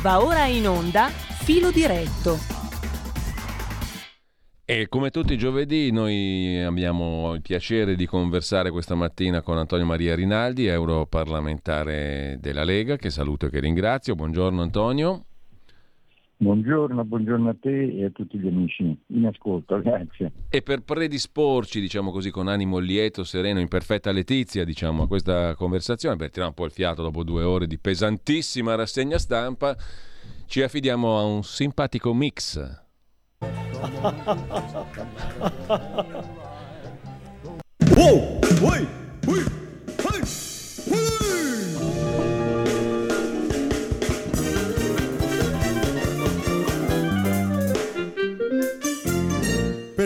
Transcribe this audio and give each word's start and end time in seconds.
Va 0.00 0.22
ora 0.22 0.44
in 0.46 0.68
onda 0.68 1.08
Filo 1.08 1.72
diretto. 1.72 2.38
E 4.64 4.86
come 4.88 5.10
tutti 5.10 5.32
i 5.32 5.38
giovedì 5.38 5.90
noi 5.90 6.62
abbiamo 6.62 7.34
il 7.34 7.42
piacere 7.42 7.96
di 7.96 8.06
conversare 8.06 8.70
questa 8.70 8.94
mattina 8.94 9.40
con 9.40 9.58
Antonio 9.58 9.86
Maria 9.86 10.14
Rinaldi, 10.14 10.66
europarlamentare 10.66 12.36
della 12.38 12.62
Lega, 12.62 12.96
che 12.96 13.10
saluto 13.10 13.46
e 13.46 13.50
che 13.50 13.58
ringrazio. 13.58 14.14
Buongiorno 14.14 14.62
Antonio. 14.62 15.24
Buongiorno, 16.40 17.04
buongiorno 17.04 17.48
a 17.48 17.56
te 17.60 17.96
e 17.96 18.04
a 18.04 18.10
tutti 18.10 18.38
gli 18.38 18.46
amici 18.46 18.96
in 19.08 19.26
ascolto, 19.26 19.80
grazie. 19.80 20.30
E 20.48 20.62
per 20.62 20.82
predisporci, 20.82 21.80
diciamo 21.80 22.12
così, 22.12 22.30
con 22.30 22.46
animo 22.46 22.78
lieto, 22.78 23.24
sereno, 23.24 23.58
in 23.58 23.66
perfetta 23.66 24.12
letizia, 24.12 24.64
diciamo, 24.64 25.02
a 25.02 25.08
questa 25.08 25.56
conversazione, 25.56 26.14
per 26.14 26.30
tirare 26.30 26.50
un 26.50 26.54
po' 26.54 26.66
il 26.66 26.70
fiato 26.70 27.02
dopo 27.02 27.24
due 27.24 27.42
ore 27.42 27.66
di 27.66 27.76
pesantissima 27.76 28.76
rassegna 28.76 29.18
stampa, 29.18 29.76
ci 30.46 30.62
affidiamo 30.62 31.18
a 31.18 31.24
un 31.24 31.42
simpatico 31.42 32.14
mix. 32.14 32.84
Wow! 37.96 38.38
Ui! 38.62 38.86
Ui! 39.26 39.57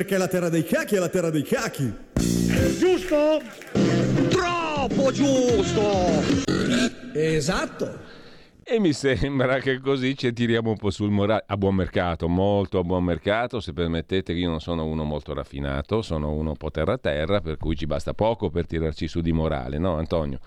Perché 0.02 0.19
la 0.19 0.27
terra 0.27 0.48
dei 0.48 0.65
cachi 0.65 0.97
è 0.97 0.98
la 0.98 1.09
terra 1.09 1.30
dei 1.30 1.45
cachi. 1.45 1.95
Giusto? 2.77 3.41
Troppo 4.30 5.12
giusto! 5.12 6.24
Esatto. 7.15 8.01
E 8.65 8.80
mi 8.80 8.93
sembra 8.95 9.60
che 9.60 9.79
così 9.79 10.16
ci 10.16 10.33
tiriamo 10.33 10.70
un 10.70 10.77
po' 10.77 10.91
sul 10.91 11.10
morale, 11.10 11.45
a 11.46 11.57
buon 11.57 11.77
mercato, 11.77 12.27
molto 12.27 12.80
a 12.80 12.83
buon 12.83 13.04
mercato, 13.04 13.60
se 13.60 13.73
permettete, 13.73 14.32
io 14.32 14.51
non 14.51 14.60
sono 14.60 14.85
uno 14.87 15.04
molto 15.04 15.35
raffinato, 15.35 16.02
sono 16.02 16.32
uno 16.32 16.51
un 16.51 16.57
po' 16.57 16.73
terra 16.73 16.98
terra, 16.98 17.41
per 17.41 17.57
cui 17.57 17.76
ci 17.76 17.87
basta 17.87 18.13
poco 18.13 18.51
per 18.51 18.66
tirarci 18.66 19.07
su 19.07 19.21
di 19.21 19.30
morale, 19.30 19.79
no 19.79 19.98
Antonio? 19.98 20.41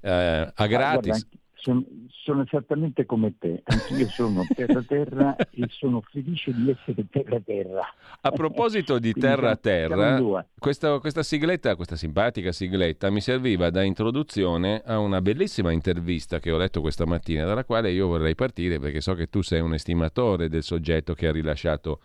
Eh, 0.00 0.52
a 0.52 0.66
gratis. 0.66 1.24
Sono, 1.60 1.84
sono, 2.08 2.42
esattamente 2.42 3.04
come 3.04 3.34
te, 3.36 3.62
anch'io 3.64 4.06
sono 4.06 4.44
terra 4.54 4.80
terra 4.82 5.36
e 5.36 5.66
sono 5.68 6.00
felice 6.08 6.52
di 6.54 6.70
essere 6.70 7.04
terra 7.10 7.40
terra. 7.40 7.82
A 8.20 8.30
proposito 8.30 9.00
di 9.00 9.12
terra 9.12 9.56
terra, 9.56 10.46
questa, 10.56 11.00
questa 11.00 11.24
sigletta, 11.24 11.74
questa 11.74 11.96
simpatica 11.96 12.52
sigletta 12.52 13.10
mi 13.10 13.20
serviva 13.20 13.70
da 13.70 13.82
introduzione 13.82 14.82
a 14.84 15.00
una 15.00 15.20
bellissima 15.20 15.72
intervista 15.72 16.38
che 16.38 16.52
ho 16.52 16.56
letto 16.56 16.80
questa 16.80 17.06
mattina, 17.06 17.44
dalla 17.44 17.64
quale 17.64 17.90
io 17.90 18.06
vorrei 18.06 18.36
partire 18.36 18.78
perché 18.78 19.00
so 19.00 19.14
che 19.14 19.28
tu 19.28 19.42
sei 19.42 19.60
un 19.60 19.74
estimatore 19.74 20.48
del 20.48 20.62
soggetto 20.62 21.14
che 21.14 21.26
ha 21.26 21.32
rilasciato 21.32 22.00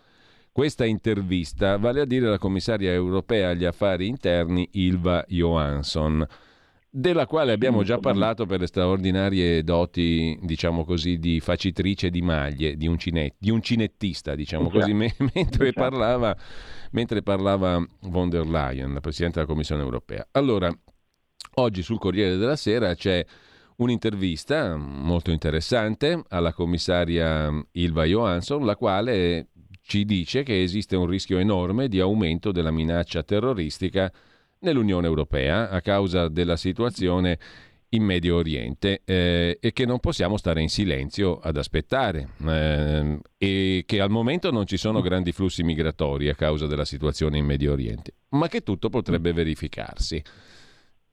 questa 0.54 0.84
intervista, 0.84 1.78
vale 1.78 2.00
a 2.00 2.04
dire 2.04 2.28
la 2.28 2.38
commissaria 2.38 2.92
europea 2.92 3.50
agli 3.50 3.64
affari 3.64 4.06
interni 4.06 4.68
Ilva 4.72 5.24
Johansson 5.26 6.24
della 6.96 7.26
quale 7.26 7.50
abbiamo 7.50 7.82
già 7.82 7.98
parlato 7.98 8.46
per 8.46 8.60
le 8.60 8.68
straordinarie 8.68 9.64
doti, 9.64 10.38
diciamo 10.40 10.84
così, 10.84 11.18
di 11.18 11.40
facitrice 11.40 12.08
di 12.08 12.22
maglie, 12.22 12.76
di 12.76 12.86
un, 12.86 12.96
cinet, 12.96 13.34
di 13.36 13.50
un 13.50 13.60
cinettista, 13.60 14.36
diciamo 14.36 14.70
così, 14.70 14.92
me, 14.92 15.12
mentre, 15.34 15.72
parlava, 15.72 16.36
mentre 16.92 17.20
parlava 17.22 17.84
von 18.02 18.28
der 18.28 18.46
Leyen, 18.46 18.92
la 18.94 19.00
Presidente 19.00 19.40
della 19.40 19.50
Commissione 19.50 19.82
europea. 19.82 20.24
Allora, 20.30 20.72
oggi 21.54 21.82
sul 21.82 21.98
Corriere 21.98 22.36
della 22.36 22.54
Sera 22.54 22.94
c'è 22.94 23.26
un'intervista 23.78 24.76
molto 24.76 25.32
interessante 25.32 26.22
alla 26.28 26.52
commissaria 26.52 27.50
Ilva 27.72 28.04
Johansson, 28.04 28.64
la 28.64 28.76
quale 28.76 29.48
ci 29.82 30.04
dice 30.04 30.44
che 30.44 30.62
esiste 30.62 30.94
un 30.94 31.06
rischio 31.06 31.38
enorme 31.38 31.88
di 31.88 31.98
aumento 31.98 32.52
della 32.52 32.70
minaccia 32.70 33.24
terroristica 33.24 34.12
nell'Unione 34.64 35.06
Europea 35.06 35.70
a 35.70 35.80
causa 35.80 36.28
della 36.28 36.56
situazione 36.56 37.38
in 37.90 38.02
Medio 38.02 38.36
Oriente 38.36 39.02
eh, 39.04 39.58
e 39.60 39.72
che 39.72 39.86
non 39.86 40.00
possiamo 40.00 40.36
stare 40.36 40.60
in 40.60 40.68
silenzio 40.68 41.38
ad 41.38 41.56
aspettare 41.56 42.30
eh, 42.44 43.18
e 43.38 43.84
che 43.86 44.00
al 44.00 44.10
momento 44.10 44.50
non 44.50 44.66
ci 44.66 44.76
sono 44.76 45.00
grandi 45.00 45.30
flussi 45.30 45.62
migratori 45.62 46.28
a 46.28 46.34
causa 46.34 46.66
della 46.66 46.84
situazione 46.84 47.38
in 47.38 47.44
Medio 47.44 47.72
Oriente, 47.72 48.14
ma 48.30 48.48
che 48.48 48.62
tutto 48.62 48.90
potrebbe 48.90 49.32
verificarsi. 49.32 50.22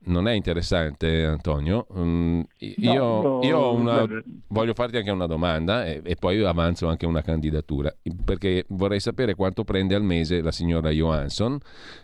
Non 0.04 0.28
è 0.28 0.32
interessante, 0.32 1.26
Antonio? 1.26 1.86
Mm, 1.96 2.42
io, 2.58 3.22
no, 3.22 3.40
io 3.44 3.74
una, 3.74 4.08
voglio 4.48 4.74
farti 4.74 4.98
anche 4.98 5.12
una 5.12 5.28
domanda 5.28 5.86
e, 5.86 6.02
e, 6.04 6.16
poi 6.16 6.44
avanzo 6.44 6.88
anche 6.88 7.06
una 7.06 7.22
candidatura, 7.22 7.94
perché 8.26 8.66
vorrei 8.70 9.00
sapere 9.00 9.36
quanto 9.36 9.64
prende 9.64 9.94
al 9.94 10.02
mese 10.02 10.42
la 10.42 10.52
signora 10.52 10.90
Johansson 10.90 11.60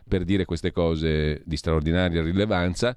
per 0.08 0.26
dire 0.26 0.46
queste 0.46 0.72
cose 0.72 1.42
di 1.44 1.58
straordinaria 1.58 2.22
rilevanza. 2.22 2.96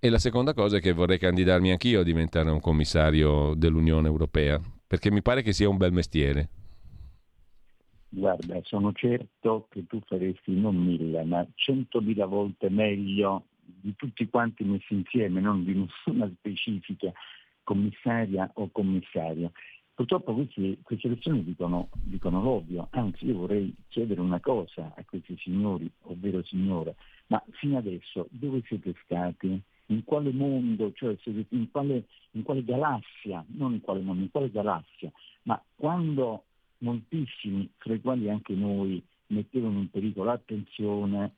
E 0.00 0.08
la 0.10 0.18
seconda 0.18 0.52
cosa 0.54 0.78
è 0.78 0.80
che 0.80 0.92
vorrei 0.92 1.18
candidarmi 1.18 1.70
anch'io 1.70 2.00
a 2.00 2.02
diventare 2.02 2.50
un 2.50 2.58
commissario 2.58 3.54
dell'Unione 3.54 4.08
Europea, 4.08 4.60
perché 4.84 5.12
mi 5.12 5.22
pare 5.22 5.42
che 5.42 5.52
sia 5.52 5.68
un 5.68 5.76
bel 5.76 5.92
mestiere. 5.92 6.48
Guarda, 8.08 8.58
sono 8.64 8.92
certo 8.92 9.68
che 9.70 9.86
tu 9.86 10.00
faresti 10.04 10.58
non 10.58 10.76
mille, 10.76 11.22
ma 11.22 11.46
centomila 11.54 12.26
volte 12.26 12.68
meglio 12.68 13.44
di 13.82 13.94
tutti 13.96 14.28
quanti 14.28 14.64
messi 14.64 14.94
insieme, 14.94 15.40
non 15.40 15.64
di 15.64 15.74
nessuna 15.74 16.30
specifica 16.38 17.12
commissaria 17.64 18.50
o 18.54 18.70
commissario. 18.70 19.52
Purtroppo 19.94 20.32
questi, 20.34 20.78
queste 20.82 21.08
persone 21.08 21.44
dicono, 21.44 21.90
dicono 22.02 22.42
l'ovvio, 22.42 22.88
anzi 22.92 23.26
io 23.26 23.36
vorrei 23.36 23.74
chiedere 23.88 24.20
una 24.20 24.40
cosa 24.40 24.94
a 24.96 25.04
questi 25.04 25.36
signori, 25.36 25.90
ovvero 26.02 26.42
signore, 26.44 26.96
ma 27.26 27.42
fino 27.50 27.76
adesso 27.76 28.26
dove 28.30 28.62
siete 28.66 28.94
stati? 29.04 29.60
In 29.86 30.04
quale 30.04 30.32
mondo, 30.32 30.92
cioè 30.94 31.14
in 31.24 31.70
quale, 31.70 32.04
in 32.30 32.42
quale 32.42 32.64
galassia, 32.64 33.44
non 33.48 33.74
in 33.74 33.80
quale 33.82 34.00
mondo, 34.00 34.22
in 34.22 34.30
quale 34.30 34.50
galassia? 34.50 35.12
Ma 35.42 35.62
quando 35.76 36.44
moltissimi, 36.78 37.68
fra 37.76 37.92
i 37.92 38.00
quali 38.00 38.30
anche 38.30 38.54
noi, 38.54 39.02
mettevano 39.26 39.78
in 39.80 39.90
pericolo 39.90 40.30
l'attenzione, 40.30 41.34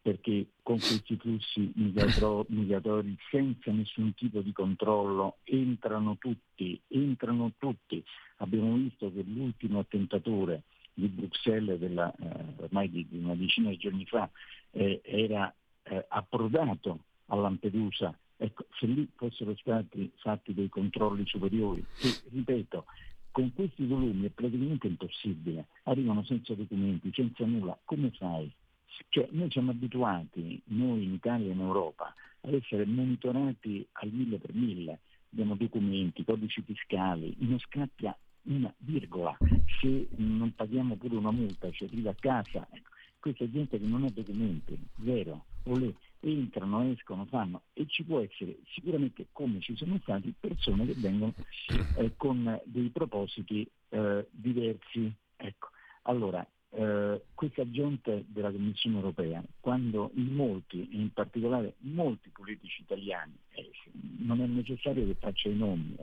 perché 0.00 0.46
con 0.62 0.78
questi 0.78 1.16
flussi 1.16 1.70
migratori 1.74 3.16
senza 3.30 3.70
nessun 3.70 4.14
tipo 4.14 4.40
di 4.40 4.52
controllo 4.52 5.38
entrano 5.44 6.16
tutti, 6.18 6.80
entrano 6.88 7.52
tutti. 7.58 8.02
Abbiamo 8.38 8.74
visto 8.74 9.12
che 9.12 9.22
l'ultimo 9.22 9.80
attentatore 9.80 10.62
di 10.94 11.08
Bruxelles 11.08 11.78
della, 11.78 12.12
eh, 12.14 12.44
ormai 12.56 12.90
di, 12.90 13.06
di, 13.08 13.18
una 13.18 13.34
decina 13.34 13.70
di 13.70 13.76
giorni 13.76 14.04
fa 14.06 14.28
eh, 14.70 15.00
era 15.04 15.54
eh, 15.84 16.04
approdato 16.08 17.04
a 17.26 17.36
Lampedusa. 17.36 18.16
Ecco, 18.36 18.66
se 18.78 18.86
lì 18.86 19.08
fossero 19.14 19.54
stati 19.56 20.10
fatti 20.16 20.52
dei 20.52 20.68
controlli 20.68 21.24
superiori, 21.26 21.84
che 21.96 22.08
ripeto, 22.30 22.86
con 23.30 23.52
questi 23.54 23.86
volumi 23.86 24.26
è 24.26 24.30
praticamente 24.30 24.88
impossibile, 24.88 25.66
arrivano 25.84 26.24
senza 26.24 26.54
documenti, 26.54 27.10
senza 27.14 27.46
nulla, 27.46 27.78
come 27.84 28.10
fai? 28.10 28.52
Cioè, 29.08 29.28
noi 29.30 29.50
siamo 29.50 29.70
abituati, 29.70 30.60
noi 30.66 31.04
in 31.04 31.12
Italia 31.12 31.48
e 31.48 31.52
in 31.52 31.60
Europa, 31.60 32.14
ad 32.40 32.54
essere 32.54 32.84
monitorati 32.86 33.86
al 33.92 34.10
mille 34.10 34.38
per 34.38 34.54
mille, 34.54 35.00
abbiamo 35.32 35.54
documenti, 35.54 36.24
codici 36.24 36.62
fiscali, 36.62 37.34
non 37.38 37.58
scappia 37.58 38.16
una 38.44 38.72
virgola, 38.78 39.36
se 39.80 40.08
non 40.16 40.52
paghiamo 40.54 40.96
pure 40.96 41.16
una 41.16 41.30
multa 41.30 41.70
ci 41.70 41.84
arriva 41.84 42.10
a 42.10 42.16
casa, 42.18 42.66
ecco, 42.70 42.90
questa 43.20 43.48
gente 43.48 43.78
che 43.78 43.86
non 43.86 44.04
ha 44.04 44.10
documenti, 44.10 44.76
zero, 45.04 45.44
o 45.64 45.78
le 45.78 45.94
entrano, 46.20 46.82
escono, 46.90 47.24
fanno 47.26 47.62
e 47.72 47.86
ci 47.86 48.02
può 48.02 48.20
essere 48.20 48.58
sicuramente 48.74 49.26
come 49.32 49.60
ci 49.60 49.76
sono 49.76 49.98
stati 50.02 50.34
persone 50.38 50.86
che 50.86 50.94
vengono 50.96 51.34
eh, 51.96 52.12
con 52.16 52.60
dei 52.64 52.88
propositi 52.90 53.68
eh, 53.90 54.26
diversi. 54.30 55.12
Ecco. 55.36 55.68
Allora, 56.02 56.44
eh, 56.74 57.22
questa 57.34 57.70
gente 57.70 58.24
della 58.28 58.50
Commissione 58.50 58.96
europea, 58.96 59.42
quando 59.60 60.10
in 60.14 60.34
molti, 60.34 60.88
in 60.92 61.12
particolare 61.12 61.74
molti 61.80 62.30
politici 62.30 62.82
italiani, 62.82 63.34
eh, 63.50 63.70
non 64.18 64.40
è 64.40 64.46
necessario 64.46 65.06
che 65.06 65.16
faccia 65.18 65.48
i 65.48 65.54
nomi, 65.54 65.94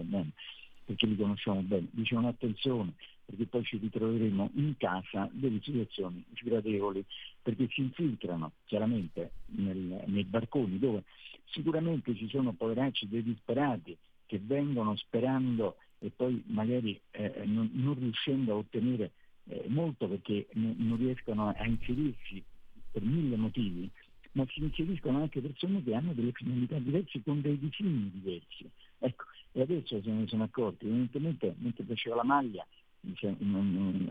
perché 0.86 1.06
li 1.06 1.16
conosciamo 1.16 1.62
bene, 1.62 1.88
dicevano 1.92 2.30
attenzione 2.30 2.94
perché 3.30 3.46
poi 3.46 3.64
ci 3.64 3.78
ritroveremo 3.78 4.50
in 4.56 4.76
casa 4.78 5.30
delle 5.32 5.62
situazioni 5.62 6.24
sgradevoli, 6.34 7.06
perché 7.44 7.68
si 7.70 7.82
infiltrano 7.82 8.54
chiaramente 8.66 9.34
nel, 9.50 10.04
nei 10.08 10.24
barconi 10.24 10.80
dove 10.80 11.04
sicuramente 11.46 12.16
ci 12.16 12.28
sono 12.28 12.54
poveracci 12.54 13.08
dei 13.08 13.22
disperati 13.22 13.96
che 14.26 14.40
vengono 14.42 14.96
sperando 14.96 15.78
e 16.00 16.12
poi 16.16 16.42
magari 16.48 17.00
eh, 17.12 17.44
non, 17.46 17.70
non 17.74 17.94
riuscendo 18.00 18.54
a 18.54 18.56
ottenere 18.56 19.12
eh, 19.50 19.66
molto 19.68 20.08
perché 20.08 20.48
n- 20.54 20.76
non 20.78 20.98
riescono 20.98 21.50
a 21.50 21.66
inserirsi 21.66 22.44
per 22.92 23.04
mille 23.04 23.36
motivi, 23.36 23.90
ma 24.32 24.46
si 24.48 24.62
inseriscono 24.62 25.20
anche 25.20 25.42
persone 25.42 25.84
che 25.84 25.94
hanno 25.94 26.14
delle 26.14 26.32
finalità 26.32 26.78
diverse 26.78 27.22
con 27.24 27.42
dei 27.42 27.58
disegni 27.58 28.12
diversi. 28.14 28.70
Ecco, 29.00 29.26
e 29.52 29.62
adesso 29.62 30.02
se 30.02 30.10
ne 30.10 30.28
sono 30.28 30.44
accorti, 30.44 30.86
evidentemente 30.86 31.56
mentre 31.60 31.84
faceva 31.84 32.16
la 32.16 32.24
maglia 32.24 32.66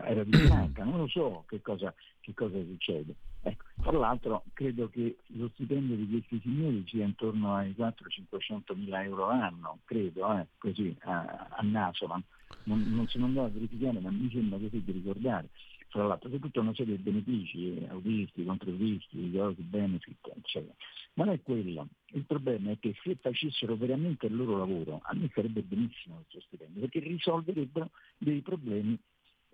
era 0.01 0.23
di 0.23 0.31
bianca, 0.31 0.83
non 0.83 0.97
lo 0.97 1.07
so 1.07 1.43
che 1.47 1.61
cosa, 1.61 1.93
che 2.19 2.33
cosa 2.33 2.57
succede. 2.57 3.15
Ecco, 3.41 3.65
tra 3.81 3.91
l'altro 3.91 4.43
credo 4.53 4.89
che 4.89 5.17
lo 5.27 5.49
stipendio 5.53 5.95
di 5.95 6.09
questi 6.09 6.39
signori 6.41 6.83
sia 6.87 7.05
intorno 7.05 7.55
ai 7.55 7.73
400-500 7.77 8.75
mila 8.75 9.03
euro 9.03 9.29
all'anno, 9.29 9.79
credo, 9.85 10.37
eh, 10.37 10.47
così 10.57 10.95
a, 11.01 11.47
a 11.51 11.61
naso, 11.61 12.07
ma 12.07 12.21
non, 12.63 12.83
non 12.93 13.07
sono 13.07 13.25
andato 13.25 13.47
a 13.47 13.51
verificare, 13.51 13.99
ma 13.99 14.11
mi 14.11 14.29
sembra 14.31 14.57
così 14.57 14.83
di 14.83 14.91
ricordare 14.91 15.49
fra 15.89 16.05
l'altro 16.05 16.29
c'è 16.29 16.39
tutta 16.39 16.59
una 16.59 16.73
serie 16.73 16.95
di 16.97 17.01
benefici, 17.01 17.77
eh, 17.77 17.87
autisti, 17.89 18.45
controvisti, 18.45 19.31
giochi, 19.31 19.61
benefit, 19.63 20.31
eccetera. 20.35 20.73
Ma 21.15 21.25
non 21.25 21.33
è 21.33 21.41
quello. 21.41 21.87
Il 22.13 22.25
problema 22.25 22.71
è 22.71 22.79
che 22.79 22.95
se 23.03 23.15
facessero 23.19 23.75
veramente 23.75 24.27
il 24.27 24.35
loro 24.35 24.57
lavoro, 24.57 25.01
a 25.03 25.13
me 25.15 25.29
sarebbe 25.33 25.61
benissimo 25.61 26.15
questo 26.15 26.41
stipendio, 26.41 26.81
perché 26.81 26.99
risolverebbero 26.99 27.89
dei 28.17 28.41
problemi 28.41 28.97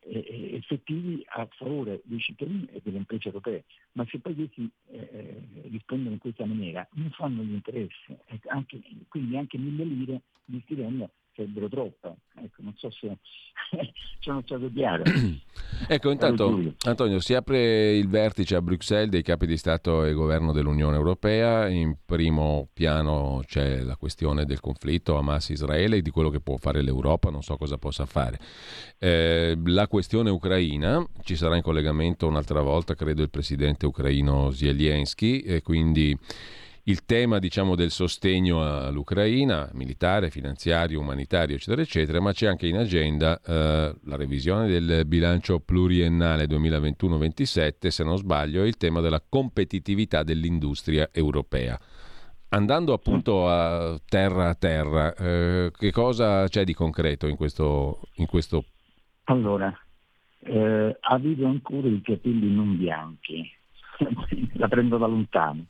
eh, 0.02 0.20
eh, 0.20 0.56
effettivi 0.56 1.24
a 1.26 1.48
favore 1.52 2.02
dei 2.04 2.20
cittadini 2.20 2.68
e 2.72 2.82
delle 2.84 2.98
imprese 2.98 3.28
europee. 3.28 3.64
Ma 3.94 4.06
se 4.10 4.20
poi 4.20 4.36
questi 4.36 4.70
eh, 4.92 5.42
rispondono 5.70 6.16
in 6.16 6.20
questa 6.20 6.46
maniera, 6.46 6.86
non 6.94 7.12
fanno 7.12 7.44
gli 7.44 7.54
interessi. 7.54 8.16
Anche, 8.48 8.82
quindi 9.08 9.38
anche 9.38 9.58
mille 9.58 9.86
lire 9.86 10.22
di 10.44 10.60
stipendio 10.66 11.10
sarebbero 11.36 11.68
troppe. 11.68 12.16
Ecco, 12.36 12.62
non 12.62 12.74
so 12.78 12.90
se 12.92 13.18
sono 14.20 14.42
stato 14.46 14.70
chiaro. 14.72 15.04
ecco, 15.88 16.10
intanto 16.10 16.74
Antonio, 16.86 17.20
si 17.20 17.34
apre 17.34 17.96
il 17.96 18.08
vertice 18.08 18.56
a 18.56 18.62
Bruxelles 18.62 19.10
dei 19.10 19.22
capi 19.22 19.46
di 19.46 19.58
Stato 19.58 20.04
e 20.06 20.14
governo 20.14 20.54
dell'Unione 20.54 20.96
Europea. 20.96 21.68
In 21.68 21.98
primo 22.06 22.70
piano 22.74 23.42
c'è 23.46 23.82
la 23.82 23.98
questione 23.98 24.46
del 24.46 24.60
conflitto 24.60 25.18
Hamas-Israele 25.18 25.98
e 25.98 26.02
di 26.02 26.10
quello 26.10 26.30
che 26.30 26.40
può 26.40 26.56
fare 26.58 26.82
l'Europa, 26.82 27.30
non 27.30 27.44
so 27.44 27.58
cosa 27.58 27.78
possa 27.78 28.06
fare. 28.06 28.40
Eh, 28.98 29.58
la 29.66 29.88
questione 29.88 30.30
ucraina, 30.30 31.06
ci 31.24 31.36
sarà 31.36 31.56
in 31.56 31.62
collegamento 31.62 32.28
un'altra 32.28 32.62
volta, 32.62 32.96
credo, 32.96 33.22
il 33.22 33.30
presidente 33.30 33.86
ucraino 33.86 34.52
Zelensky, 34.52 35.40
e 35.40 35.62
quindi 35.62 36.18
il 36.88 37.06
tema 37.06 37.40
diciamo, 37.40 37.76
del 37.76 37.90
sostegno 37.90 38.62
all'Ucraina, 38.62 39.70
militare, 39.74 40.30
finanziario, 40.30 41.00
umanitario, 41.00 41.56
eccetera, 41.56 41.82
eccetera, 41.82 42.20
ma 42.20 42.32
c'è 42.32 42.48
anche 42.48 42.68
in 42.68 42.78
agenda 42.78 43.40
eh, 43.42 43.96
la 44.04 44.16
revisione 44.16 44.68
del 44.68 45.06
bilancio 45.06 45.60
pluriennale 45.60 46.46
2021-27, 46.46 47.88
se 47.88 48.04
non 48.04 48.18
sbaglio, 48.18 48.64
e 48.64 48.68
il 48.68 48.78
tema 48.78 49.02
della 49.02 49.24
competitività 49.28 50.22
dell'industria 50.22 51.10
europea. 51.12 51.80
Andando 52.50 52.94
appunto 52.94 53.50
a 53.50 54.00
terra 54.08 54.50
a 54.50 54.56
terra, 54.56 55.14
eh, 55.16 55.72
che 55.76 55.92
cosa 55.92 56.48
c'è 56.48 56.64
di 56.64 56.74
concreto 56.74 57.28
in 57.28 57.36
questo, 57.36 58.02
in 58.16 58.28
questo... 58.28 58.64
Allora, 59.24 59.76
eh, 60.42 60.98
avevo 61.00 61.48
ancora 61.48 61.88
i 61.88 62.00
capelli 62.04 62.54
non 62.54 62.78
bianchi, 62.78 63.52
la 64.54 64.68
prendo 64.68 65.00
da 65.00 65.08
lontano 65.08 65.66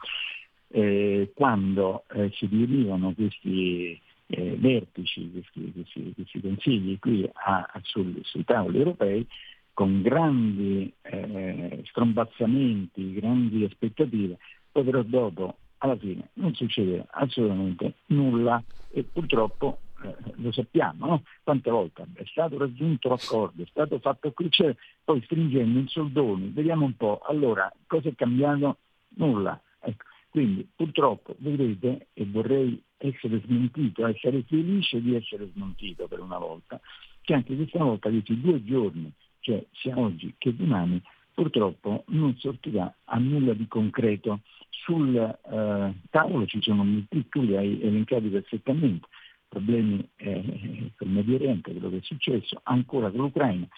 eh, 0.76 1.32
quando 1.34 2.04
eh, 2.12 2.30
si 2.34 2.48
riunivano 2.48 3.14
questi 3.14 3.98
eh, 4.28 4.58
vertici, 4.58 5.32
questi, 5.32 5.72
questi, 5.72 6.14
questi, 6.14 6.42
consigli 6.42 7.00
qui 7.00 7.30
a, 7.32 7.70
a 7.72 7.80
sul, 7.84 8.20
sui 8.24 8.44
tavoli 8.44 8.80
europei, 8.80 9.26
con 9.72 10.02
grandi 10.02 10.92
eh, 11.02 11.82
strombazzamenti, 11.86 13.14
grandi 13.14 13.64
aspettative, 13.64 14.38
poi 14.70 14.84
però 14.84 15.02
dopo 15.04 15.56
alla 15.78 15.96
fine 15.96 16.30
non 16.34 16.54
succede 16.54 17.06
assolutamente 17.10 17.94
nulla 18.08 18.62
e 18.92 19.04
purtroppo 19.04 19.80
eh, 20.04 20.14
lo 20.36 20.52
sappiamo, 20.52 21.06
no? 21.06 21.24
quante 21.42 21.72
volte 21.72 22.06
è 22.16 22.24
stato 22.26 22.58
raggiunto 22.58 23.08
l'accordo, 23.08 23.64
è 23.64 23.68
stato 23.70 23.98
fatto 24.00 24.30
qui, 24.34 24.52
cioè, 24.52 24.76
poi 25.06 25.22
stringendo 25.24 25.80
in 25.80 25.88
soldoni, 25.88 26.50
vediamo 26.50 26.84
un 26.84 26.98
po', 26.98 27.22
allora 27.26 27.72
cosa 27.88 28.10
è 28.10 28.14
cambiato? 28.16 28.80
Nulla. 29.18 29.58
Ecco. 29.80 30.04
Quindi 30.36 30.68
purtroppo 30.76 31.34
vedrete, 31.40 32.08
e 32.12 32.26
vorrei 32.26 32.84
essere 32.98 33.40
smentito, 33.46 34.06
essere 34.06 34.44
felice 34.44 35.02
di 35.02 35.16
essere 35.16 35.50
smentito 35.54 36.10
per 36.10 36.20
una 36.20 36.38
volta, 36.38 36.78
che 37.22 37.34
anche 37.34 37.56
questa 37.56 37.82
volta 37.82 38.10
questi 38.10 38.42
due 38.42 38.62
giorni, 38.66 39.10
cioè 39.40 39.66
sia 39.72 39.98
oggi 39.98 40.36
che 40.38 40.54
domani, 40.54 41.02
purtroppo 41.34 42.04
non 42.08 42.36
sortirà 42.36 42.94
a 43.06 43.18
nulla 43.18 43.54
di 43.54 43.66
concreto. 43.70 44.42
Sul 44.72 45.16
eh, 45.16 45.94
tavolo 46.10 46.46
ci 46.48 46.62
sono 46.62 46.84
moltitudini, 46.84 47.56
hai 47.56 47.82
elencati 47.82 48.28
perfettamente, 48.28 49.08
problemi 49.48 50.06
eh, 50.18 50.92
col 50.98 51.08
Medio 51.08 51.36
Oriente, 51.36 51.72
quello 51.72 51.90
che 51.92 52.00
è 52.00 52.02
successo, 52.02 52.60
ancora 52.64 53.10
con 53.10 53.22
l'Ucraina. 53.22 53.70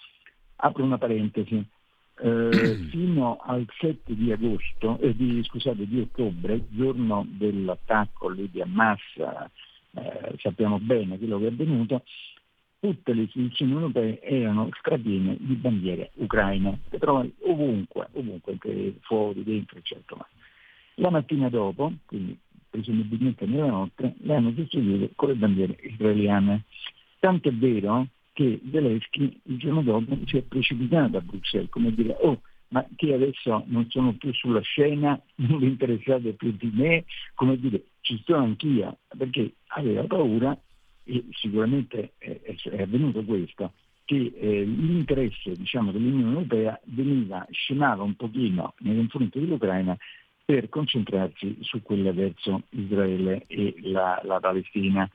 Apro 0.55 0.83
una 0.83 0.97
parentesi, 0.97 1.63
eh, 2.19 2.75
fino 2.89 3.37
al 3.43 3.65
7 3.79 4.15
di 4.15 4.31
agosto, 4.31 4.99
eh, 4.99 5.15
di, 5.15 5.43
scusate, 5.43 5.87
di 5.87 5.99
ottobre, 5.99 6.65
giorno 6.69 7.25
dell'attacco 7.27 8.29
lì 8.29 8.49
di 8.49 8.61
Hamas, 8.61 8.99
eh, 9.17 10.35
sappiamo 10.37 10.79
bene 10.79 11.17
quello 11.17 11.39
che 11.39 11.45
è 11.45 11.49
avvenuto, 11.49 12.03
tutte 12.79 13.13
le 13.13 13.23
istituzioni 13.23 13.71
europee 13.71 14.21
erano 14.21 14.69
strapiene 14.73 15.37
di 15.39 15.55
bandiere 15.55 16.11
ucraine, 16.15 16.79
che 16.89 16.99
trovi 16.99 17.33
ovunque, 17.41 18.07
ovunque, 18.13 18.57
fuori, 19.01 19.43
dentro, 19.43 19.77
eccetera. 19.77 20.27
La 20.95 21.09
mattina 21.09 21.49
dopo, 21.49 21.91
quindi 22.05 22.37
presumibilmente 22.69 23.45
nella 23.45 23.67
notte, 23.67 24.15
le 24.19 24.35
hanno 24.35 24.53
sostituite 24.55 25.11
con 25.15 25.29
le 25.29 25.35
bandiere 25.35 25.77
israeliane. 25.81 26.63
Tanto 27.19 27.49
è 27.49 27.53
vero 27.53 28.07
che 28.37 28.59
Zelensky 28.69 29.35
il 29.45 29.57
giorno 29.57 29.81
dopo 29.81 30.15
si 30.27 30.37
è 30.37 30.43
precipitato 30.43 31.17
a 31.17 31.21
Bruxelles, 31.21 31.71
come 31.71 31.91
dire, 31.91 32.15
oh, 32.19 32.39
ma 32.67 32.85
che 32.95 33.11
adesso 33.15 33.63
non 33.65 33.89
sono 33.89 34.13
più 34.13 34.31
sulla 34.31 34.61
scena, 34.61 35.19
non 35.37 35.57
vi 35.57 35.65
interessate 35.65 36.33
più 36.33 36.51
di 36.55 36.69
me, 36.71 37.05
come 37.33 37.57
dire, 37.57 37.85
ci 38.01 38.15
sto 38.19 38.35
anch'io, 38.35 38.99
perché 39.17 39.53
aveva 39.69 40.03
paura, 40.03 40.55
e 41.03 41.25
sicuramente 41.31 42.11
è, 42.19 42.53
avvenuto 42.79 43.23
questo, 43.23 43.73
che 44.05 44.31
eh, 44.37 44.63
l'interesse 44.65 45.53
diciamo, 45.53 45.91
dell'Unione 45.91 46.33
Europea 46.33 46.79
veniva, 46.83 47.43
scemava 47.49 48.03
un 48.03 48.15
pochino 48.15 48.75
nei 48.81 48.97
confronti 48.97 49.39
dell'Ucraina 49.39 49.97
per 50.45 50.69
concentrarsi 50.69 51.57
su 51.61 51.81
quella 51.81 52.13
verso 52.13 52.65
Israele 52.69 53.45
e 53.47 53.73
la, 53.81 54.21
la 54.23 54.39
Palestina. 54.39 55.09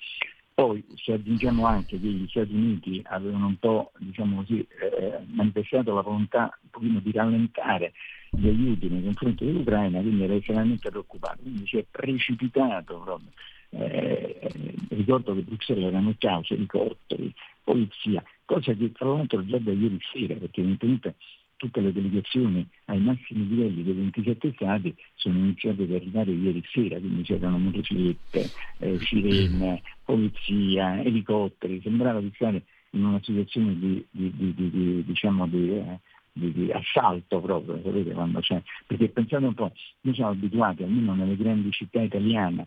Poi 0.54 0.84
se 0.96 1.12
aggiungiamo 1.12 1.64
anche 1.66 1.98
che 1.98 2.06
gli 2.06 2.26
Stati 2.28 2.52
Uniti 2.54 3.02
avevano 3.06 3.46
un 3.46 3.56
po' 3.58 3.92
diciamo 3.98 4.36
così, 4.36 4.58
eh, 4.60 5.18
manifestato 5.28 5.94
la 5.94 6.02
volontà 6.02 6.58
un 6.62 6.68
pochino 6.70 7.00
di 7.00 7.10
rallentare 7.10 7.92
gli 8.30 8.46
aiuti 8.46 8.88
nei 8.88 9.02
confronti 9.02 9.44
dell'Ucraina, 9.44 10.00
quindi 10.00 10.24
era 10.24 10.34
estremamente 10.34 10.90
preoccupato, 10.90 11.42
quindi 11.42 11.66
si 11.66 11.78
è 11.78 11.86
precipitato 11.90 12.98
proprio. 12.98 13.30
Eh, 13.74 14.50
ricordo 14.90 15.34
che 15.34 15.40
Bruxelles 15.40 15.84
erano 15.84 16.14
cause, 16.18 16.54
elicotteri, 16.54 17.32
polizia, 17.64 18.22
cosa 18.44 18.74
che 18.74 18.92
tra 18.92 19.08
l'altro 19.08 19.44
già 19.46 19.58
da 19.58 19.72
ieri 19.72 19.98
sera, 20.12 20.34
perché 20.34 20.60
evidentemente 20.60 21.14
tutte 21.62 21.80
le 21.80 21.92
delegazioni 21.92 22.68
ai 22.86 22.98
massimi 22.98 23.46
livelli 23.46 23.84
dei 23.84 23.92
27 23.92 24.52
Stati 24.56 24.92
sono 25.14 25.38
iniziate 25.38 25.84
ad 25.84 25.92
arrivare 25.92 26.32
ieri 26.32 26.60
sera, 26.72 26.98
quindi 26.98 27.22
c'erano 27.22 27.56
motociclette, 27.58 28.50
eh, 28.78 28.98
sirene, 28.98 29.80
polizia, 30.04 31.00
elicotteri, 31.00 31.80
sembrava 31.80 32.20
di 32.20 32.32
stare 32.34 32.64
in 32.90 33.04
una 33.04 33.20
situazione 33.22 33.78
di, 33.78 34.04
di, 34.10 34.32
di, 34.34 34.54
di 34.70 35.04
diciamo 35.04 35.48
eh, 35.52 36.00
di, 36.32 36.72
assalto 36.72 37.40
proprio, 37.40 37.80
sapete 37.80 38.10
quando 38.10 38.40
c'è, 38.40 38.60
perché 38.84 39.08
pensate 39.10 39.44
un 39.44 39.54
po', 39.54 39.70
noi 40.00 40.14
siamo 40.14 40.30
abituati, 40.30 40.82
almeno 40.82 41.14
nelle 41.14 41.36
grandi 41.36 41.70
città 41.70 42.00
italiane, 42.00 42.66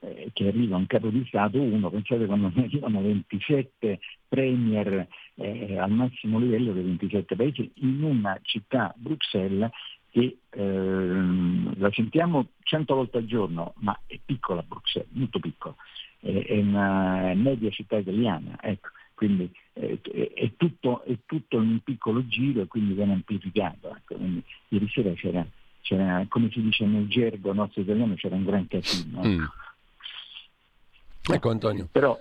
eh, 0.00 0.30
che 0.32 0.48
arriva 0.48 0.76
un 0.76 0.86
capo 0.86 1.08
di 1.08 1.24
Stato, 1.26 1.60
uno, 1.60 1.90
pensate 1.90 2.26
quando 2.26 2.50
ne 2.54 2.64
arrivano 2.64 3.00
27 3.00 3.98
premier 4.28 5.06
eh, 5.34 5.78
al 5.78 5.90
massimo 5.90 6.38
livello 6.38 6.72
dei 6.72 6.82
27 6.82 7.36
paesi 7.36 7.70
in 7.76 8.02
una 8.02 8.38
città, 8.42 8.92
Bruxelles, 8.96 9.70
che 10.10 10.38
eh, 10.50 11.74
la 11.76 11.90
sentiamo 11.92 12.48
100 12.62 12.94
volte 12.94 13.18
al 13.18 13.26
giorno, 13.26 13.74
ma 13.78 13.98
è 14.06 14.18
piccola 14.24 14.62
Bruxelles, 14.62 15.10
molto 15.12 15.38
piccola, 15.38 15.74
è 16.20 16.58
una 16.58 17.34
media 17.34 17.70
città 17.70 17.98
italiana, 17.98 18.56
ecco, 18.60 18.88
quindi 19.16 19.50
eh, 19.72 19.98
è, 20.34 20.52
tutto, 20.56 21.02
è, 21.04 21.16
tutto, 21.24 21.56
in 21.56 21.68
un 21.68 21.80
piccolo 21.80 22.26
giro 22.26 22.60
e 22.60 22.66
quindi 22.66 22.92
viene 22.92 23.14
amplificato. 23.14 23.96
Ecco. 23.96 24.14
Quindi, 24.14 24.42
ieri 24.68 24.88
sera 24.90 25.12
c'era, 25.14 25.46
c'era, 25.80 26.24
come 26.28 26.50
si 26.50 26.60
dice 26.60 26.84
nel 26.84 27.08
gergo 27.08 27.54
nostro 27.54 27.80
italiano, 27.80 28.14
c'era 28.14 28.36
un 28.36 28.44
gran 28.44 28.66
casino. 28.68 29.22
Ecco. 29.22 29.28
Mm. 29.28 29.44
Ecco 31.32 31.50
Antonio. 31.50 31.88
Però, 31.90 32.20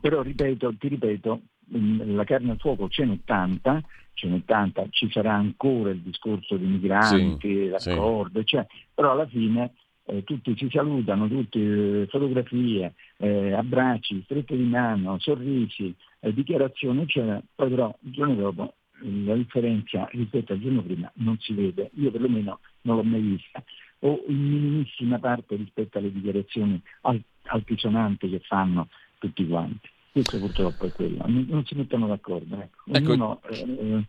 però 0.00 0.22
ripeto, 0.22 0.74
ti 0.76 0.88
ripeto, 0.88 1.40
la 1.68 2.24
carne 2.24 2.52
al 2.52 2.58
fuoco 2.58 2.88
ce 2.88 3.04
n'è 3.04 3.18
tanta, 3.24 3.82
ce 4.14 4.28
n'è 4.28 4.42
tanta, 4.44 4.86
ci 4.90 5.10
sarà 5.10 5.34
ancora 5.34 5.90
il 5.90 6.00
discorso 6.00 6.56
dei 6.56 6.68
migranti, 6.68 7.48
sì, 7.48 7.68
l'accordo, 7.68 8.40
sì. 8.40 8.46
Cioè, 8.46 8.66
però 8.92 9.12
alla 9.12 9.26
fine 9.26 9.72
eh, 10.06 10.22
tutti 10.24 10.54
si 10.56 10.68
salutano, 10.70 11.28
tutte 11.28 11.58
eh, 11.58 12.06
fotografie, 12.08 12.94
eh, 13.18 13.28
eh, 13.28 13.52
abbracci, 13.52 14.22
strette 14.24 14.56
di 14.56 14.64
mano, 14.64 15.18
sorrisi, 15.18 15.94
eh, 16.20 16.32
dichiarazioni, 16.32 17.02
eccetera, 17.02 17.42
poi 17.54 17.70
però 17.70 17.96
il 18.00 18.12
giorno 18.12 18.34
dopo 18.34 18.74
la 19.06 19.34
differenza 19.34 20.08
rispetto 20.12 20.52
al 20.52 20.60
giorno 20.60 20.82
prima 20.82 21.10
non 21.16 21.36
si 21.38 21.52
vede, 21.52 21.90
io 21.94 22.10
perlomeno 22.10 22.60
non 22.82 22.96
l'ho 22.96 23.02
mai 23.02 23.20
vista, 23.20 23.62
o 24.04 24.22
in 24.28 24.48
minimissima 24.48 25.18
parte 25.18 25.56
rispetto 25.56 25.98
alle 25.98 26.12
dichiarazioni 26.12 26.80
altisonanti 27.42 28.28
che 28.28 28.40
fanno 28.40 28.88
tutti 29.18 29.46
quanti. 29.46 29.88
Questo 30.12 30.38
purtroppo 30.38 30.86
è 30.86 30.92
quello, 30.92 31.24
non, 31.26 31.64
si 31.66 31.74
mettono 31.74 32.06
d'accordo. 32.06 32.54
Ecco. 32.60 32.82
ecco 32.92 33.12
Ognuno, 33.12 33.40
eh, 33.50 34.06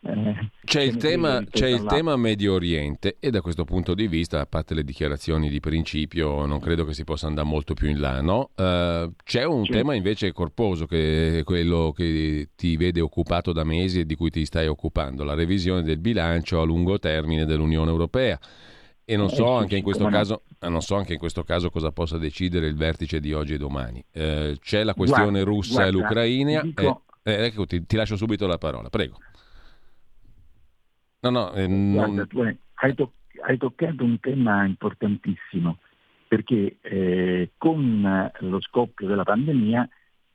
eh, 0.00 0.50
c'è 0.64 0.82
il, 0.82 0.96
tema, 0.98 1.42
c'è 1.50 1.66
il 1.66 1.82
tema, 1.84 2.14
Medio 2.16 2.52
Oriente 2.52 3.16
e 3.18 3.30
da 3.30 3.40
questo 3.40 3.64
punto 3.64 3.94
di 3.94 4.06
vista, 4.06 4.40
a 4.40 4.46
parte 4.46 4.74
le 4.74 4.84
dichiarazioni 4.84 5.48
di 5.48 5.58
principio, 5.58 6.46
non 6.46 6.60
credo 6.60 6.84
che 6.84 6.92
si 6.92 7.02
possa 7.02 7.26
andare 7.26 7.48
molto 7.48 7.74
più 7.74 7.88
in 7.88 7.98
là. 7.98 8.20
No? 8.20 8.50
Uh, 8.54 9.12
c'è 9.24 9.44
un 9.44 9.64
c'è. 9.64 9.72
tema 9.72 9.94
invece 9.94 10.30
corposo 10.32 10.86
che 10.86 11.38
è 11.38 11.42
quello 11.42 11.92
che 11.96 12.50
ti 12.54 12.76
vede 12.76 13.00
occupato 13.00 13.52
da 13.52 13.64
mesi 13.64 14.00
e 14.00 14.06
di 14.06 14.14
cui 14.14 14.30
ti 14.30 14.44
stai 14.44 14.68
occupando, 14.68 15.24
la 15.24 15.34
revisione 15.34 15.82
del 15.82 15.98
bilancio 15.98 16.60
a 16.60 16.64
lungo 16.64 16.98
termine 16.98 17.46
dell'Unione 17.46 17.90
Europea. 17.90 18.38
E 19.10 19.16
non 19.16 19.28
eh, 19.28 19.34
so, 19.34 19.56
anche 19.56 19.74
in 19.74 19.82
questo 19.82 20.06
caso, 20.08 20.42
eh, 20.60 20.68
non 20.68 20.82
so 20.82 20.94
anche 20.94 21.14
in 21.14 21.18
questo 21.18 21.42
caso 21.42 21.70
cosa 21.70 21.90
possa 21.92 22.18
decidere 22.18 22.66
il 22.66 22.76
vertice 22.76 23.20
di 23.20 23.32
oggi 23.32 23.54
e 23.54 23.56
domani. 23.56 24.04
Uh, 24.12 24.52
c'è 24.60 24.84
la 24.84 24.92
questione 24.92 25.42
guarda, 25.42 25.50
russa 25.50 25.72
guarda, 25.72 25.88
e 25.88 25.92
l'Ucraina. 25.92 26.60
Dico... 26.60 27.04
Eh, 27.22 27.46
ecco, 27.46 27.64
ti, 27.64 27.86
ti 27.86 27.96
lascio 27.96 28.16
subito 28.16 28.46
la 28.46 28.58
parola, 28.58 28.90
prego. 28.90 29.16
No, 31.20 31.30
no, 31.30 31.52
eh, 31.54 31.66
non... 31.66 32.26
tu 32.28 32.40
hai, 32.40 32.94
to- 32.94 33.12
hai, 33.46 33.56
toccato 33.56 34.04
un 34.04 34.20
tema 34.20 34.66
importantissimo 34.66 35.78
perché 36.28 36.76
eh, 36.82 37.52
con 37.56 38.30
lo 38.40 38.60
scoppio 38.60 39.06
della 39.06 39.24
pandemia 39.24 39.88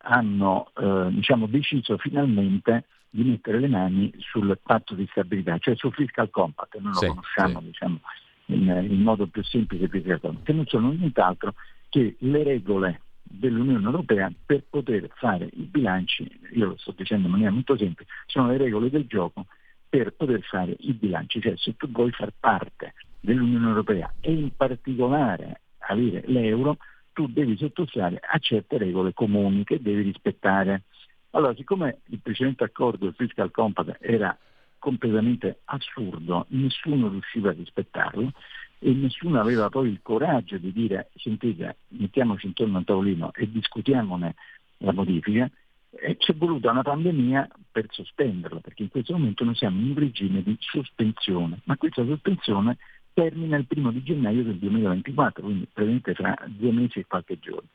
hanno 0.06 0.72
eh, 0.76 1.10
diciamo, 1.12 1.46
deciso 1.46 2.00
finalmente 2.00 2.86
di 3.12 3.24
mettere 3.24 3.60
le 3.60 3.68
mani 3.68 4.12
sul 4.18 4.58
patto 4.64 4.96
di 4.96 5.08
stabilità, 5.12 5.60
cioè 5.60 5.76
sul 5.76 5.94
fiscal 5.94 6.32
compact, 6.32 6.80
noi 6.80 6.94
sì, 6.96 7.06
lo 7.06 7.14
conosciamo 7.14 7.60
sì. 7.60 7.66
diciamo, 7.66 8.00
in, 8.48 8.88
in, 8.90 9.02
modo 9.02 9.28
più 9.28 9.44
semplice 9.44 9.86
e 9.86 9.90
più 9.90 10.02
che 10.02 10.54
non 10.54 10.66
sono 10.66 10.92
nient'altro 10.92 11.54
che 11.90 12.16
le 12.20 12.44
regole 12.44 13.02
dell'Unione 13.22 13.86
Europea 13.86 14.32
per 14.46 14.64
poter 14.70 15.10
fare 15.16 15.50
i 15.54 15.64
bilanci, 15.64 16.30
io 16.54 16.68
lo 16.68 16.78
sto 16.78 16.94
dicendo 16.96 17.26
in 17.26 17.32
maniera 17.32 17.52
molto 17.52 17.78
semplice, 17.78 18.12
sono 18.28 18.48
le 18.50 18.58
regole 18.58 18.90
del 18.90 19.06
gioco 19.08 19.46
per 19.90 20.14
poter 20.14 20.42
fare 20.42 20.76
i 20.80 20.94
bilanci, 20.94 21.40
cioè 21.40 21.54
se 21.56 21.76
tu 21.76 21.90
vuoi 21.90 22.12
far 22.12 22.34
parte 22.40 22.94
dell'Unione 23.20 23.68
Europea 23.68 24.12
e 24.20 24.34
in 24.34 24.56
particolare 24.56 25.62
avere 25.80 26.24
l'euro, 26.26 26.78
tu 27.14 27.28
devi 27.28 27.56
sottostare 27.58 28.20
a 28.22 28.38
certe 28.40 28.78
regole 28.78 29.14
comuni 29.14 29.64
che 29.64 29.82
devi 29.82 30.02
rispettare. 30.02 30.84
Allora, 31.32 31.54
siccome 31.56 32.00
il 32.06 32.20
precedente 32.22 32.64
accordo, 32.64 33.06
il 33.06 33.14
Fiscal 33.16 33.52
Compact, 33.52 33.98
era 34.02 34.36
completamente 34.84 35.62
assurdo, 35.64 36.46
nessuno 36.50 37.08
riusciva 37.08 37.52
a 37.52 37.54
rispettarlo 37.54 38.34
e 38.80 38.92
nessuno 38.92 39.40
aveva 39.40 39.70
poi 39.70 39.88
il 39.88 40.02
coraggio 40.02 40.58
di 40.58 40.74
dire 40.74 41.10
sentite, 41.16 41.78
mettiamoci 42.00 42.48
intorno 42.48 42.76
a 42.76 42.80
un 42.80 42.84
tavolino 42.84 43.32
e 43.34 43.50
discutiamone 43.50 44.36
la 44.80 44.92
modifica, 44.92 45.50
e 45.90 46.18
c'è 46.18 46.34
voluta 46.36 46.72
una 46.72 46.82
pandemia 46.82 47.48
per 47.72 47.86
sospenderla, 47.90 48.60
perché 48.60 48.84
in 48.84 48.90
questo 48.90 49.14
momento 49.14 49.46
noi 49.46 49.56
siamo 49.56 49.80
in 49.80 49.92
un 49.92 49.96
regime 49.96 50.44
di 50.44 50.58
sospensione, 50.60 51.62
ma 51.64 51.78
questa 51.78 52.04
sospensione 52.04 52.78
termina 53.14 53.56
il 53.56 53.68
primo 53.68 53.90
di 53.90 54.04
gennaio 54.04 54.44
del 54.44 54.58
2024, 54.58 55.44
quindi 55.44 55.66
praticamente 55.72 56.14
fra 56.14 56.36
due 56.48 56.74
mesi 56.74 57.00
e 57.00 57.06
qualche 57.08 57.40
giorno. 57.40 57.70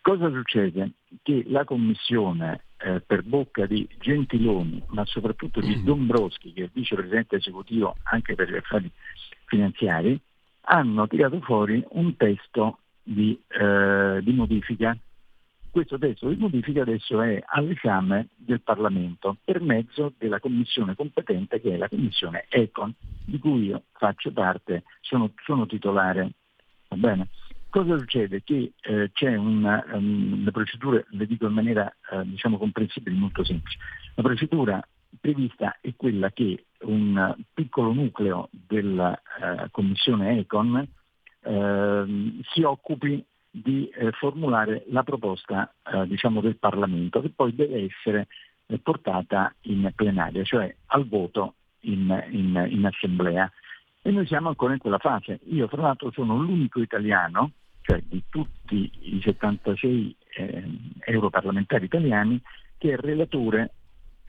Cosa 0.00 0.30
succede? 0.30 0.92
Che 1.22 1.44
la 1.48 1.64
Commissione, 1.64 2.64
eh, 2.78 3.00
per 3.00 3.22
bocca 3.22 3.66
di 3.66 3.86
Gentiloni, 3.98 4.82
ma 4.88 5.04
soprattutto 5.04 5.60
di 5.60 5.76
mm. 5.76 5.84
Dombrowski, 5.84 6.52
che 6.52 6.64
è 6.64 6.70
vicepresidente 6.72 7.36
esecutivo 7.36 7.96
anche 8.04 8.34
per 8.34 8.50
gli 8.50 8.56
affari 8.56 8.90
finanziari, 9.44 10.18
hanno 10.62 11.06
tirato 11.06 11.40
fuori 11.40 11.84
un 11.90 12.16
testo 12.16 12.78
di, 13.02 13.38
eh, 13.48 14.20
di 14.22 14.32
modifica 14.32 14.96
questo 15.70 15.98
testo 15.98 16.28
di 16.28 16.36
modifica 16.36 16.82
adesso 16.82 17.22
è 17.22 17.40
all'esame 17.46 18.28
del 18.36 18.60
Parlamento 18.60 19.36
per 19.44 19.60
mezzo 19.60 20.12
della 20.18 20.40
commissione 20.40 20.96
competente 20.96 21.60
che 21.60 21.74
è 21.74 21.76
la 21.76 21.88
commissione 21.88 22.46
Econ, 22.48 22.92
di 23.24 23.38
cui 23.38 23.66
io 23.66 23.84
faccio 23.92 24.32
parte, 24.32 24.82
sono, 25.00 25.32
sono 25.44 25.66
titolare. 25.66 26.32
Va 26.88 26.96
bene? 26.96 27.28
Cosa 27.70 27.96
succede? 27.96 28.42
Che 28.42 28.72
eh, 28.80 29.10
c'è 29.12 29.36
una, 29.36 29.84
um, 29.92 30.42
le 30.42 30.50
procedure, 30.50 31.06
le 31.10 31.24
dico 31.24 31.46
in 31.46 31.52
maniera 31.52 31.88
eh, 32.10 32.24
diciamo 32.24 32.58
comprensibile, 32.58 33.16
molto 33.16 33.44
semplice. 33.44 33.78
La 34.16 34.24
procedura 34.24 34.84
prevista 35.20 35.78
è 35.80 35.94
quella 35.96 36.30
che 36.30 36.64
un 36.80 37.34
piccolo 37.54 37.92
nucleo 37.92 38.48
della 38.50 39.10
uh, 39.12 39.70
commissione 39.70 40.38
Econ 40.38 40.88
uh, 41.42 42.40
si 42.52 42.62
occupi 42.62 43.24
di 43.52 43.88
eh, 43.88 44.12
formulare 44.12 44.84
la 44.90 45.02
proposta 45.02 45.72
diciamo, 46.06 46.40
del 46.40 46.56
Parlamento 46.56 47.20
che 47.20 47.30
poi 47.30 47.52
deve 47.52 47.84
essere 47.84 48.28
portata 48.80 49.52
in 49.62 49.90
plenaria, 49.92 50.44
cioè 50.44 50.72
al 50.86 51.08
voto 51.08 51.54
in, 51.80 52.26
in, 52.30 52.68
in, 52.70 52.86
assemblea. 52.86 53.50
E 54.02 54.10
noi 54.12 54.24
siamo 54.26 54.48
ancora 54.48 54.74
in 54.74 54.78
quella 54.78 54.98
fase. 54.98 55.40
Io 55.46 55.66
fra 55.66 55.82
l'altro 55.82 56.12
sono 56.12 56.36
l'unico 56.36 56.80
italiano, 56.80 57.50
cioè 57.82 58.02
di 58.06 58.22
tutti 58.28 58.90
i 59.00 59.20
76 59.22 60.16
eh, 60.36 60.64
europarlamentari 61.00 61.84
italiani, 61.86 62.40
che 62.78 62.92
è 62.92 62.96
relatore 62.96 63.72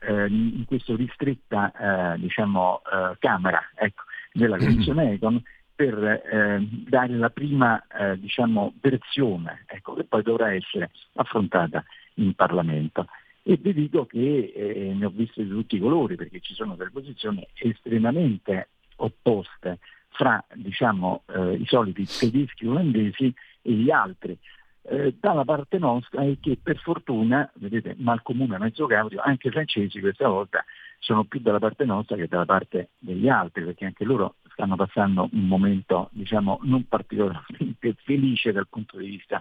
eh, 0.00 0.26
in 0.26 0.64
questa 0.66 0.94
ristretta 0.96 2.14
eh, 2.14 2.18
diciamo, 2.18 2.82
Camera 3.18 3.60
ecco, 3.74 4.02
della 4.32 4.58
Commissione 4.58 5.12
Econ 5.14 5.42
per 5.74 6.02
eh, 6.04 6.66
dare 6.88 7.14
la 7.16 7.30
prima 7.30 7.82
eh, 7.86 8.18
diciamo, 8.18 8.74
versione 8.80 9.64
ecco, 9.66 9.94
che 9.94 10.04
poi 10.04 10.22
dovrà 10.22 10.52
essere 10.52 10.90
affrontata 11.14 11.84
in 12.14 12.34
Parlamento. 12.34 13.06
E 13.42 13.56
vi 13.56 13.72
dico 13.72 14.06
che 14.06 14.52
eh, 14.54 14.94
ne 14.94 15.04
ho 15.04 15.10
viste 15.10 15.42
di 15.42 15.48
tutti 15.48 15.76
i 15.76 15.80
colori 15.80 16.14
perché 16.14 16.40
ci 16.40 16.54
sono 16.54 16.76
delle 16.76 16.90
posizioni 16.90 17.44
estremamente 17.54 18.68
opposte 18.96 19.78
fra 20.12 20.44
diciamo, 20.54 21.22
eh, 21.26 21.54
i 21.54 21.66
soliti 21.66 22.04
tedeschi 22.04 22.66
olandesi 22.66 23.32
e 23.62 23.72
gli 23.72 23.90
altri. 23.90 24.38
Eh, 24.84 25.14
dalla 25.20 25.44
parte 25.44 25.78
nostra 25.78 26.22
è 26.22 26.36
che 26.40 26.58
per 26.60 26.78
fortuna, 26.78 27.48
vedete, 27.54 27.94
mal 27.98 28.22
comune 28.22 28.58
mezzo 28.58 28.86
caudio, 28.86 29.20
anche 29.22 29.48
i 29.48 29.50
francesi 29.52 30.00
questa 30.00 30.28
volta 30.28 30.64
sono 30.98 31.24
più 31.24 31.40
dalla 31.40 31.58
parte 31.58 31.84
nostra 31.84 32.16
che 32.16 32.28
dalla 32.28 32.44
parte 32.44 32.90
degli 32.98 33.28
altri, 33.28 33.64
perché 33.64 33.84
anche 33.84 34.04
loro 34.04 34.36
stanno 34.52 34.76
passando 34.76 35.28
un 35.32 35.46
momento 35.46 36.08
diciamo, 36.12 36.60
non 36.62 36.86
particolarmente 36.86 37.94
felice 38.04 38.52
dal 38.52 38.68
punto 38.68 38.98
di 38.98 39.06
vista 39.06 39.40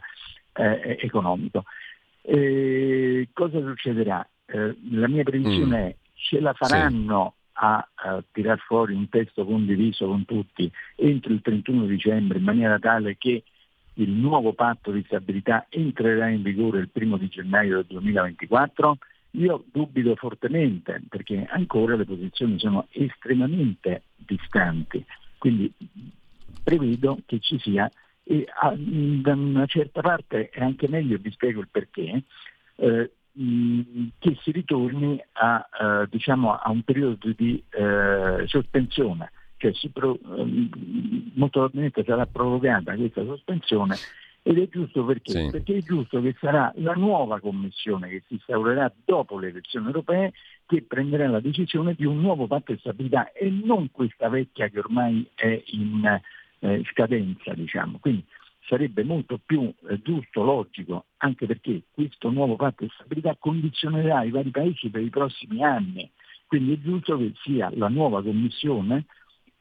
eh, 0.53 0.97
economico. 0.99 1.65
Eh, 2.21 3.29
cosa 3.33 3.59
succederà? 3.59 4.27
Eh, 4.45 4.75
la 4.91 5.07
mia 5.07 5.23
previsione 5.23 5.79
mm. 5.79 5.85
è 5.85 5.95
ce 6.15 6.39
la 6.39 6.53
faranno. 6.53 7.35
A, 7.53 7.87
a 7.93 8.23
tirar 8.31 8.59
fuori 8.59 8.93
un 8.93 9.09
testo 9.09 9.45
condiviso 9.45 10.07
con 10.07 10.25
tutti 10.25 10.71
entro 10.95 11.33
il 11.33 11.41
31 11.41 11.85
dicembre 11.85 12.37
in 12.37 12.43
maniera 12.43 12.79
tale 12.79 13.17
che 13.17 13.43
il 13.95 14.09
nuovo 14.09 14.53
patto 14.53 14.91
di 14.91 15.03
stabilità 15.05 15.65
entrerà 15.69 16.29
in 16.29 16.41
vigore 16.41 16.79
il 16.79 16.89
primo 16.89 17.17
di 17.17 17.27
gennaio 17.27 17.77
del 17.77 17.85
2024? 17.87 18.97
Io 19.31 19.63
dubito 19.71 20.15
fortemente 20.15 21.01
perché 21.07 21.45
ancora 21.49 21.95
le 21.95 22.05
posizioni 22.05 22.57
sono 22.59 22.87
estremamente 22.91 24.03
distanti, 24.15 25.03
quindi 25.37 25.71
prevedo 26.63 27.19
che 27.25 27.39
ci 27.39 27.57
sia 27.59 27.89
e 28.23 28.45
a, 28.47 28.73
da 28.75 29.33
una 29.33 29.65
certa 29.65 30.01
parte 30.01 30.49
è 30.49 30.61
anche 30.61 30.87
meglio, 30.87 31.17
vi 31.17 31.31
spiego 31.31 31.61
il 31.61 31.67
perché, 31.69 32.23
eh, 32.75 33.11
che 33.33 34.37
si 34.41 34.51
ritorni 34.51 35.23
a, 35.33 35.67
eh, 35.81 36.07
diciamo, 36.09 36.53
a 36.53 36.69
un 36.69 36.83
periodo 36.83 37.31
di 37.35 37.63
eh, 37.69 38.43
sospensione, 38.47 39.31
cioè 39.57 39.71
pro, 39.93 40.17
molto 40.23 41.59
probabilmente 41.59 42.03
sarà 42.03 42.25
prorogata 42.25 42.95
questa 42.95 43.23
sospensione 43.23 43.95
ed 44.43 44.57
è 44.57 44.67
giusto 44.69 45.05
perché? 45.05 45.31
Sì. 45.31 45.49
Perché 45.51 45.77
è 45.77 45.81
giusto 45.81 46.19
che 46.19 46.35
sarà 46.39 46.71
la 46.77 46.93
nuova 46.93 47.39
commissione 47.39 48.09
che 48.09 48.23
si 48.27 48.33
instaurerà 48.33 48.91
dopo 49.05 49.37
le 49.37 49.49
elezioni 49.49 49.85
europee 49.85 50.33
che 50.65 50.81
prenderà 50.81 51.27
la 51.27 51.39
decisione 51.39 51.93
di 51.93 52.05
un 52.05 52.19
nuovo 52.19 52.47
patto 52.47 52.71
di 52.71 52.79
stabilità 52.79 53.31
e 53.33 53.51
non 53.51 53.91
questa 53.91 54.29
vecchia 54.29 54.69
che 54.69 54.79
ormai 54.79 55.29
è 55.35 55.61
in 55.67 56.19
eh, 56.59 56.81
scadenza. 56.91 57.53
Diciamo. 57.53 57.99
Quindi 57.99 58.25
sarebbe 58.67 59.03
molto 59.03 59.39
più 59.43 59.73
eh, 59.89 60.01
giusto, 60.01 60.43
logico, 60.43 61.05
anche 61.17 61.45
perché 61.45 61.83
questo 61.91 62.29
nuovo 62.29 62.55
patto 62.55 62.83
di 62.83 62.91
stabilità 62.93 63.35
condizionerà 63.39 64.23
i 64.23 64.31
vari 64.31 64.51
paesi 64.51 64.89
per 64.89 65.01
i 65.01 65.09
prossimi 65.09 65.63
anni. 65.63 66.09
Quindi 66.47 66.73
è 66.73 66.79
giusto 66.79 67.17
che 67.17 67.33
sia 67.43 67.71
la 67.75 67.87
nuova 67.87 68.21
Commissione 68.21 69.05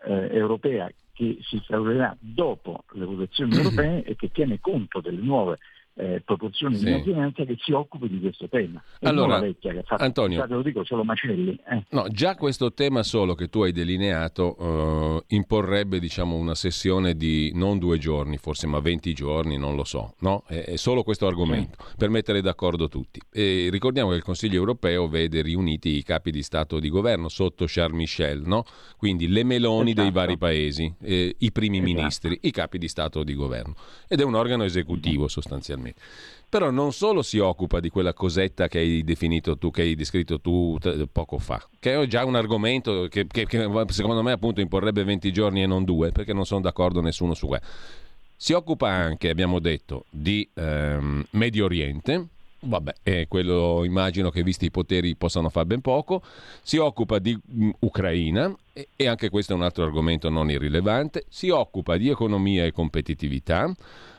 eh, 0.04 0.28
europea 0.32 0.90
che 1.12 1.38
si 1.42 1.56
instaurerà 1.56 2.16
dopo 2.18 2.84
le 2.92 3.04
votazioni 3.04 3.54
europee 3.56 4.04
e 4.04 4.16
che 4.16 4.30
tiene 4.30 4.58
conto 4.60 5.00
delle 5.00 5.20
nuove 5.20 5.58
eh, 5.94 6.22
proporzioni 6.24 6.76
sì. 6.76 6.84
di 6.84 6.90
maggioranza 6.90 7.44
che 7.44 7.56
si 7.58 7.72
occupi 7.72 8.08
di 8.08 8.20
questo 8.20 8.48
tema. 8.48 8.82
E 8.98 9.08
allora, 9.08 9.38
vecchia 9.40 9.72
che 9.72 9.82
fatto, 9.82 10.02
Antonio, 10.02 10.44
lo 10.46 10.62
dico 10.62 10.84
solo 10.84 11.04
Macelli. 11.04 11.58
Eh. 11.68 11.84
No, 11.90 12.08
già 12.08 12.36
questo 12.36 12.72
tema 12.72 13.02
solo 13.02 13.34
che 13.34 13.48
tu 13.48 13.62
hai 13.62 13.72
delineato 13.72 14.56
eh, 14.58 15.34
imporrebbe 15.34 15.98
diciamo, 15.98 16.36
una 16.36 16.54
sessione 16.54 17.14
di 17.14 17.50
non 17.54 17.78
due 17.78 17.98
giorni, 17.98 18.36
forse, 18.38 18.66
ma 18.66 18.78
20 18.80 19.12
giorni, 19.12 19.58
non 19.58 19.74
lo 19.74 19.84
so. 19.84 20.14
No? 20.20 20.44
È, 20.46 20.64
è 20.64 20.76
solo 20.76 21.02
questo 21.02 21.26
argomento 21.26 21.84
sì. 21.86 21.94
per 21.96 22.08
mettere 22.08 22.40
d'accordo 22.40 22.88
tutti. 22.88 23.20
E 23.30 23.68
ricordiamo 23.70 24.10
che 24.10 24.16
il 24.16 24.22
Consiglio 24.22 24.56
europeo 24.56 25.08
vede 25.08 25.42
riuniti 25.42 25.96
i 25.96 26.02
capi 26.02 26.30
di 26.30 26.42
Stato 26.42 26.78
e 26.78 26.80
di 26.80 26.88
governo 26.88 27.28
sotto 27.28 27.64
Charles 27.66 27.96
Michel, 27.96 28.42
no? 28.44 28.64
quindi 28.96 29.28
le 29.28 29.44
meloni 29.44 29.90
esatto. 29.90 30.02
dei 30.02 30.10
vari 30.12 30.38
paesi, 30.38 30.92
eh, 31.02 31.34
i 31.38 31.52
primi 31.52 31.78
esatto. 31.78 31.92
ministri, 31.92 32.38
i 32.42 32.50
capi 32.50 32.78
di 32.78 32.88
Stato 32.88 33.20
e 33.20 33.24
di 33.24 33.34
governo. 33.34 33.74
Ed 34.08 34.20
è 34.20 34.24
un 34.24 34.34
organo 34.34 34.64
esecutivo 34.64 35.28
sostanzialmente 35.28 35.79
anni. 35.80 35.94
Però 36.48 36.70
non 36.70 36.92
solo 36.92 37.22
si 37.22 37.38
occupa 37.38 37.78
di 37.78 37.90
quella 37.90 38.12
cosetta 38.12 38.66
che 38.66 38.78
hai 38.78 39.04
definito 39.04 39.56
tu, 39.56 39.70
che 39.70 39.82
hai 39.82 39.94
descritto 39.94 40.40
tu 40.40 40.76
t- 40.80 41.06
poco 41.10 41.38
fa, 41.38 41.64
che 41.78 41.94
è 41.94 42.06
già 42.06 42.24
un 42.24 42.34
argomento 42.34 43.06
che, 43.08 43.26
che, 43.28 43.46
che, 43.46 43.68
secondo 43.88 44.22
me 44.22 44.32
appunto 44.32 44.60
imporrebbe 44.60 45.04
20 45.04 45.32
giorni 45.32 45.62
e 45.62 45.66
non 45.66 45.84
due, 45.84 46.10
perché 46.10 46.32
non 46.32 46.44
sono 46.44 46.60
d'accordo 46.60 47.00
nessuno 47.00 47.34
su 47.34 47.46
questo. 47.46 47.66
Si 48.36 48.52
occupa 48.52 48.88
anche, 48.88 49.28
abbiamo 49.28 49.60
detto, 49.60 50.06
di 50.10 50.48
ehm, 50.54 51.24
Medio 51.30 51.66
Oriente, 51.66 52.26
Vabbè, 52.62 52.92
eh, 53.02 53.26
quello 53.26 53.84
immagino 53.84 54.28
che 54.28 54.42
visti 54.42 54.66
i 54.66 54.70
poteri 54.70 55.14
possano 55.14 55.48
fare 55.48 55.64
ben 55.64 55.80
poco. 55.80 56.22
Si 56.62 56.76
occupa 56.76 57.18
di 57.18 57.34
mh, 57.34 57.64
mm, 57.64 57.70
Ucraina 57.80 58.54
e, 58.74 58.88
e, 58.96 59.06
anche 59.08 59.30
questo 59.30 59.52
è 59.52 59.56
un 59.56 59.62
altro 59.62 59.84
argomento 59.84 60.28
non 60.28 60.50
irrilevante. 60.50 61.24
Si 61.28 61.48
occupa 61.48 61.96
di 61.96 62.10
economia 62.10 62.66
e 62.66 62.72
competitività, 62.72 63.72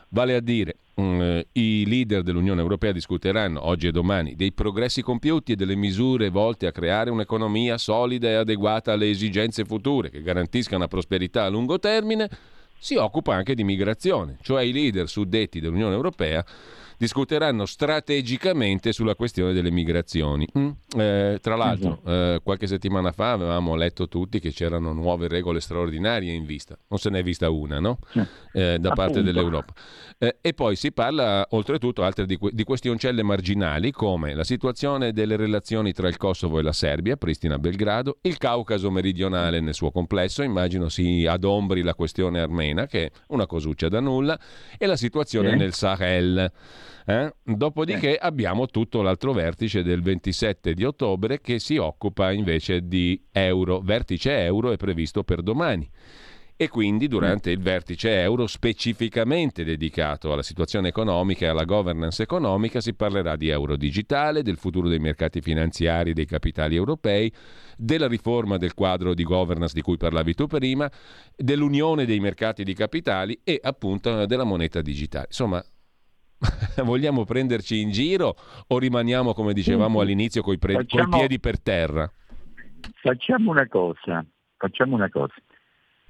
vale 0.10 0.36
a 0.36 0.40
dire 0.40 0.76
i 0.94 1.86
leader 1.88 2.22
dell'Unione 2.22 2.62
Europea 2.62 2.92
discuteranno 2.92 3.66
oggi 3.66 3.88
e 3.88 3.92
domani 3.92 4.36
dei 4.36 4.52
progressi 4.52 5.02
compiuti 5.02 5.54
e 5.54 5.56
delle 5.56 5.76
misure 5.76 6.30
volte 6.30 6.68
a 6.68 6.72
creare 6.72 7.10
un'economia 7.10 7.78
solida 7.78 8.28
e 8.28 8.34
adeguata 8.34 8.92
alle 8.92 9.10
esigenze 9.10 9.64
future 9.64 10.10
che 10.10 10.22
garantisca 10.22 10.76
una 10.76 10.88
prosperità 10.88 11.46
a 11.46 11.50
lungo 11.50 11.80
termine, 11.80 12.30
si 12.78 12.96
occupa 12.96 13.36
anche 13.36 13.56
di 13.56 13.64
migrazione, 13.64 14.38
cioè 14.42 14.64
i 14.64 14.74
leader 14.74 15.08
suddetti 15.08 15.60
dell'Unione 15.60 15.94
Europea 15.94 16.44
discuteranno 17.02 17.66
strategicamente 17.66 18.94
sulla 18.94 19.16
questione 19.16 19.54
delle 19.54 19.72
migrazioni. 19.72 20.48
Mm. 20.56 20.70
Eh, 21.00 21.40
tra 21.42 21.56
l'altro, 21.56 22.00
eh, 22.06 22.42
qualche 22.44 22.68
settimana 22.68 23.12
fa 23.12 23.32
avevamo 23.32 23.74
letto 23.74 24.08
tutti 24.08 24.40
che 24.40 24.52
c'erano 24.52 24.94
nuove 24.94 25.28
regole 25.28 25.62
straordinarie 25.62 26.32
in 26.32 26.46
vista, 26.46 26.78
non 26.90 27.00
se 27.00 27.10
n'è 27.10 27.24
vista 27.24 27.50
una 27.50 27.80
no? 27.80 27.98
eh, 28.54 28.78
da 28.80 28.92
parte 28.92 29.24
dell'Europa. 29.24 29.74
Eh, 30.20 30.38
e 30.42 30.54
poi 30.54 30.76
si 30.76 30.92
parla 30.92 31.44
oltretutto 31.50 32.04
altre 32.04 32.28
di, 32.28 32.38
di 32.52 32.64
questioncelle 32.64 33.24
marginali 33.24 33.90
come 33.90 34.36
la 34.36 34.44
situazione 34.44 35.12
delle 35.12 35.38
relazioni 35.38 35.94
tra 35.94 36.08
il 36.08 36.18
Kosovo 36.18 36.60
e 36.60 36.62
la 36.62 36.72
Serbia, 36.72 37.18
Pristina-Belgrado, 37.18 38.20
il 38.22 38.38
Caucaso 38.38 38.92
meridionale 38.92 39.60
nel 39.60 39.74
suo 39.74 39.90
complesso, 39.90 40.44
immagino 40.44 40.88
si 40.88 41.26
adombri 41.28 41.82
la 41.82 41.96
questione 41.96 42.40
armena 42.40 42.86
che 42.86 43.06
è 43.06 43.12
una 43.30 43.48
cosuccia 43.48 43.90
da 43.90 44.00
nulla, 44.00 44.40
e 44.78 44.86
la 44.86 44.96
situazione 44.96 45.56
nel 45.56 45.74
Sahel. 45.74 46.52
Eh? 47.06 47.34
Dopodiché 47.44 48.16
abbiamo 48.16 48.68
tutto 48.68 49.02
l'altro 49.02 49.34
vertice 49.34 49.84
del 49.84 50.02
27 50.02 50.74
di 50.74 50.84
ottobre 50.84 51.42
che 51.42 51.60
si 51.60 51.78
occupa 51.78 52.32
invece 52.32 52.88
di 52.88 53.22
euro. 53.32 53.80
Vertice 53.82 54.44
euro 54.44 54.72
è 54.72 54.78
previsto 54.78 55.24
per 55.24 55.42
domani 55.42 55.90
e 56.62 56.70
quindi 56.70 57.08
durante 57.08 57.50
il 57.50 57.60
vertice 57.60 58.22
euro 58.22 58.46
specificamente 58.46 59.64
dedicato 59.64 60.32
alla 60.32 60.44
situazione 60.44 60.90
economica 60.90 61.46
e 61.46 61.48
alla 61.48 61.64
governance 61.64 62.22
economica 62.22 62.80
si 62.80 62.94
parlerà 62.94 63.36
di 63.36 63.50
euro 63.50 63.76
digitale, 63.76 64.44
del 64.44 64.58
futuro 64.58 64.88
dei 64.88 65.00
mercati 65.00 65.42
finanziari 65.42 66.12
e 66.12 66.14
dei 66.14 66.28
capitali 66.28 66.76
europei, 66.76 67.34
della 67.76 68.08
riforma 68.08 68.58
del 68.58 68.76
quadro 68.76 69.16
di 69.16 69.24
governance 69.24 69.74
di 69.74 69.82
cui 69.82 69.98
parlavi 69.98 70.36
tu 70.36 70.46
prima, 70.46 70.88
dell'unione 71.36 72.06
dei 72.06 72.20
mercati 72.20 72.64
di 72.64 72.76
capitali 72.76 73.40
e 73.44 73.60
appunto 73.60 74.28
della 74.28 74.44
moneta 74.44 74.84
digitale. 74.84 75.26
Insomma, 75.30 75.66
vogliamo 76.84 77.26
prenderci 77.26 77.80
in 77.80 77.92
giro 77.92 78.36
o 78.68 78.78
rimaniamo, 78.80 79.34
come 79.34 79.54
dicevamo 79.54 80.02
all'inizio, 80.02 80.42
coi, 80.42 80.58
pre- 80.58 80.74
facciamo, 80.74 81.10
coi 81.10 81.20
piedi 81.20 81.40
per 81.40 81.60
terra? 81.60 82.12
Facciamo 83.02 83.52
una 83.52 83.68
cosa, 83.68 84.26
facciamo 84.58 84.96
una 84.96 85.10
cosa. 85.10 85.34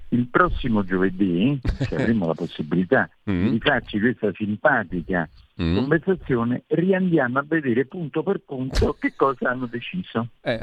Il 0.08 0.28
prossimo 0.28 0.84
giovedì, 0.84 1.58
se 1.80 1.94
avremo 1.94 2.26
la 2.26 2.34
possibilità 2.34 3.08
mm. 3.30 3.48
di 3.48 3.58
farci 3.58 3.98
questa 3.98 4.30
simpatica 4.34 5.28
mm. 5.60 5.76
conversazione, 5.76 6.62
riandiamo 6.68 7.38
a 7.38 7.44
vedere 7.46 7.86
punto 7.86 8.22
per 8.22 8.40
punto 8.44 8.94
che 9.00 9.14
cosa 9.16 9.50
hanno 9.50 9.66
deciso. 9.66 10.28
Eh, 10.40 10.58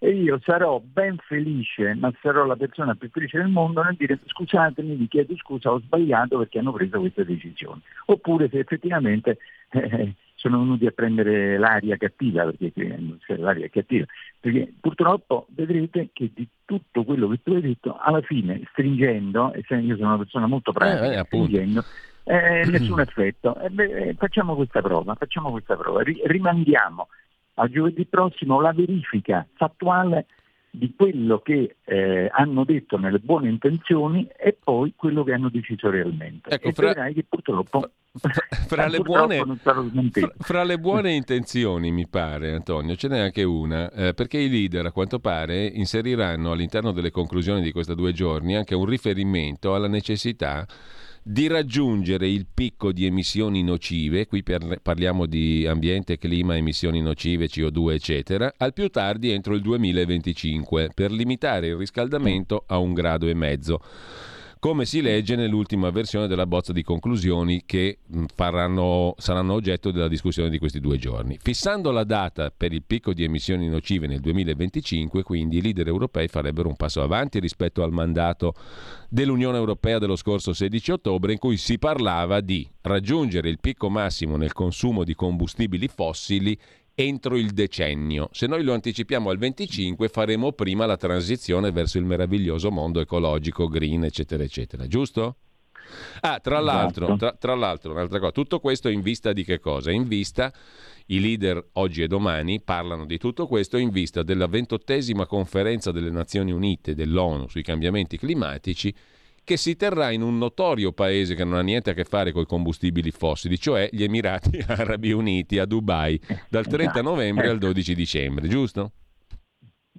e 0.00 0.10
io 0.10 0.40
sarò 0.42 0.80
ben 0.80 1.16
felice, 1.26 1.94
ma 1.94 2.12
sarò 2.22 2.44
la 2.44 2.56
persona 2.56 2.94
più 2.94 3.10
felice 3.10 3.38
del 3.38 3.48
mondo 3.48 3.82
nel 3.82 3.96
dire 3.96 4.18
scusatemi, 4.24 4.94
vi 4.94 5.08
chiedo 5.08 5.36
scusa, 5.36 5.72
ho 5.72 5.80
sbagliato 5.80 6.38
perché 6.38 6.58
hanno 6.58 6.72
preso 6.72 6.98
questa 6.98 7.24
decisione. 7.24 7.80
Oppure 8.06 8.48
se 8.48 8.58
effettivamente 8.58 9.38
eh, 9.70 10.14
sono 10.36 10.58
venuti 10.58 10.86
a 10.86 10.92
prendere 10.92 11.58
l'aria 11.58 11.96
cattiva, 11.96 12.44
perché 12.52 12.98
l'aria 13.36 13.66
è 13.66 13.70
cattiva, 13.70 14.04
perché 14.38 14.72
purtroppo 14.80 15.46
vedrete 15.50 16.10
che 16.12 16.30
di 16.32 16.46
tutto 16.64 17.04
quello 17.04 17.28
che 17.28 17.40
tu 17.42 17.52
hai 17.52 17.62
detto, 17.62 17.96
alla 17.98 18.20
fine 18.20 18.62
stringendo, 18.70 19.52
e 19.52 19.64
io 19.68 19.96
sono 19.96 20.08
una 20.08 20.18
persona 20.18 20.46
molto 20.46 20.72
pratica, 20.72 21.12
eh, 21.12 21.18
eh, 21.18 21.24
stringendo, 21.24 21.84
eh, 22.26 22.64
nessun 22.68 23.00
effetto. 23.00 23.58
Eh, 23.60 23.70
beh, 23.70 24.14
facciamo 24.18 24.54
questa 24.54 24.82
prova, 24.82 25.14
facciamo 25.14 25.50
questa 25.50 25.76
prova. 25.76 26.02
rimandiamo 26.02 27.08
a 27.54 27.68
giovedì 27.68 28.04
prossimo 28.04 28.60
la 28.60 28.72
verifica 28.72 29.46
fattuale 29.54 30.26
di 30.68 30.92
quello 30.94 31.38
che 31.38 31.76
eh, 31.84 32.28
hanno 32.30 32.64
detto 32.64 32.98
nelle 32.98 33.18
buone 33.18 33.48
intenzioni 33.48 34.28
e 34.36 34.54
poi 34.62 34.92
quello 34.94 35.24
che 35.24 35.32
hanno 35.32 35.48
deciso 35.48 35.88
realmente. 35.88 36.50
Ecco, 36.50 36.68
e 36.68 36.72
fra... 36.72 36.86
vedrai 36.88 37.14
che 37.14 37.24
purtroppo... 37.26 37.90
Fra, 38.66 38.86
le 38.86 39.00
buone, 39.00 39.44
fra, 39.60 39.84
fra, 40.38 40.64
le 40.64 40.78
buone, 40.78 41.12
intenzioni, 41.12 41.90
mi 41.90 42.08
pare, 42.08 42.54
Antonio, 42.54 42.96
ce 42.96 43.08
n'è 43.08 43.18
anche 43.18 43.42
una, 43.42 43.90
eh, 43.90 44.14
perché 44.14 44.38
i 44.38 44.48
leader, 44.48 44.86
a 44.86 44.90
quanto 44.90 45.18
pare, 45.18 45.66
inseriranno 45.66 46.52
all'interno 46.52 46.92
delle 46.92 47.10
conclusioni 47.10 47.60
di 47.60 47.72
questi 47.72 47.94
due 47.94 48.12
giorni 48.12 48.56
anche 48.56 48.74
un 48.74 48.86
riferimento 48.86 49.74
alla 49.74 49.88
necessità 49.88 50.66
di 51.28 51.48
raggiungere 51.48 52.28
il 52.28 52.46
picco 52.46 52.92
di 52.92 53.04
emissioni 53.04 53.64
nocive, 53.64 54.28
qui 54.28 54.44
parliamo 54.44 55.26
di 55.26 55.66
ambiente, 55.66 56.18
clima, 56.18 56.56
emissioni 56.56 57.02
nocive, 57.02 57.48
CO2 57.48 57.94
eccetera, 57.94 58.54
al 58.56 58.72
più 58.72 58.88
tardi 58.90 59.32
entro 59.32 59.54
il 59.54 59.60
2025 59.60 60.90
per 60.94 61.10
limitare 61.10 61.66
il 61.66 61.74
riscaldamento 61.74 62.62
a 62.68 62.78
un 62.78 62.94
grado 62.94 63.26
e 63.26 63.34
mezzo 63.34 63.80
come 64.66 64.84
si 64.84 65.00
legge 65.00 65.36
nell'ultima 65.36 65.90
versione 65.90 66.26
della 66.26 66.44
bozza 66.44 66.72
di 66.72 66.82
conclusioni 66.82 67.62
che 67.64 67.98
mm, 68.12 68.24
faranno, 68.34 69.14
saranno 69.16 69.52
oggetto 69.52 69.92
della 69.92 70.08
discussione 70.08 70.50
di 70.50 70.58
questi 70.58 70.80
due 70.80 70.98
giorni. 70.98 71.38
Fissando 71.40 71.92
la 71.92 72.02
data 72.02 72.50
per 72.50 72.72
il 72.72 72.82
picco 72.84 73.12
di 73.12 73.22
emissioni 73.22 73.68
nocive 73.68 74.08
nel 74.08 74.18
2025, 74.18 75.22
quindi 75.22 75.58
i 75.58 75.62
leader 75.62 75.86
europei 75.86 76.26
farebbero 76.26 76.68
un 76.68 76.74
passo 76.74 77.00
avanti 77.00 77.38
rispetto 77.38 77.84
al 77.84 77.92
mandato 77.92 78.54
dell'Unione 79.08 79.56
Europea 79.56 80.00
dello 80.00 80.16
scorso 80.16 80.52
16 80.52 80.90
ottobre 80.90 81.30
in 81.30 81.38
cui 81.38 81.58
si 81.58 81.78
parlava 81.78 82.40
di 82.40 82.68
raggiungere 82.80 83.48
il 83.48 83.60
picco 83.60 83.88
massimo 83.88 84.36
nel 84.36 84.52
consumo 84.52 85.04
di 85.04 85.14
combustibili 85.14 85.86
fossili 85.86 86.58
entro 86.98 87.36
il 87.36 87.50
decennio. 87.50 88.30
Se 88.32 88.46
noi 88.46 88.64
lo 88.64 88.72
anticipiamo 88.72 89.28
al 89.28 89.36
25 89.36 90.08
faremo 90.08 90.52
prima 90.52 90.86
la 90.86 90.96
transizione 90.96 91.70
verso 91.70 91.98
il 91.98 92.04
meraviglioso 92.04 92.70
mondo 92.70 93.00
ecologico, 93.00 93.68
green, 93.68 94.04
eccetera, 94.04 94.42
eccetera, 94.42 94.86
giusto? 94.86 95.36
Ah, 96.20 96.40
tra 96.40 96.58
l'altro, 96.58 97.04
esatto. 97.04 97.18
tra, 97.18 97.36
tra 97.38 97.54
l'altro, 97.54 97.92
un'altra 97.92 98.18
cosa, 98.18 98.32
tutto 98.32 98.60
questo 98.60 98.88
in 98.88 99.02
vista 99.02 99.34
di 99.34 99.44
che 99.44 99.60
cosa? 99.60 99.90
In 99.90 100.08
vista, 100.08 100.50
i 101.08 101.20
leader 101.20 101.62
oggi 101.74 102.02
e 102.02 102.06
domani 102.06 102.62
parlano 102.62 103.04
di 103.04 103.18
tutto 103.18 103.46
questo 103.46 103.76
in 103.76 103.90
vista 103.90 104.22
della 104.22 104.46
ventottesima 104.46 105.26
conferenza 105.26 105.92
delle 105.92 106.10
Nazioni 106.10 106.50
Unite 106.50 106.94
dell'ONU 106.94 107.46
sui 107.48 107.62
cambiamenti 107.62 108.16
climatici 108.16 108.92
che 109.46 109.56
si 109.56 109.76
terrà 109.76 110.10
in 110.10 110.22
un 110.22 110.38
notorio 110.38 110.90
paese 110.90 111.36
che 111.36 111.44
non 111.44 111.54
ha 111.54 111.62
niente 111.62 111.90
a 111.90 111.94
che 111.94 112.02
fare 112.02 112.32
con 112.32 112.42
i 112.42 112.46
combustibili 112.46 113.12
fossili, 113.12 113.56
cioè 113.56 113.88
gli 113.92 114.02
Emirati 114.02 114.58
Arabi 114.66 115.12
Uniti 115.12 115.60
a 115.60 115.66
Dubai, 115.66 116.20
dal 116.50 116.66
30 116.66 116.90
esatto. 116.90 117.02
novembre 117.02 117.48
al 117.48 117.58
12 117.58 117.94
dicembre, 117.94 118.48
giusto? 118.48 118.90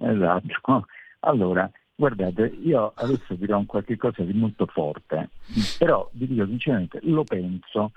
Esatto. 0.00 0.84
Allora, 1.20 1.68
guardate, 1.94 2.58
io 2.62 2.92
adesso 2.94 3.36
dirò 3.36 3.56
un 3.56 3.64
qualche 3.64 3.96
cosa 3.96 4.22
di 4.22 4.34
molto 4.34 4.66
forte, 4.66 5.30
però 5.78 6.06
vi 6.12 6.26
dico 6.26 6.44
sinceramente, 6.44 6.98
lo 7.04 7.24
penso 7.24 7.92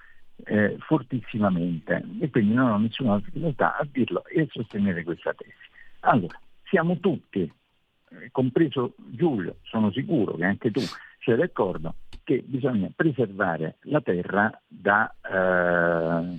eh, 0.45 0.77
fortissimamente 0.79 2.01
e 2.21 2.29
quindi 2.29 2.53
non 2.53 2.71
ho 2.71 2.77
nessuna 2.77 3.19
difficoltà 3.19 3.75
a 3.75 3.85
dirlo 3.91 4.23
e 4.25 4.43
a 4.43 4.47
sostenere 4.49 5.03
questa 5.03 5.33
tesi. 5.33 5.51
Allora, 5.99 6.39
siamo 6.63 6.97
tutti, 6.99 7.41
eh, 7.41 8.29
compreso 8.31 8.93
Giulio, 8.95 9.57
sono 9.63 9.91
sicuro 9.91 10.35
che 10.35 10.45
anche 10.45 10.71
tu, 10.71 10.79
sei 11.21 11.37
d'accordo 11.37 11.95
perché 12.09 12.43
bisogna 12.45 12.89
preservare 12.95 13.77
la 13.83 14.01
terra 14.01 14.61
da, 14.67 15.13
eh, 15.21 16.37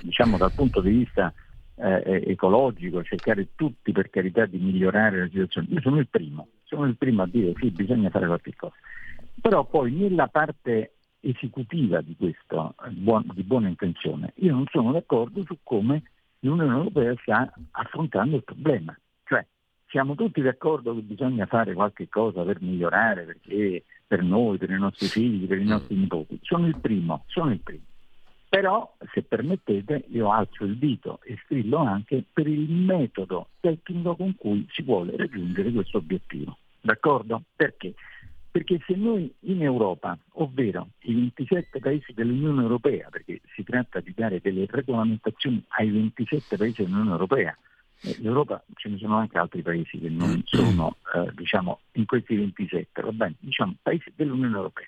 diciamo, 0.00 0.36
dal 0.36 0.52
punto 0.52 0.80
di 0.80 0.90
vista 0.90 1.32
eh, 1.74 2.22
ecologico, 2.26 3.02
cercare 3.02 3.48
tutti 3.54 3.92
per 3.92 4.10
carità 4.10 4.46
di 4.46 4.58
migliorare 4.58 5.20
la 5.20 5.28
situazione. 5.28 5.68
Io 5.70 5.80
sono 5.80 5.98
il 5.98 6.08
primo, 6.08 6.48
sono 6.64 6.84
il 6.86 6.96
primo 6.96 7.22
a 7.22 7.26
dire 7.26 7.52
sì, 7.58 7.70
bisogna 7.70 8.10
fare 8.10 8.26
qualche 8.26 8.54
cosa. 8.56 8.74
Però 9.40 9.64
poi 9.64 9.92
nella 9.92 10.28
parte 10.28 10.94
esecutiva 11.20 12.00
di 12.00 12.16
questo, 12.16 12.74
di 12.88 13.42
buona 13.42 13.68
intenzione, 13.68 14.32
io 14.36 14.52
non 14.52 14.66
sono 14.70 14.92
d'accordo 14.92 15.44
su 15.44 15.58
come 15.62 16.02
l'Unione 16.40 16.74
Europea 16.74 17.14
sta 17.22 17.52
affrontando 17.72 18.36
il 18.36 18.44
problema. 18.44 18.96
Siamo 19.92 20.14
tutti 20.14 20.40
d'accordo 20.40 20.94
che 20.94 21.02
bisogna 21.02 21.44
fare 21.44 21.74
qualche 21.74 22.08
cosa 22.08 22.44
per 22.44 22.62
migliorare, 22.62 23.24
perché 23.24 23.84
per 24.06 24.22
noi, 24.22 24.56
per 24.56 24.70
i 24.70 24.78
nostri 24.78 25.06
figli, 25.06 25.46
per 25.46 25.58
i 25.58 25.66
nostri 25.66 25.94
nipoti. 25.96 26.38
Sono 26.40 26.66
il 26.66 26.78
primo, 26.78 27.24
sono 27.26 27.50
il 27.50 27.60
primo. 27.60 27.82
Però, 28.48 28.96
se 29.12 29.20
permettete, 29.20 30.06
io 30.08 30.32
alzo 30.32 30.64
il 30.64 30.78
dito 30.78 31.20
e 31.24 31.38
strillo 31.44 31.76
anche 31.76 32.24
per 32.32 32.46
il 32.46 32.70
metodo 32.70 33.48
tecnico 33.60 34.16
con 34.16 34.34
cui 34.34 34.66
si 34.70 34.80
vuole 34.80 35.14
raggiungere 35.14 35.70
questo 35.70 35.98
obiettivo. 35.98 36.56
D'accordo? 36.80 37.42
Perché? 37.54 37.92
Perché 38.50 38.80
se 38.86 38.94
noi 38.94 39.30
in 39.40 39.62
Europa, 39.62 40.16
ovvero 40.36 40.88
i 41.00 41.12
27 41.14 41.80
paesi 41.80 42.14
dell'Unione 42.14 42.62
Europea, 42.62 43.08
perché 43.10 43.42
si 43.54 43.62
tratta 43.62 44.00
di 44.00 44.14
dare 44.16 44.40
delle 44.40 44.64
regolamentazioni 44.70 45.62
ai 45.68 45.90
27 45.90 46.56
paesi 46.56 46.82
dell'Unione 46.82 47.10
Europea, 47.10 47.54
eh, 48.02 48.18
Europa 48.22 48.62
ce 48.74 48.88
ne 48.88 48.98
sono 48.98 49.16
anche 49.16 49.38
altri 49.38 49.62
paesi 49.62 49.98
che 49.98 50.08
non 50.08 50.42
sono 50.44 50.96
eh, 51.14 51.30
diciamo, 51.34 51.80
in 51.92 52.06
questi 52.06 52.36
27, 52.36 53.02
va 53.02 53.12
bene? 53.12 53.34
diciamo 53.38 53.74
paesi 53.82 54.12
dell'Unione 54.14 54.56
Europea, 54.56 54.86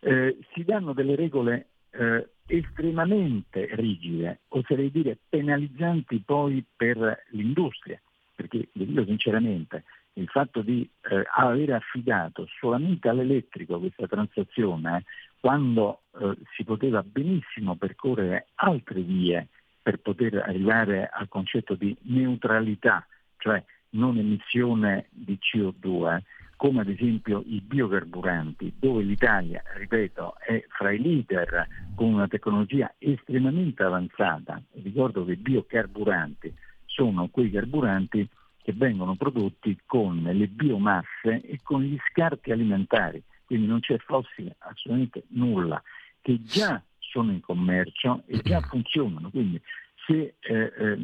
eh, 0.00 0.38
si 0.52 0.64
danno 0.64 0.92
delle 0.92 1.16
regole 1.16 1.66
eh, 1.90 2.28
estremamente 2.46 3.68
rigide, 3.72 4.40
oserei 4.48 4.90
dire 4.90 5.18
penalizzanti 5.28 6.22
poi 6.24 6.64
per 6.76 7.24
l'industria, 7.30 8.00
perché 8.34 8.68
vi 8.72 8.86
dico 8.86 9.04
sinceramente, 9.04 9.84
il 10.14 10.28
fatto 10.28 10.62
di 10.62 10.88
eh, 11.10 11.22
aver 11.36 11.74
affidato 11.74 12.46
solamente 12.58 13.08
all'elettrico 13.08 13.78
questa 13.78 14.06
transazione, 14.06 14.98
eh, 14.98 15.04
quando 15.40 16.02
eh, 16.20 16.36
si 16.54 16.64
poteva 16.64 17.02
benissimo 17.02 17.76
percorrere 17.76 18.48
altre 18.56 19.00
vie 19.00 19.48
per 19.88 20.00
poter 20.00 20.34
arrivare 20.46 21.08
al 21.10 21.28
concetto 21.28 21.74
di 21.74 21.96
neutralità, 22.02 23.06
cioè 23.38 23.64
non 23.92 24.18
emissione 24.18 25.06
di 25.08 25.38
CO2, 25.40 26.20
come 26.56 26.82
ad 26.82 26.90
esempio 26.90 27.42
i 27.46 27.62
biocarburanti, 27.62 28.74
dove 28.78 29.02
l'Italia, 29.02 29.62
ripeto, 29.76 30.34
è 30.40 30.62
fra 30.68 30.90
i 30.90 31.00
leader 31.00 31.66
con 31.94 32.12
una 32.12 32.28
tecnologia 32.28 32.92
estremamente 32.98 33.82
avanzata. 33.82 34.60
Ricordo 34.82 35.24
che 35.24 35.32
i 35.32 35.36
biocarburanti 35.36 36.54
sono 36.84 37.28
quei 37.28 37.50
carburanti 37.50 38.28
che 38.60 38.74
vengono 38.74 39.14
prodotti 39.16 39.78
con 39.86 40.20
le 40.22 40.48
biomasse 40.48 41.40
e 41.46 41.60
con 41.62 41.80
gli 41.80 41.96
scarti 42.10 42.52
alimentari, 42.52 43.22
quindi 43.46 43.66
non 43.66 43.80
c'è 43.80 43.96
fossile 43.96 44.56
assolutamente 44.58 45.24
nulla, 45.28 45.82
che 46.20 46.42
già 46.42 46.82
sono 47.10 47.32
in 47.32 47.40
commercio 47.40 48.22
e 48.26 48.40
già 48.42 48.60
funzionano. 48.60 49.30
Quindi 49.30 49.60
se 50.06 50.34
eh, 50.40 50.72
eh, 50.78 50.98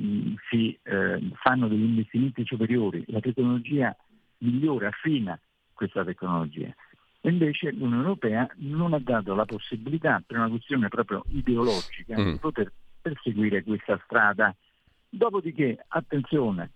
si 0.49 0.79
eh, 0.83 1.21
fanno 1.35 1.69
degli 1.69 1.83
investimenti 1.83 2.45
superiori, 2.45 3.05
la 3.09 3.21
tecnologia 3.21 3.95
migliore, 4.39 4.87
affina 4.87 5.39
questa 5.73 6.05
tecnologia. 6.05 6.73
Invece 7.23 7.73
l'Unione 7.73 8.03
Europea 8.03 8.49
non 8.57 8.93
ha 8.93 8.99
dato 8.99 9.35
la 9.35 9.47
possibilità, 9.47 10.23
per 10.27 10.37
una 10.37 10.49
questione 10.49 10.89
proprio 10.89 11.25
ideologica, 11.29 12.19
mm. 12.19 12.33
di 12.33 12.39
poter 12.39 12.73
perseguire 13.01 13.63
questa 13.63 14.01
strada. 14.05 14.55
Dopodiché, 15.09 15.85
attenzione, 15.89 16.71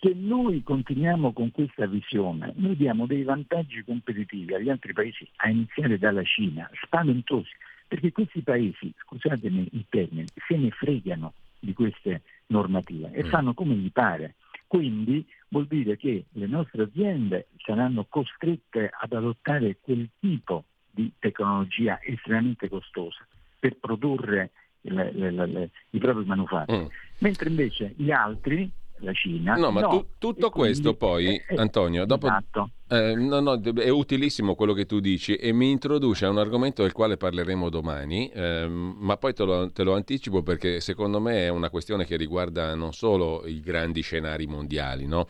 se 0.00 0.12
noi 0.14 0.62
continuiamo 0.62 1.32
con 1.32 1.50
questa 1.50 1.86
visione, 1.86 2.52
noi 2.56 2.76
diamo 2.76 3.06
dei 3.06 3.22
vantaggi 3.22 3.82
competitivi 3.84 4.54
agli 4.54 4.70
altri 4.70 4.92
paesi, 4.92 5.28
a 5.36 5.48
iniziare 5.48 5.98
dalla 5.98 6.22
Cina, 6.24 6.70
spaventosi, 6.84 7.50
perché 7.88 8.12
questi 8.12 8.42
paesi, 8.42 8.92
scusatemi 9.04 9.68
il 9.72 9.86
termine, 9.88 10.26
se 10.46 10.56
ne 10.56 10.70
fregano 10.70 11.32
di 11.58 11.72
queste 11.72 12.22
normative 12.48 13.10
e 13.12 13.24
mm. 13.24 13.28
fanno 13.28 13.54
come 13.54 13.74
gli 13.74 13.90
pare. 13.90 14.34
Quindi 14.66 15.26
vuol 15.48 15.66
dire 15.66 15.96
che 15.96 16.26
le 16.30 16.46
nostre 16.46 16.82
aziende 16.82 17.48
saranno 17.56 18.04
costrette 18.06 18.90
ad 18.92 19.12
adottare 19.12 19.78
quel 19.80 20.06
tipo 20.20 20.64
di 20.90 21.10
tecnologia 21.18 21.98
estremamente 22.02 22.68
costosa 22.68 23.26
per 23.58 23.76
produrre 23.76 24.50
le, 24.82 25.10
le, 25.12 25.30
le, 25.30 25.70
i 25.90 25.98
propri 25.98 26.24
manufatti, 26.26 26.74
mm. 26.74 26.86
mentre 27.20 27.48
invece 27.48 27.94
gli 27.96 28.10
altri 28.10 28.70
la 29.00 29.12
Cina. 29.12 29.54
No, 29.54 29.70
ma 29.70 29.80
no. 29.80 29.88
Tu, 29.88 30.06
tutto 30.18 30.50
questo 30.50 30.94
poi, 30.94 31.36
eh, 31.36 31.56
Antonio, 31.56 32.04
dopo, 32.04 32.26
esatto. 32.26 32.70
eh, 32.88 33.14
no, 33.14 33.40
no, 33.40 33.60
è 33.60 33.88
utilissimo 33.88 34.54
quello 34.54 34.72
che 34.72 34.86
tu 34.86 35.00
dici 35.00 35.36
e 35.36 35.52
mi 35.52 35.70
introduce 35.70 36.24
a 36.24 36.30
un 36.30 36.38
argomento 36.38 36.82
del 36.82 36.92
quale 36.92 37.16
parleremo 37.16 37.68
domani, 37.68 38.28
eh, 38.30 38.66
ma 38.68 39.16
poi 39.16 39.34
te 39.34 39.44
lo, 39.44 39.70
te 39.70 39.82
lo, 39.82 39.94
anticipo 39.94 40.42
perché 40.42 40.80
secondo 40.80 41.20
me 41.20 41.44
è 41.44 41.48
una 41.48 41.70
questione 41.70 42.04
che 42.04 42.16
riguarda 42.16 42.74
non 42.74 42.92
solo 42.92 43.46
i 43.46 43.60
grandi 43.60 44.00
scenari 44.00 44.46
mondiali, 44.46 45.06
no? 45.06 45.28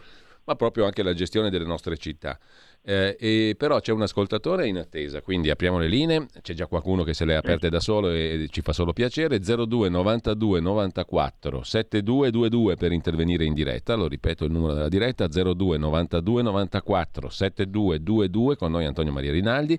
ma 0.49 0.57
proprio 0.57 0.87
anche 0.87 1.03
la 1.03 1.13
gestione 1.13 1.51
delle 1.51 1.67
nostre 1.67 1.99
città. 1.99 2.39
Eh, 2.89 3.17
e 3.21 3.55
però 3.55 3.81
c'è 3.81 3.93
un 3.93 4.01
ascoltatore 4.01 4.67
in 4.67 4.79
attesa, 4.79 5.21
quindi 5.21 5.51
apriamo 5.51 5.79
le 5.79 5.89
linee, 5.89 6.27
c'è 6.41 6.55
già 6.55 6.67
qualcuno 6.67 7.03
che 7.03 7.13
se 7.13 7.27
le 7.27 7.35
ha 7.35 7.39
aperte 7.41 7.69
da 7.69 7.81
solo 7.81 8.09
e 8.09 8.47
ci 8.51 8.63
fa 8.63 8.73
solo 8.73 8.95
piacere, 8.95 9.41
02 9.41 9.91
92 9.91 10.59
94 10.61 11.63
7222 11.65 12.77
per 12.77 12.93
intervenire 12.93 13.45
in 13.45 13.53
diretta, 13.53 13.95
lo 13.95 14.09
ripeto 14.09 14.47
il 14.47 14.53
numero 14.53 14.73
della 14.73 14.89
diretta, 14.89 15.27
02 15.29 15.77
92 15.77 16.41
94 16.41 17.29
7222 17.29 18.57
con 18.57 18.71
noi 18.71 18.87
Antonio 18.87 19.13
Maria 19.13 19.33
Rinaldi. 19.33 19.79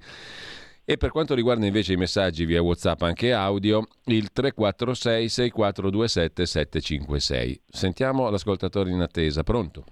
E 0.86 0.98
per 0.98 1.10
quanto 1.10 1.34
riguarda 1.34 1.66
invece 1.66 1.94
i 1.94 1.98
messaggi 1.98 2.46
via 2.46 2.62
WhatsApp 2.62 3.02
anche 3.02 3.34
audio, 3.34 3.88
il 4.06 4.32
346 4.32 5.30
6427 5.30 6.46
756. 6.46 7.62
Sentiamo 7.68 8.30
l'ascoltatore 8.30 8.92
in 8.92 9.02
attesa, 9.02 9.42
pronto? 9.42 9.84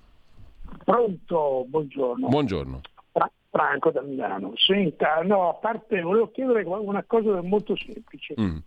Pronto, 0.84 1.66
buongiorno. 1.68 2.28
Buongiorno. 2.28 2.82
Franco 3.58 3.90
da 3.90 4.02
Milano. 4.02 4.54
Senta, 4.56 5.20
no, 5.24 5.50
a 5.50 5.54
parte 5.56 6.00
volevo 6.00 6.30
chiedere 6.30 6.62
una 6.64 7.04
cosa 7.04 7.42
molto 7.42 7.76
semplice. 7.76 8.36
Mm. 8.40 8.58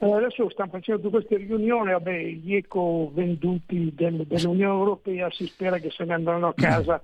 Eh, 0.00 0.12
adesso 0.12 0.50
stanno 0.50 0.72
facendo 0.72 1.00
tutte 1.00 1.24
queste 1.24 1.36
riunioni, 1.36 1.92
vabbè, 1.92 2.22
gli 2.22 2.54
eco 2.54 3.10
venduti 3.14 3.94
del, 3.94 4.26
dell'Unione 4.26 4.78
Europea 4.78 5.30
si 5.30 5.46
spera 5.46 5.78
che 5.78 5.90
se 5.90 6.04
ne 6.04 6.12
andranno 6.12 6.48
a 6.48 6.54
casa 6.54 7.02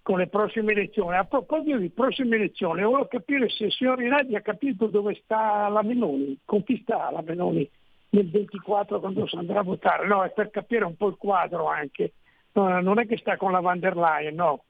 con 0.00 0.18
le 0.18 0.28
prossime 0.28 0.72
elezioni. 0.72 1.16
A 1.16 1.24
proposito 1.24 1.76
di 1.76 1.90
prossime 1.90 2.36
elezioni, 2.36 2.82
volevo 2.82 3.08
capire 3.08 3.50
se 3.50 3.64
il 3.64 3.72
signor 3.72 3.98
Rinaldi 3.98 4.34
ha 4.34 4.40
capito 4.40 4.86
dove 4.86 5.20
sta 5.22 5.68
la 5.68 5.82
Meloni, 5.82 6.38
con 6.46 6.64
chi 6.64 6.80
sta 6.82 7.10
la 7.10 7.20
Meloni 7.20 7.68
nel 8.10 8.30
24 8.30 9.00
quando 9.00 9.26
si 9.26 9.36
andrà 9.36 9.60
a 9.60 9.64
votare. 9.64 10.06
No, 10.06 10.24
è 10.24 10.30
per 10.30 10.48
capire 10.50 10.84
un 10.84 10.96
po' 10.96 11.08
il 11.08 11.16
quadro 11.18 11.66
anche. 11.66 12.14
No, 12.52 12.80
non 12.80 13.00
è 13.00 13.06
che 13.06 13.18
sta 13.18 13.36
con 13.36 13.50
la 13.50 13.60
van 13.60 13.80
der 13.80 13.96
Leyen, 13.96 14.36
no 14.36 14.64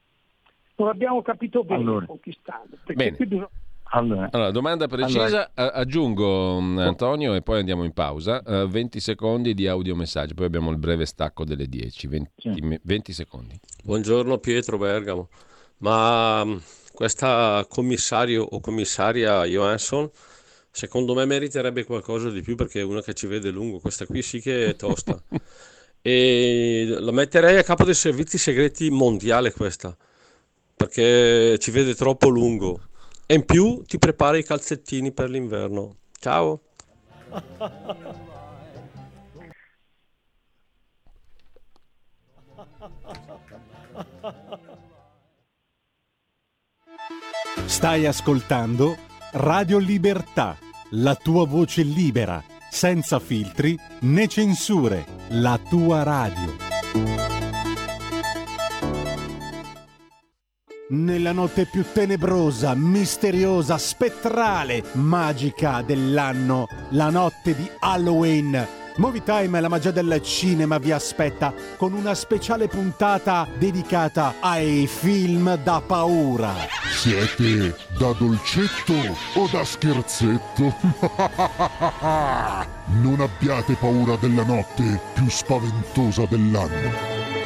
non 0.77 0.89
abbiamo 0.89 1.23
capito 1.23 1.65
bene 1.65 1.83
allora. 1.83 2.07
conquistando. 2.07 2.77
Bene. 2.95 3.17
Allora, 3.97 4.29
allora, 4.33 4.51
domanda 4.51 4.89
precisa, 4.89 5.51
allora. 5.55 5.75
aggiungo 5.75 6.61
mm, 6.61 6.79
Antonio 6.79 7.35
e 7.35 7.43
poi 7.43 7.61
andiamo 7.61 7.85
in 7.85 7.93
pausa, 7.93 8.43
uh, 8.45 8.67
20 8.67 8.99
secondi 8.99 9.55
di 9.55 9.69
audiomessaggio, 9.69 10.35
poi 10.35 10.47
abbiamo 10.47 10.71
il 10.73 10.79
breve 10.79 11.07
stacco 11.07 11.45
delle 11.45 11.69
10, 11.69 12.07
20, 12.09 12.31
sì. 12.37 12.81
20 12.83 13.13
secondi. 13.13 13.61
Buongiorno 13.85 14.39
Pietro 14.39 14.79
Bergamo, 14.79 15.29
ma 15.79 16.45
mm, 16.45 16.57
questa 16.93 17.65
commissario 17.69 18.43
o 18.43 18.59
commissaria 18.59 19.45
Johansson 19.45 20.11
secondo 20.73 21.15
me 21.15 21.25
meriterebbe 21.25 21.85
qualcosa 21.85 22.31
di 22.31 22.43
più 22.43 22.57
perché 22.57 22.81
è 22.81 22.85
una 22.85 23.01
che 23.01 23.15
ci 23.15 23.29
vede 23.29 23.51
lungo, 23.51 23.79
questa 23.79 24.07
qui 24.07 24.23
sì 24.23 24.41
che 24.41 24.71
è 24.71 24.77
tosta. 24.77 25.23
e 26.03 26.97
la 26.99 27.13
metterei 27.13 27.59
a 27.59 27.63
capo 27.63 27.85
dei 27.85 27.95
servizi 27.95 28.39
segreti 28.39 28.91
mondiale 28.91 29.53
questa 29.53 29.97
perché 30.75 31.59
ci 31.59 31.71
vede 31.71 31.95
troppo 31.95 32.29
lungo. 32.29 32.81
E 33.27 33.35
in 33.35 33.45
più 33.45 33.83
ti 33.87 33.99
prepara 33.99 34.37
i 34.37 34.45
calzettini 34.45 35.13
per 35.13 35.31
l'inverno. 35.31 35.97
Ciao. 36.21 36.61
Stai 47.67 48.07
ascoltando 48.07 48.97
Radio 49.33 49.79
Libertà, 49.79 50.57
la 50.91 51.15
tua 51.15 51.47
voce 51.47 51.83
libera, 51.83 52.43
senza 52.71 53.19
filtri 53.19 53.77
né 54.01 54.29
censure, 54.29 55.05
la 55.31 55.59
tua 55.69 56.03
radio. 56.03 57.44
Nella 60.95 61.33
notte 61.33 61.67
più 61.67 61.85
tenebrosa, 61.93 62.75
misteriosa, 62.75 63.77
spettrale, 63.79 64.85
magica 64.93 65.83
dell'anno, 65.83 66.69
la 66.91 67.11
notte 67.11 67.57
di 67.57 67.69
Halloween. 67.81 68.83
Movie 68.97 69.25
Time, 69.25 69.61
la 69.61 69.69
magia 69.69 69.91
del 69.91 70.23
cinema 70.23 70.79
vi 70.79 70.93
aspetta 70.93 71.53
con 71.77 71.95
una 71.95 72.15
speciale 72.15 72.69
puntata 72.69 73.49
dedicata 73.59 74.35
ai 74.39 74.87
film 74.87 75.57
da 75.57 75.83
paura. 75.85 76.55
Siete 76.93 77.75
da 77.99 78.13
dolcetto 78.13 78.95
o 79.35 79.49
da 79.51 79.65
scherzetto? 79.65 80.63
non 83.03 83.19
abbiate 83.19 83.75
paura 83.75 84.15
della 84.15 84.45
notte 84.45 85.01
più 85.13 85.29
spaventosa 85.29 86.25
dell'anno. 86.27 87.44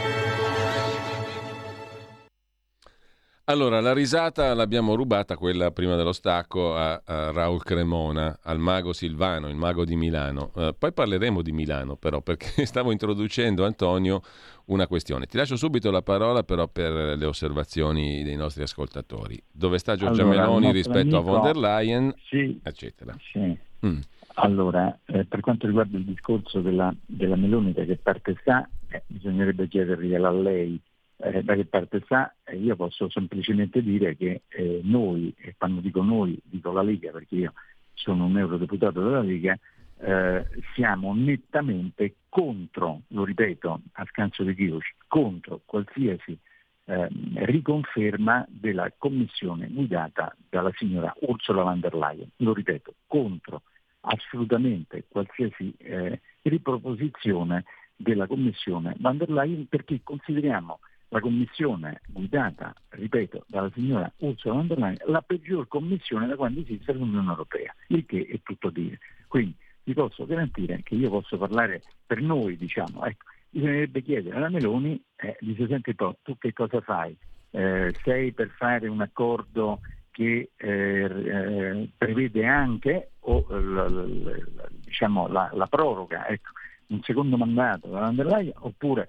Allora, 3.50 3.80
la 3.80 3.94
risata 3.94 4.52
l'abbiamo 4.52 4.94
rubata, 4.94 5.38
quella 5.38 5.70
prima 5.70 5.96
dello 5.96 6.12
stacco, 6.12 6.76
a, 6.76 7.00
a 7.02 7.30
Raul 7.32 7.62
Cremona, 7.62 8.40
al 8.42 8.58
mago 8.58 8.92
Silvano, 8.92 9.48
il 9.48 9.56
mago 9.56 9.86
di 9.86 9.96
Milano. 9.96 10.50
Uh, 10.54 10.74
poi 10.78 10.92
parleremo 10.92 11.40
di 11.40 11.52
Milano, 11.52 11.96
però, 11.96 12.20
perché 12.20 12.66
stavo 12.68 12.92
introducendo, 12.92 13.64
Antonio, 13.64 14.20
una 14.66 14.86
questione. 14.86 15.24
Ti 15.24 15.38
lascio 15.38 15.56
subito 15.56 15.90
la 15.90 16.02
parola, 16.02 16.42
però, 16.42 16.68
per 16.68 17.16
le 17.16 17.24
osservazioni 17.24 18.22
dei 18.22 18.36
nostri 18.36 18.62
ascoltatori. 18.64 19.42
Dove 19.50 19.78
sta 19.78 19.96
Giorgia 19.96 20.24
allora, 20.24 20.40
Meloni 20.40 20.70
rispetto 20.70 21.16
amico, 21.16 21.16
a 21.16 21.20
von 21.22 21.40
der 21.40 21.56
Leyen, 21.56 22.14
sì, 22.28 22.60
eccetera. 22.62 23.16
Sì. 23.32 23.58
Mm. 23.86 23.98
Allora, 24.34 24.94
eh, 25.06 25.24
per 25.24 25.40
quanto 25.40 25.66
riguarda 25.66 25.96
il 25.96 26.04
discorso 26.04 26.60
della, 26.60 26.94
della 27.06 27.36
Meloni, 27.36 27.72
da 27.72 27.84
che 27.84 27.96
parte 27.96 28.36
sta, 28.42 28.68
eh, 28.88 29.04
bisognerebbe 29.06 29.68
chiedergliela 29.68 30.28
a 30.28 30.32
lei 30.32 30.78
eh, 31.18 31.42
da 31.42 31.54
che 31.54 31.64
parte 31.66 32.00
sta, 32.04 32.34
eh, 32.44 32.56
io 32.56 32.76
posso 32.76 33.10
semplicemente 33.10 33.82
dire 33.82 34.16
che 34.16 34.42
eh, 34.48 34.80
noi, 34.84 35.34
e 35.38 35.54
quando 35.56 35.80
dico 35.80 36.02
noi 36.02 36.38
dico 36.42 36.72
la 36.72 36.82
Lega 36.82 37.10
perché 37.10 37.34
io 37.34 37.52
sono 37.94 38.26
un 38.26 38.38
eurodeputato 38.38 39.02
della 39.02 39.22
Lega, 39.22 39.58
eh, 40.00 40.46
siamo 40.74 41.14
nettamente 41.14 42.14
contro, 42.28 43.02
lo 43.08 43.24
ripeto 43.24 43.80
a 43.92 44.04
scanso 44.06 44.44
di 44.44 44.54
chiloci, 44.54 44.94
contro 45.08 45.60
qualsiasi 45.64 46.38
ehm, 46.84 47.44
riconferma 47.44 48.46
della 48.48 48.92
commissione 48.96 49.66
guidata 49.68 50.34
dalla 50.48 50.70
signora 50.76 51.12
Ursula 51.20 51.64
von 51.64 51.80
der 51.80 51.94
Leyen. 51.94 52.30
Lo 52.36 52.54
ripeto, 52.54 52.94
contro 53.08 53.62
assolutamente 54.02 55.04
qualsiasi 55.08 55.74
eh, 55.78 56.20
riproposizione 56.42 57.64
della 57.96 58.28
commissione 58.28 58.94
von 59.00 59.18
der 59.18 59.30
Leyen 59.30 59.66
perché 59.66 60.00
consideriamo 60.04 60.78
la 61.08 61.20
commissione 61.20 62.00
guidata, 62.06 62.74
ripeto, 62.90 63.44
dalla 63.46 63.70
signora 63.74 64.10
Ursula 64.18 64.54
von 64.54 64.66
der 64.66 64.78
Leyen, 64.78 64.98
la 65.06 65.22
peggior 65.22 65.66
commissione 65.66 66.26
da 66.26 66.36
quando 66.36 66.60
esiste 66.60 66.92
l'Unione 66.92 67.30
Europea, 67.30 67.74
il 67.88 68.04
che 68.04 68.26
è 68.30 68.40
tutto 68.42 68.70
dire. 68.70 68.98
Quindi 69.26 69.54
vi 69.84 69.94
posso 69.94 70.26
garantire 70.26 70.82
che 70.82 70.94
io 70.94 71.08
posso 71.08 71.38
parlare 71.38 71.82
per 72.06 72.20
noi, 72.20 72.56
diciamo, 72.56 73.04
ecco, 73.04 73.24
bisognerebbe 73.48 74.02
chiedere 74.02 74.36
alla 74.36 74.50
Meloni, 74.50 75.02
eh, 75.16 75.36
dice 75.40 75.66
senti 75.66 75.94
tu 75.94 76.36
che 76.38 76.52
cosa 76.52 76.80
fai? 76.82 77.16
Eh, 77.50 77.94
sei 78.02 78.32
per 78.32 78.48
fare 78.50 78.88
un 78.88 79.00
accordo 79.00 79.80
che 80.10 80.50
eh, 80.56 80.68
eh 80.68 81.88
prevede 81.96 82.44
anche 82.44 83.12
o, 83.20 83.46
l, 83.48 83.74
l, 83.74 84.68
diciamo, 84.84 85.26
la, 85.28 85.48
la, 85.54 85.66
proroga, 85.66 86.26
ecco, 86.28 86.50
un 86.88 87.00
secondo 87.02 87.38
mandato 87.38 87.88
da 87.88 88.00
von 88.00 88.16
der 88.16 88.26
Leyen, 88.26 88.52
oppure 88.56 89.08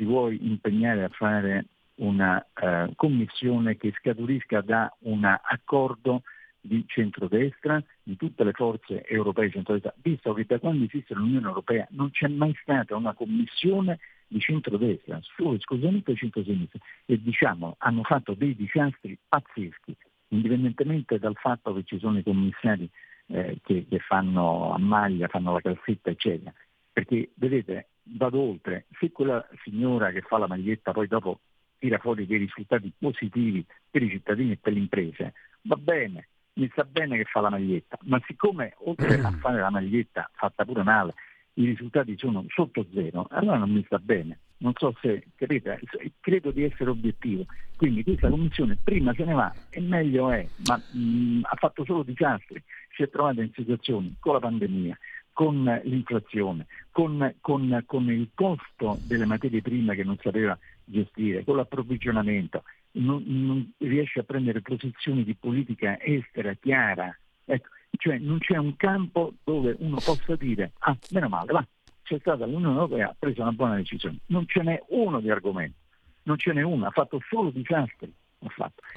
ti 0.00 0.06
vuoi 0.06 0.46
impegnare 0.46 1.04
a 1.04 1.10
fare 1.10 1.66
una 1.96 2.42
uh, 2.54 2.90
commissione 2.94 3.76
che 3.76 3.92
scaturisca 3.98 4.62
da 4.62 4.90
un 5.00 5.24
accordo 5.24 6.22
di 6.58 6.84
centrodestra, 6.86 7.82
di 8.02 8.16
tutte 8.16 8.42
le 8.42 8.52
forze 8.52 9.04
europee 9.06 9.48
di 9.48 9.52
centrodestra, 9.52 9.92
visto 10.00 10.32
che 10.32 10.46
da 10.46 10.58
quando 10.58 10.84
esiste 10.84 11.12
l'Unione 11.12 11.46
Europea 11.46 11.86
non 11.90 12.10
c'è 12.12 12.28
mai 12.28 12.56
stata 12.62 12.96
una 12.96 13.12
commissione 13.12 13.98
di 14.26 14.40
centrodestra, 14.40 15.20
solo 15.36 15.56
esclusivamente 15.56 16.12
di 16.12 16.18
centrosinistra, 16.18 16.78
e 17.04 17.20
diciamo 17.20 17.74
hanno 17.76 18.02
fatto 18.02 18.32
dei 18.32 18.56
disastri 18.56 19.18
pazzeschi, 19.28 19.94
indipendentemente 20.28 21.18
dal 21.18 21.36
fatto 21.36 21.74
che 21.74 21.82
ci 21.84 21.98
sono 21.98 22.16
i 22.16 22.22
commissari 22.22 22.88
eh, 23.26 23.58
che, 23.62 23.84
che 23.86 23.98
fanno 23.98 24.72
a 24.72 24.78
maglia, 24.78 25.28
fanno 25.28 25.52
la 25.52 25.60
calzetta, 25.60 26.08
eccetera. 26.08 26.54
Perché 27.00 27.30
vedete, 27.36 27.88
vado 28.18 28.38
oltre, 28.40 28.84
se 28.98 29.10
quella 29.10 29.42
signora 29.64 30.10
che 30.10 30.20
fa 30.20 30.36
la 30.36 30.46
maglietta 30.46 30.92
poi 30.92 31.06
dopo 31.06 31.40
tira 31.78 31.96
fuori 31.96 32.26
dei 32.26 32.36
risultati 32.36 32.92
positivi 32.98 33.64
per 33.90 34.02
i 34.02 34.10
cittadini 34.10 34.52
e 34.52 34.58
per 34.60 34.74
le 34.74 34.80
imprese, 34.80 35.32
va 35.62 35.76
bene, 35.76 36.28
mi 36.54 36.70
sa 36.74 36.84
bene 36.84 37.16
che 37.16 37.24
fa 37.24 37.40
la 37.40 37.48
maglietta, 37.48 37.98
ma 38.02 38.20
siccome 38.26 38.74
oltre 38.80 39.18
a 39.18 39.30
fare 39.40 39.60
la 39.60 39.70
maglietta 39.70 40.30
fatta 40.34 40.66
pure 40.66 40.82
male, 40.82 41.14
i 41.54 41.64
risultati 41.64 42.18
sono 42.18 42.44
sotto 42.48 42.84
zero, 42.92 43.26
allora 43.30 43.56
non 43.56 43.70
mi 43.70 43.82
sta 43.84 43.98
bene. 43.98 44.40
Non 44.58 44.74
so 44.76 44.94
se 45.00 45.24
capite, 45.36 45.80
credo 46.20 46.50
di 46.50 46.64
essere 46.64 46.90
obiettivo. 46.90 47.46
Quindi 47.76 48.02
questa 48.02 48.28
commissione 48.28 48.76
prima 48.84 49.14
se 49.14 49.24
ne 49.24 49.32
va 49.32 49.54
e 49.70 49.80
meglio 49.80 50.30
è, 50.30 50.46
ma 50.66 50.76
mh, 50.76 51.40
ha 51.44 51.56
fatto 51.56 51.82
solo 51.86 52.02
disastri, 52.02 52.62
si 52.94 53.02
è 53.02 53.08
trovata 53.08 53.40
in 53.40 53.50
situazioni 53.54 54.14
con 54.20 54.34
la 54.34 54.40
pandemia, 54.40 54.98
con 55.40 55.80
l'inflazione, 55.84 56.66
con, 56.90 57.34
con, 57.40 57.82
con, 57.86 58.10
il 58.10 58.28
costo 58.34 58.98
delle 59.06 59.24
materie 59.24 59.62
prime 59.62 59.94
che 59.94 60.04
non 60.04 60.18
sapeva 60.20 60.58
gestire, 60.84 61.44
con 61.44 61.56
l'approvvigionamento, 61.56 62.62
non, 62.92 63.22
non 63.24 63.72
riesce 63.78 64.20
a 64.20 64.24
prendere 64.24 64.60
posizioni 64.60 65.24
di 65.24 65.34
politica 65.34 65.98
estera 65.98 66.52
chiara. 66.52 67.18
Ecco, 67.46 67.68
cioè 67.92 68.18
non 68.18 68.36
c'è 68.36 68.58
un 68.58 68.76
campo 68.76 69.32
dove 69.42 69.74
uno 69.78 69.96
possa 70.04 70.36
dire 70.36 70.72
ah, 70.80 70.94
meno 71.12 71.30
male, 71.30 71.52
va, 71.52 71.66
c'è 72.02 72.18
stata 72.18 72.44
l'Unione 72.44 72.74
Europea, 72.74 73.08
ha 73.08 73.16
preso 73.18 73.40
una 73.40 73.52
buona 73.52 73.76
decisione. 73.76 74.18
Non 74.26 74.44
ce 74.46 74.60
n'è 74.60 74.78
uno 74.88 75.20
di 75.20 75.30
argomento, 75.30 75.78
non 76.24 76.36
ce 76.36 76.52
n'è 76.52 76.60
uno, 76.60 76.84
ha 76.84 76.90
fatto 76.90 77.18
solo 77.30 77.48
disastri. 77.48 78.12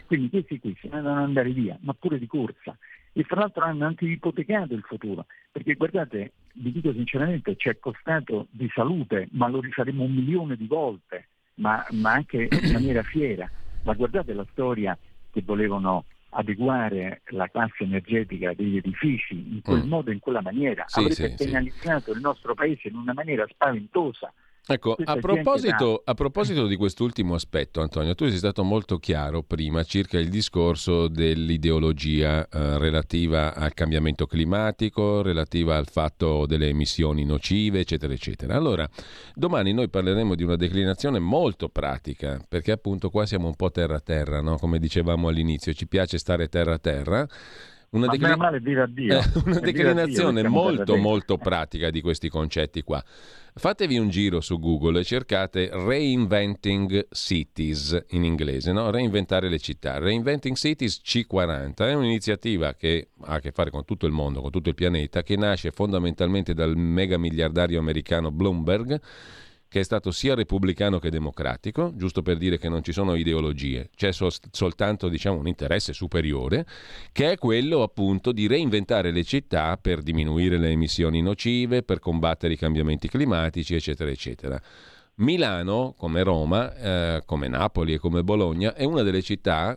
Quindi 0.07 0.29
questi 0.29 0.59
qui 0.59 0.75
se 0.81 0.89
ne 0.89 1.01
devono 1.01 1.23
andare 1.23 1.51
via, 1.51 1.77
ma 1.83 1.93
pure 1.93 2.19
di 2.19 2.27
corsa 2.27 2.77
e 3.13 3.23
fra 3.23 3.41
l'altro 3.41 3.63
hanno 3.63 3.85
anche 3.85 4.05
ipotecato 4.05 4.73
il 4.73 4.81
futuro, 4.81 5.25
perché 5.51 5.75
guardate, 5.75 6.33
vi 6.55 6.71
dico 6.71 6.91
sinceramente, 6.91 7.55
ci 7.55 7.69
è 7.69 7.77
costato 7.79 8.47
di 8.49 8.69
salute, 8.73 9.27
ma 9.31 9.47
lo 9.47 9.61
rifaremo 9.61 10.03
un 10.03 10.13
milione 10.13 10.55
di 10.57 10.65
volte, 10.65 11.27
ma, 11.55 11.85
ma 11.91 12.13
anche 12.13 12.47
in 12.49 12.71
maniera 12.73 13.03
fiera. 13.03 13.49
Ma 13.83 13.93
guardate 13.93 14.33
la 14.33 14.45
storia 14.51 14.97
che 15.31 15.41
volevano 15.45 16.05
adeguare 16.29 17.21
la 17.27 17.47
classe 17.47 17.83
energetica 17.83 18.53
degli 18.53 18.77
edifici 18.77 19.35
in 19.35 19.61
quel 19.61 19.83
mm. 19.85 19.87
modo, 19.87 20.11
in 20.11 20.19
quella 20.19 20.41
maniera. 20.41 20.83
Sì, 20.87 20.99
Avrete 20.99 21.35
sì, 21.37 21.45
penalizzato 21.45 22.11
sì. 22.11 22.17
il 22.17 22.21
nostro 22.21 22.53
paese 22.55 22.87
in 22.87 22.95
una 22.95 23.13
maniera 23.13 23.45
spaventosa. 23.47 24.33
Ecco, 24.65 24.95
a 25.03 25.17
proposito, 25.17 26.01
a 26.05 26.13
proposito, 26.13 26.67
di 26.67 26.77
quest'ultimo 26.77 27.33
aspetto, 27.33 27.81
Antonio, 27.81 28.15
tu 28.15 28.29
sei 28.29 28.37
stato 28.37 28.63
molto 28.63 28.97
chiaro 28.97 29.43
prima 29.43 29.83
circa 29.83 30.17
il 30.17 30.29
discorso 30.29 31.09
dell'ideologia 31.09 32.47
eh, 32.47 32.77
relativa 32.77 33.55
al 33.55 33.73
cambiamento 33.73 34.25
climatico, 34.25 35.21
relativa 35.21 35.75
al 35.75 35.89
fatto 35.89 36.45
delle 36.45 36.69
emissioni 36.69 37.25
nocive, 37.25 37.81
eccetera, 37.81 38.13
eccetera. 38.13 38.55
Allora, 38.55 38.89
domani 39.35 39.73
noi 39.73 39.89
parleremo 39.89 40.33
di 40.33 40.43
una 40.43 40.55
declinazione 40.55 41.19
molto 41.19 41.67
pratica, 41.67 42.39
perché 42.47 42.71
appunto 42.71 43.09
qua 43.09 43.25
siamo 43.25 43.47
un 43.47 43.55
po' 43.55 43.69
terra-terra, 43.69 44.39
no? 44.39 44.57
come 44.57 44.79
dicevamo 44.79 45.27
all'inizio, 45.27 45.73
ci 45.73 45.87
piace 45.87 46.17
stare 46.17 46.47
terra-terra. 46.47 47.27
Una, 47.93 48.07
declin... 48.07 48.35
male, 48.37 48.57
eh, 48.57 49.21
una 49.45 49.59
declinazione 49.59 50.41
Dio, 50.41 50.49
molto 50.49 50.95
molto 50.95 51.37
pratica 51.37 51.91
di 51.91 52.01
questi 52.01 52.27
concetti 52.27 52.81
qua. 52.81 53.03
Fatevi 53.55 53.99
un 53.99 54.09
giro 54.09 54.41
su 54.41 54.57
Google 54.57 55.01
e 55.01 55.03
cercate 55.03 55.69
Reinventing 55.71 57.07
Cities 57.11 58.05
in 58.09 58.23
inglese, 58.23 58.71
no? 58.71 58.89
reinventare 58.89 59.47
le 59.47 59.59
città. 59.59 59.99
Reinventing 59.99 60.55
Cities 60.55 61.01
C40 61.05 61.75
è 61.75 61.93
un'iniziativa 61.93 62.73
che 62.73 63.09
ha 63.21 63.35
a 63.35 63.39
che 63.39 63.51
fare 63.51 63.69
con 63.69 63.85
tutto 63.85 64.07
il 64.07 64.11
mondo, 64.11 64.41
con 64.41 64.49
tutto 64.49 64.69
il 64.69 64.75
pianeta, 64.75 65.21
che 65.21 65.35
nasce 65.35 65.69
fondamentalmente 65.69 66.55
dal 66.55 66.75
mega 66.75 67.19
miliardario 67.19 67.79
americano 67.79 68.31
Bloomberg 68.31 68.99
che 69.73 69.79
è 69.79 69.83
stato 69.83 70.11
sia 70.11 70.35
repubblicano 70.35 70.99
che 70.99 71.09
democratico, 71.09 71.93
giusto 71.95 72.21
per 72.21 72.37
dire 72.37 72.59
che 72.59 72.69
non 72.69 72.83
ci 72.83 72.91
sono 72.91 73.15
ideologie, 73.15 73.89
c'è 73.95 74.11
sol- 74.11 74.31
soltanto 74.51 75.09
diciamo, 75.09 75.39
un 75.39 75.47
interesse 75.47 75.93
superiore, 75.93 76.63
che 77.11 77.31
è 77.31 77.37
quello 77.39 77.81
appunto 77.81 78.31
di 78.31 78.45
reinventare 78.45 79.09
le 79.09 79.23
città 79.23 79.75
per 79.81 80.03
diminuire 80.03 80.59
le 80.59 80.69
emissioni 80.69 81.23
nocive, 81.23 81.81
per 81.81 81.97
combattere 81.97 82.53
i 82.53 82.57
cambiamenti 82.57 83.07
climatici, 83.07 83.73
eccetera, 83.73 84.11
eccetera. 84.11 84.61
Milano, 85.15 85.95
come 85.97 86.21
Roma, 86.21 86.75
eh, 86.75 87.23
come 87.25 87.47
Napoli 87.47 87.93
e 87.93 87.97
come 87.97 88.23
Bologna, 88.23 88.75
è 88.75 88.83
una 88.83 89.01
delle 89.01 89.23
città 89.23 89.75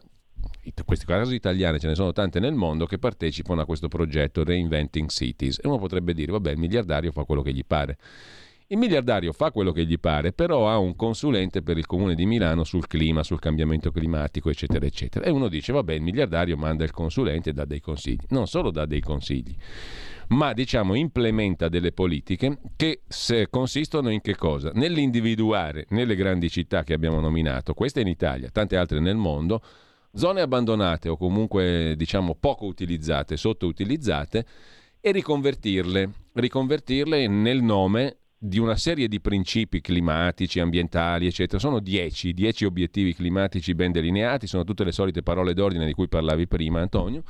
in 0.63 0.73
questi 0.85 1.07
casi 1.07 1.35
italiane 1.35 1.79
ce 1.79 1.87
ne 1.87 1.95
sono 1.95 2.13
tante 2.13 2.39
nel 2.39 2.53
mondo 2.53 2.85
che 2.85 2.99
partecipano 2.99 3.63
a 3.63 3.65
questo 3.65 3.89
progetto 3.89 4.45
Reinventing 4.45 5.09
Cities 5.09 5.61
e 5.63 5.67
uno 5.67 5.79
potrebbe 5.79 6.13
dire 6.13 6.33
vabbè 6.33 6.51
il 6.51 6.59
miliardario 6.59 7.13
fa 7.13 7.25
quello 7.25 7.41
che 7.41 7.53
gli 7.53 7.65
pare 7.65 7.97
Il 8.69 8.79
miliardario 8.79 9.33
fa 9.33 9.53
quello 9.53 9.71
che 9.71 9.87
gli 9.87 9.97
pare, 9.97 10.33
però 10.33 10.69
ha 10.69 10.77
un 10.77 10.97
consulente 10.97 11.63
per 11.63 11.79
il 11.79 11.87
comune 11.87 12.17
di 12.17 12.27
Milano 12.27 12.65
sul 12.65 12.89
clima, 12.89 13.23
sul 13.23 13.39
cambiamento 13.39 13.93
climatico, 13.93 14.51
eccetera, 14.51 14.85
eccetera. 14.85 15.25
E 15.25 15.31
uno 15.31 15.47
dice, 15.47 15.73
vabbè, 15.73 15.93
il 15.93 16.03
miliardario 16.03 16.57
manda 16.57 16.83
il 16.83 16.91
consulente 16.91 17.51
e 17.51 17.53
dà 17.53 17.65
dei 17.65 17.79
consigli. 17.79 18.25
Non 18.31 18.49
solo 18.49 18.73
dà 18.73 18.85
dei 18.85 18.99
consigli, 19.01 19.55
ma 20.31 20.53
diciamo 20.53 20.97
implementa 20.97 21.69
delle 21.69 21.93
politiche 21.93 22.59
che 22.75 23.03
consistono 23.51 24.11
in 24.11 24.21
che 24.21 24.35
cosa? 24.35 24.73
Nell'individuare 24.75 25.87
nelle 25.91 26.17
grandi 26.17 26.51
città 26.51 26.83
che 26.83 26.93
abbiamo 26.93 27.21
nominato, 27.21 27.73
queste 27.73 28.01
in 28.01 28.09
Italia, 28.09 28.49
tante 28.51 28.77
altre 28.77 28.99
nel 28.99 29.15
mondo, 29.15 29.63
zone 30.13 30.41
abbandonate 30.41 31.09
o 31.09 31.17
comunque 31.17 31.95
diciamo 31.97 32.35
poco 32.35 32.65
utilizzate, 32.65 33.37
sottoutilizzate 33.37 34.45
e 35.01 35.13
riconvertirle, 35.13 36.11
riconvertirle 36.33 37.29
nel 37.29 37.63
nome 37.63 38.17
di 38.39 38.59
una 38.59 38.77
serie 38.77 39.09
di 39.09 39.21
principi 39.21 39.81
climatici, 39.81 40.61
ambientali, 40.61 41.27
eccetera. 41.27 41.59
Sono 41.59 41.81
dieci, 41.81 42.33
dieci 42.33 42.65
obiettivi 42.65 43.15
climatici 43.15 43.75
ben 43.75 43.93
delineati, 43.93 44.47
sono 44.47 44.65
tutte 44.65 44.85
le 44.85 44.93
solite 44.93 45.23
parole 45.23 45.55
d'ordine 45.55 45.87
di 45.87 45.93
cui 45.93 46.09
parlavi 46.09 46.47
prima, 46.47 46.81
Antonio. 46.81 47.23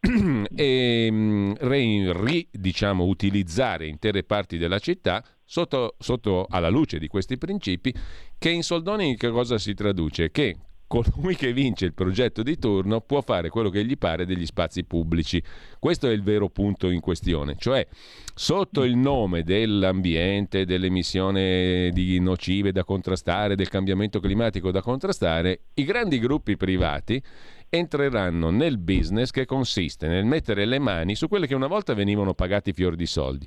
e 0.54 1.54
ri, 1.58 2.12
ri, 2.12 2.48
diciamo, 2.52 3.04
utilizzare 3.04 3.86
intere 3.86 4.22
parti 4.22 4.56
della 4.56 4.78
città 4.78 5.24
sotto, 5.44 5.96
sotto, 5.98 6.46
alla 6.48 6.68
luce 6.68 6.98
di 6.98 7.08
questi 7.08 7.36
principi, 7.36 7.92
che 8.38 8.50
in 8.50 8.62
soldoni 8.62 9.16
che 9.16 9.30
cosa 9.30 9.58
si 9.58 9.74
traduce? 9.74 10.30
Che 10.30 10.56
colui 10.88 11.36
che 11.36 11.52
vince 11.52 11.84
il 11.84 11.92
progetto 11.92 12.42
di 12.42 12.58
turno 12.58 13.00
può 13.02 13.20
fare 13.20 13.50
quello 13.50 13.68
che 13.68 13.84
gli 13.84 13.96
pare 13.96 14.26
degli 14.26 14.46
spazi 14.46 14.84
pubblici. 14.84 15.40
Questo 15.78 16.08
è 16.08 16.12
il 16.12 16.22
vero 16.22 16.48
punto 16.48 16.90
in 16.90 17.00
questione, 17.00 17.54
cioè 17.58 17.86
sotto 18.34 18.82
il 18.82 18.96
nome 18.96 19.44
dell'ambiente, 19.44 20.64
dell'emissione 20.64 21.90
di 21.92 22.18
nocive 22.18 22.72
da 22.72 22.84
contrastare, 22.84 23.54
del 23.54 23.68
cambiamento 23.68 24.18
climatico 24.18 24.70
da 24.70 24.80
contrastare, 24.80 25.60
i 25.74 25.84
grandi 25.84 26.18
gruppi 26.18 26.56
privati 26.56 27.22
entreranno 27.68 28.48
nel 28.48 28.78
business 28.78 29.30
che 29.30 29.44
consiste 29.44 30.08
nel 30.08 30.24
mettere 30.24 30.64
le 30.64 30.78
mani 30.78 31.14
su 31.14 31.28
quelle 31.28 31.46
che 31.46 31.54
una 31.54 31.66
volta 31.66 31.92
venivano 31.92 32.32
pagati 32.32 32.72
fior 32.72 32.96
di 32.96 33.06
soldi 33.06 33.46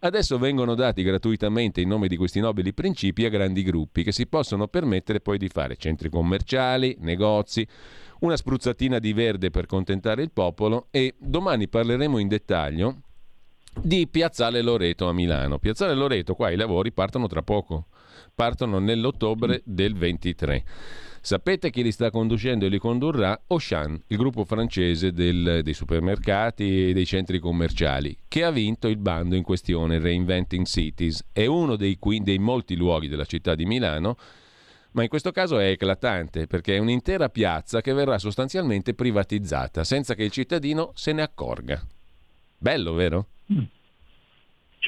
adesso 0.00 0.38
vengono 0.38 0.74
dati 0.74 1.02
gratuitamente 1.02 1.80
in 1.80 1.88
nome 1.88 2.08
di 2.08 2.16
questi 2.16 2.40
nobili 2.40 2.72
principi 2.72 3.24
a 3.24 3.28
grandi 3.28 3.62
gruppi 3.62 4.02
che 4.02 4.12
si 4.12 4.26
possono 4.26 4.68
permettere 4.68 5.20
poi 5.20 5.38
di 5.38 5.48
fare 5.48 5.76
centri 5.76 6.08
commerciali, 6.08 6.96
negozi, 7.00 7.66
una 8.20 8.36
spruzzatina 8.36 8.98
di 8.98 9.12
verde 9.12 9.50
per 9.50 9.66
contentare 9.66 10.22
il 10.22 10.30
popolo 10.32 10.88
e 10.90 11.14
domani 11.18 11.68
parleremo 11.68 12.18
in 12.18 12.28
dettaglio 12.28 13.02
di 13.80 14.08
Piazzale 14.08 14.60
Loreto 14.60 15.08
a 15.08 15.12
Milano. 15.12 15.58
Piazzale 15.58 15.94
Loreto, 15.94 16.34
qua 16.34 16.50
i 16.50 16.56
lavori 16.56 16.92
partono 16.92 17.26
tra 17.26 17.42
poco, 17.42 17.86
partono 18.34 18.78
nell'ottobre 18.78 19.62
del 19.64 19.94
23. 19.94 20.64
Sapete 21.20 21.70
chi 21.70 21.82
li 21.82 21.92
sta 21.92 22.10
conducendo 22.10 22.64
e 22.64 22.68
li 22.68 22.78
condurrà? 22.78 23.40
Auchan, 23.48 24.02
il 24.06 24.16
gruppo 24.16 24.44
francese 24.44 25.12
del, 25.12 25.60
dei 25.62 25.74
supermercati 25.74 26.88
e 26.88 26.92
dei 26.92 27.06
centri 27.06 27.38
commerciali, 27.38 28.16
che 28.28 28.44
ha 28.44 28.50
vinto 28.50 28.88
il 28.88 28.96
bando 28.96 29.34
in 29.34 29.42
questione 29.42 29.98
Reinventing 29.98 30.64
Cities. 30.64 31.24
È 31.32 31.44
uno 31.46 31.76
dei, 31.76 31.98
dei 32.22 32.38
molti 32.38 32.76
luoghi 32.76 33.08
della 33.08 33.24
città 33.24 33.54
di 33.54 33.64
Milano 33.64 34.16
ma 34.92 35.02
in 35.02 35.08
questo 35.08 35.30
caso 35.32 35.58
è 35.58 35.68
eclatante 35.68 36.46
perché 36.46 36.74
è 36.74 36.78
un'intera 36.78 37.28
piazza 37.28 37.80
che 37.80 37.92
verrà 37.92 38.18
sostanzialmente 38.18 38.94
privatizzata 38.94 39.84
senza 39.84 40.14
che 40.14 40.24
il 40.24 40.30
cittadino 40.30 40.92
se 40.94 41.12
ne 41.12 41.22
accorga. 41.22 41.80
Bello, 42.56 42.94
vero? 42.94 43.26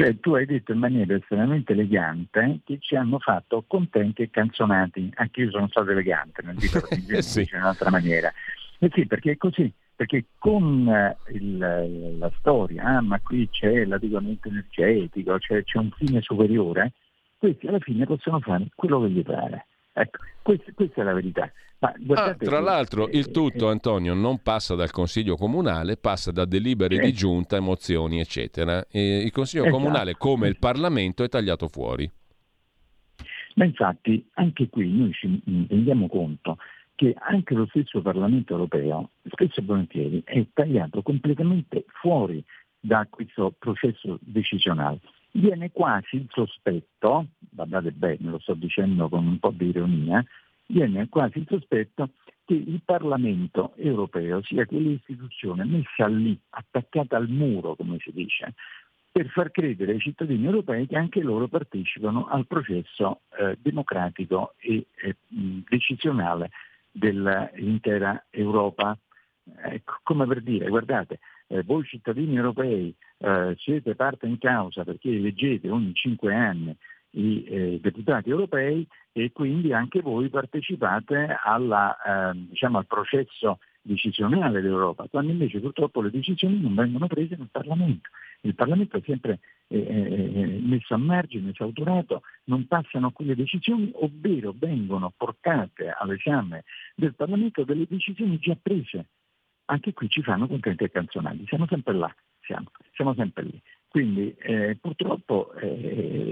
Cioè 0.01 0.19
tu 0.19 0.35
hai 0.35 0.47
detto 0.47 0.73
in 0.73 0.79
maniera 0.79 1.15
estremamente 1.15 1.73
elegante 1.73 2.61
che 2.65 2.79
ci 2.81 2.97
hanno 2.97 3.19
fatto 3.19 3.65
contenti 3.67 4.23
e 4.23 4.31
canzonati. 4.31 5.11
Anche 5.17 5.43
io 5.43 5.51
sono 5.51 5.69
stato 5.69 5.91
elegante, 5.91 6.43
non 6.43 6.57
dico 6.57 6.81
che 6.89 7.23
sì. 7.23 7.41
in 7.41 7.59
un'altra 7.59 7.91
maniera. 7.91 8.33
Eh 8.79 8.91
sì, 8.95 9.07
perché 9.07 9.33
è 9.33 9.37
così, 9.37 9.71
perché 9.95 10.25
con 10.39 10.89
eh, 10.89 11.17
il, 11.33 12.17
la 12.19 12.33
storia, 12.39 12.85
ah, 12.85 13.03
ma 13.03 13.21
qui 13.21 13.47
c'è 13.51 13.85
l'adeguamento 13.85 14.49
energetico, 14.49 15.39
cioè 15.39 15.63
c'è 15.65 15.77
un 15.77 15.91
fine 15.91 16.23
superiore, 16.23 16.93
questi 17.37 17.67
alla 17.67 17.79
fine 17.79 18.07
possono 18.07 18.41
fare 18.41 18.69
quello 18.75 19.03
che 19.03 19.11
gli 19.11 19.23
pare. 19.23 19.67
Ecco, 19.92 20.18
questa, 20.42 20.72
questa 20.74 21.00
è 21.00 21.05
la 21.05 21.12
verità. 21.12 21.50
Ah, 21.83 22.35
tra 22.35 22.61
l'altro 22.61 23.09
il 23.09 23.31
tutto, 23.31 23.70
Antonio, 23.70 24.12
non 24.12 24.42
passa 24.42 24.74
dal 24.74 24.90
Consiglio 24.90 25.37
Comunale, 25.37 25.96
passa 25.96 26.31
da 26.31 26.44
delibere 26.44 26.96
eh. 26.96 27.00
di 27.00 27.12
giunta, 27.12 27.57
emozioni, 27.57 28.20
eccetera. 28.20 28.87
E 28.90 29.22
il 29.22 29.31
Consiglio 29.31 29.62
esatto. 29.62 29.79
Comunale, 29.79 30.14
come 30.16 30.48
il 30.48 30.59
Parlamento, 30.59 31.24
è 31.24 31.29
tagliato 31.29 31.68
fuori. 31.68 32.11
Ma 33.55 33.64
infatti 33.64 34.29
anche 34.35 34.68
qui 34.68 34.90
noi 34.90 35.12
ci 35.12 35.42
rendiamo 35.68 36.07
conto 36.07 36.59
che 36.94 37.14
anche 37.18 37.55
lo 37.55 37.66
stesso 37.70 38.03
Parlamento 38.03 38.53
europeo, 38.53 39.12
spesso 39.24 39.61
e 39.61 39.62
volentieri, 39.62 40.22
è 40.22 40.44
tagliato 40.53 41.00
completamente 41.00 41.87
fuori 42.00 42.44
da 42.79 43.07
questo 43.09 43.55
processo 43.59 44.18
decisionale. 44.20 45.00
Viene 45.33 45.71
quasi 45.71 46.16
il 46.16 46.27
sospetto, 46.31 47.27
guardate 47.38 47.93
bene, 47.93 48.31
lo 48.31 48.38
sto 48.40 48.55
dicendo 48.55 49.09
con 49.09 49.27
un 49.27 49.38
po' 49.38 49.51
di 49.51 49.69
ironia, 49.69 50.25
viene 50.66 51.09
quasi 51.09 51.38
il 51.38 51.47
sospetto 51.49 52.11
che 52.45 52.55
il 52.55 52.81
Parlamento 52.85 53.73
europeo 53.77 54.43
sia 54.43 54.66
quell'istituzione 54.66 55.64
messa 55.64 56.07
lì, 56.09 56.37
attaccata 56.51 57.16
al 57.16 57.29
muro, 57.29 57.77
come 57.77 57.99
si 58.01 58.11
dice, 58.12 58.55
per 59.12 59.29
far 59.29 59.51
credere 59.51 59.93
ai 59.93 60.01
cittadini 60.01 60.45
europei 60.47 60.87
che 60.87 60.97
anche 60.97 61.21
loro 61.21 61.47
partecipano 61.49 62.27
al 62.27 62.47
processo 62.47 63.21
eh, 63.38 63.57
democratico 63.61 64.55
e 64.59 64.87
eh, 65.03 65.16
decisionale 65.69 66.51
dell'intera 66.90 68.25
Europa. 68.31 68.97
Ecco, 69.62 69.99
come 70.03 70.27
per 70.27 70.43
dire, 70.43 70.69
guardate, 70.69 71.19
eh, 71.51 71.63
voi 71.65 71.85
cittadini 71.85 72.37
europei 72.37 72.95
eh, 73.19 73.55
siete 73.59 73.95
parte 73.95 74.27
in 74.27 74.39
causa 74.39 74.85
perché 74.85 75.11
eleggete 75.11 75.69
ogni 75.69 75.93
cinque 75.95 76.35
anni 76.35 76.77
i 77.13 77.45
eh, 77.45 77.79
deputati 77.81 78.31
europei 78.31 78.87
e 79.13 79.33
quindi 79.33 79.73
anche 79.73 80.01
voi 80.01 80.29
partecipate 80.29 81.37
alla, 81.43 82.31
eh, 82.31 82.47
diciamo, 82.49 82.79
al 82.79 82.87
processo 82.87 83.59
decisionale 83.83 84.61
dell'Europa, 84.61 85.09
quando 85.11 85.33
invece 85.33 85.59
purtroppo 85.59 86.03
le 86.03 86.11
decisioni 86.11 86.61
non 86.61 86.75
vengono 86.75 87.07
prese 87.07 87.35
nel 87.37 87.49
Parlamento. 87.51 88.11
Il 88.43 88.55
Parlamento 88.55 88.97
è 88.97 89.03
sempre 89.05 89.41
eh, 89.67 89.79
eh, 89.79 90.41
eh 90.41 90.61
messo 90.61 90.95
a 90.95 90.99
margine, 90.99 91.51
esautorato, 91.51 92.23
non 92.45 92.67
passano 92.67 93.11
quelle 93.11 93.35
decisioni, 93.35 93.91
ovvero 93.95 94.55
vengono 94.57 95.13
portate 95.17 95.89
all'esame 95.89 96.65
del 96.95 97.15
Parlamento 97.15 97.65
delle 97.65 97.87
decisioni 97.89 98.39
già 98.39 98.57
prese. 98.61 99.07
Anche 99.71 99.93
qui 99.93 100.09
ci 100.09 100.21
fanno 100.23 100.49
contenti 100.49 100.83
e 100.83 100.91
canzonati, 100.91 101.45
siamo 101.47 101.65
sempre 101.69 101.95
là, 101.95 102.13
siamo, 102.41 102.73
siamo 102.93 103.15
sempre 103.15 103.45
lì. 103.45 103.63
Quindi 103.87 104.35
eh, 104.39 104.77
purtroppo 104.81 105.53
eh, 105.55 106.29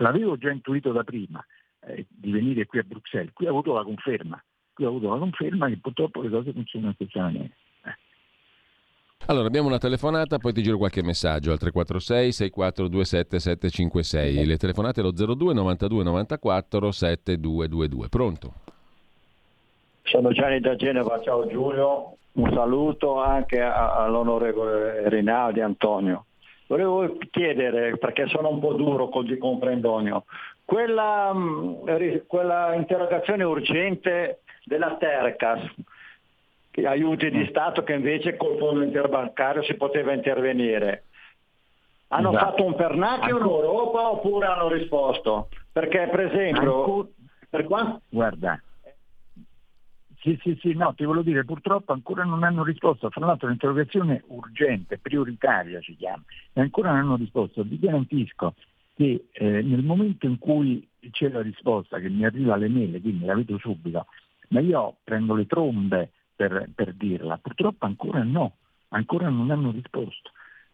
l'avevo 0.00 0.36
già 0.36 0.50
intuito 0.50 0.90
da 0.90 1.04
prima 1.04 1.44
eh, 1.86 2.06
di 2.08 2.32
venire 2.32 2.66
qui 2.66 2.80
a 2.80 2.82
Bruxelles, 2.82 3.32
qui 3.32 3.46
ho 3.46 3.50
avuto 3.50 3.72
la 3.72 3.84
conferma, 3.84 4.42
qui 4.72 4.84
ho 4.84 4.88
avuto 4.88 5.12
la 5.12 5.18
conferma 5.18 5.68
che 5.68 5.78
purtroppo 5.78 6.22
le 6.22 6.28
cose 6.28 6.52
funzionano 6.52 6.90
in 6.90 6.96
questa 6.96 7.20
maniera. 7.22 7.54
Eh. 7.84 7.96
Allora, 9.26 9.46
abbiamo 9.46 9.68
una 9.68 9.78
telefonata, 9.78 10.38
poi 10.38 10.52
ti 10.52 10.62
giro 10.62 10.76
qualche 10.76 11.04
messaggio 11.04 11.52
al 11.52 11.58
346 11.58 12.32
6427 12.32 13.38
756. 13.38 14.44
Le 14.44 14.56
telefonate 14.56 15.00
allo 15.00 15.12
02 15.12 15.54
92 15.54 16.02
94 16.02 16.90
7222. 16.90 18.08
Pronto? 18.08 18.54
Sono 20.10 20.32
Gianni 20.32 20.58
da 20.58 20.74
Genova, 20.74 21.20
ciao 21.20 21.46
Giulio. 21.46 22.16
Un 22.32 22.50
saluto 22.52 23.22
anche 23.22 23.60
all'onorevole 23.60 25.08
Rinaldi 25.08 25.60
Antonio. 25.60 26.24
Volevo 26.66 27.16
chiedere, 27.30 27.96
perché 27.96 28.26
sono 28.26 28.48
un 28.48 28.58
po' 28.58 28.72
duro 28.72 29.08
con 29.08 29.24
di 29.24 29.38
comprendonio, 29.38 30.24
quella, 30.64 31.32
mm, 31.32 31.84
quella 32.26 32.74
interrogazione 32.74 33.44
urgente 33.44 34.40
della 34.64 34.96
Tercas, 34.96 35.60
aiuti 36.82 37.30
di 37.30 37.46
Stato 37.46 37.84
che 37.84 37.92
invece 37.92 38.36
col 38.36 38.58
fondo 38.58 38.82
interbancario 38.82 39.62
si 39.62 39.74
poteva 39.74 40.12
intervenire. 40.12 41.04
Hanno 42.08 42.30
esatto. 42.30 42.44
fatto 42.46 42.64
un 42.64 42.74
pernacchio 42.74 43.36
in 43.36 43.44
Europa 43.44 44.10
oppure 44.10 44.46
hanno 44.46 44.68
risposto? 44.68 45.46
Perché 45.70 46.08
per 46.10 46.20
esempio... 46.32 47.10
Per 47.48 47.64
quanto... 47.64 48.00
Guarda, 48.08 48.60
sì, 50.20 50.38
sì, 50.42 50.58
sì, 50.60 50.74
no, 50.74 50.92
ti 50.94 51.04
volevo 51.04 51.24
dire, 51.24 51.44
purtroppo 51.44 51.92
ancora 51.92 52.24
non 52.24 52.42
hanno 52.42 52.62
risposto, 52.62 53.08
fra 53.08 53.24
l'altro 53.24 53.48
l'interrogazione 53.48 54.22
urgente, 54.28 54.98
prioritaria 54.98 55.80
si 55.80 55.96
chiama, 55.96 56.22
e 56.52 56.60
ancora 56.60 56.90
non 56.90 56.98
hanno 56.98 57.16
risposto. 57.16 57.62
Vi 57.62 57.78
garantisco 57.78 58.54
che 58.94 59.28
eh, 59.32 59.62
nel 59.62 59.82
momento 59.82 60.26
in 60.26 60.38
cui 60.38 60.86
c'è 61.10 61.30
la 61.30 61.40
risposta, 61.40 61.98
che 61.98 62.10
mi 62.10 62.26
arriva 62.26 62.52
alle 62.52 62.68
mail, 62.68 63.00
quindi 63.00 63.24
la 63.24 63.34
vedo 63.34 63.56
subito, 63.58 64.06
ma 64.48 64.60
io 64.60 64.98
prendo 65.02 65.34
le 65.34 65.46
trombe 65.46 66.12
per, 66.36 66.68
per 66.74 66.92
dirla, 66.92 67.38
purtroppo 67.38 67.86
ancora 67.86 68.22
no, 68.22 68.56
ancora 68.88 69.30
non 69.30 69.50
hanno 69.50 69.70
risposto. 69.70 70.32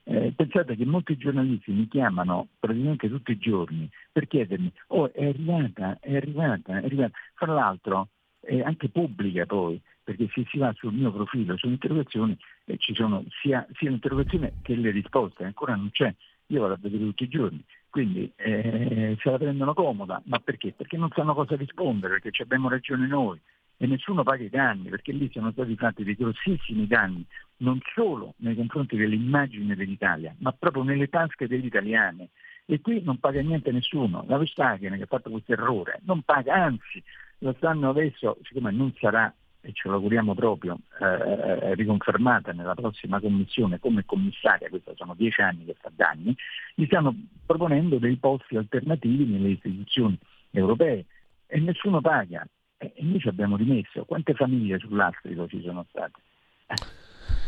Eh, 0.08 0.32
pensate 0.34 0.76
che 0.76 0.84
molti 0.84 1.16
giornalisti 1.16 1.72
mi 1.72 1.86
chiamano 1.88 2.48
praticamente 2.58 3.08
tutti 3.08 3.32
i 3.32 3.38
giorni 3.38 3.88
per 4.10 4.26
chiedermi, 4.26 4.72
oh 4.88 5.12
è 5.12 5.26
arrivata, 5.26 5.98
è 6.00 6.16
arrivata, 6.16 6.80
è 6.80 6.84
arrivata. 6.84 7.16
Fra 7.34 7.52
l'altro 7.52 8.08
è 8.46 8.60
anche 8.60 8.88
pubblica 8.88 9.44
poi, 9.44 9.80
perché 10.02 10.28
se 10.32 10.46
si 10.48 10.58
va 10.58 10.72
sul 10.74 10.94
mio 10.94 11.12
profilo, 11.12 11.56
sulle 11.56 11.72
interrogazioni, 11.72 12.36
eh, 12.64 12.76
ci 12.78 12.94
sono 12.94 13.24
sia, 13.42 13.66
sia 13.74 13.90
l'interrogazione 13.90 14.54
che 14.62 14.76
le 14.76 14.90
risposte, 14.90 15.44
ancora 15.44 15.74
non 15.74 15.90
c'è, 15.90 16.14
io 16.46 16.60
vado 16.60 16.74
a 16.74 16.78
vedere 16.80 17.04
tutti 17.04 17.24
i 17.24 17.28
giorni, 17.28 17.62
quindi 17.90 18.30
eh, 18.36 19.16
se 19.20 19.30
la 19.30 19.38
prendono 19.38 19.74
comoda, 19.74 20.22
ma 20.26 20.38
perché? 20.38 20.72
Perché 20.72 20.96
non 20.96 21.10
sanno 21.14 21.34
cosa 21.34 21.56
rispondere, 21.56 22.14
perché 22.14 22.30
ci 22.30 22.42
abbiamo 22.42 22.68
ragione 22.68 23.06
noi 23.06 23.40
e 23.78 23.86
nessuno 23.86 24.22
paga 24.22 24.44
i 24.44 24.48
danni, 24.48 24.88
perché 24.88 25.12
lì 25.12 25.28
sono 25.32 25.50
stati 25.50 25.74
fatti 25.76 26.04
dei 26.04 26.14
grossissimi 26.14 26.86
danni, 26.86 27.26
non 27.58 27.78
solo 27.94 28.34
nei 28.38 28.54
confronti 28.54 28.96
dell'immagine 28.96 29.74
dell'Italia, 29.74 30.34
ma 30.38 30.52
proprio 30.52 30.82
nelle 30.82 31.08
tasche 31.08 31.48
degli 31.48 31.66
italiani. 31.66 32.28
E 32.68 32.80
qui 32.80 33.00
non 33.02 33.18
paga 33.18 33.40
niente 33.42 33.70
nessuno. 33.70 34.24
La 34.26 34.38
Vestagen 34.38 34.96
che 34.96 35.04
ha 35.04 35.06
fatto 35.06 35.30
questo 35.30 35.52
errore 35.52 36.00
non 36.04 36.22
paga, 36.22 36.54
anzi 36.54 37.02
lo 37.38 37.54
stanno 37.56 37.90
adesso, 37.90 38.38
siccome 38.42 38.70
non 38.70 38.92
sarà 38.98 39.32
e 39.60 39.72
ce 39.72 39.88
lo 39.88 39.94
auguriamo 39.94 40.34
proprio, 40.34 40.78
eh, 41.00 41.74
riconfermata 41.74 42.52
nella 42.52 42.74
prossima 42.74 43.20
commissione 43.20 43.80
come 43.80 44.04
commissaria, 44.04 44.68
questi 44.68 44.92
sono 44.94 45.14
dieci 45.14 45.40
anni 45.40 45.64
che 45.64 45.74
fa 45.80 45.90
danni, 45.94 46.34
gli 46.74 46.84
stanno 46.86 47.14
proponendo 47.44 47.98
dei 47.98 48.16
posti 48.16 48.56
alternativi 48.56 49.24
nelle 49.24 49.48
istituzioni 49.48 50.16
europee 50.52 51.06
e 51.46 51.60
nessuno 51.60 52.00
paga. 52.00 52.46
E 52.78 52.92
noi 52.98 53.18
ci 53.18 53.28
abbiamo 53.28 53.56
rimesso. 53.56 54.04
Quante 54.04 54.34
famiglie 54.34 54.78
sull'astrico 54.78 55.48
ci 55.48 55.62
sono 55.62 55.84
state? 55.88 56.20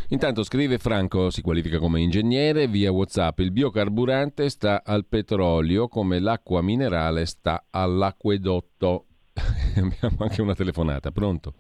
Intanto 0.08 0.42
scrive 0.42 0.78
Franco, 0.78 1.28
si 1.28 1.42
qualifica 1.42 1.78
come 1.78 2.00
ingegnere, 2.00 2.66
via 2.66 2.90
Whatsapp, 2.90 3.38
il 3.40 3.52
biocarburante 3.52 4.48
sta 4.48 4.82
al 4.82 5.04
petrolio 5.04 5.86
come 5.86 6.18
l'acqua 6.18 6.62
minerale 6.62 7.26
sta 7.26 7.66
all'acquedotto. 7.68 9.07
Abbiamo 9.76 10.16
anche 10.18 10.42
una 10.42 10.54
telefonata, 10.54 11.10
pronto? 11.10 11.54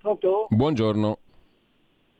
Pronto? 0.00 0.46
Buongiorno. 0.50 1.18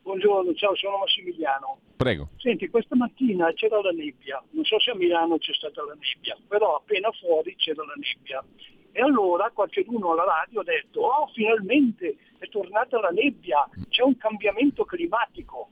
Buongiorno, 0.03 0.55
ciao, 0.55 0.77
sono 0.77 0.99
Massimiliano. 0.99 1.79
Prego. 1.97 2.29
Senti, 2.37 2.69
questa 2.69 2.95
mattina 2.97 3.51
c'era 3.53 3.81
la 3.81 3.91
nebbia, 3.91 4.43
non 4.51 4.65
so 4.65 4.79
se 4.79 4.91
a 4.91 4.95
Milano 4.95 5.39
c'è 5.39 5.53
stata 5.55 5.83
la 5.83 5.95
nebbia, 5.95 6.37
però 6.47 6.77
appena 6.77 7.11
fuori 7.13 7.55
c'era 7.57 7.83
la 7.85 7.95
nebbia. 7.97 8.45
E 8.93 9.01
allora 9.01 9.51
qualcuno 9.51 10.13
alla 10.13 10.25
radio 10.25 10.61
ha 10.61 10.65
detto, 10.65 11.01
oh 11.01 11.27
finalmente 11.33 12.17
è 12.39 12.49
tornata 12.49 13.01
la 13.01 13.09
nebbia, 13.09 13.69
c'è 13.89 14.03
un 14.03 14.17
cambiamento 14.17 14.85
climatico. 14.85 15.69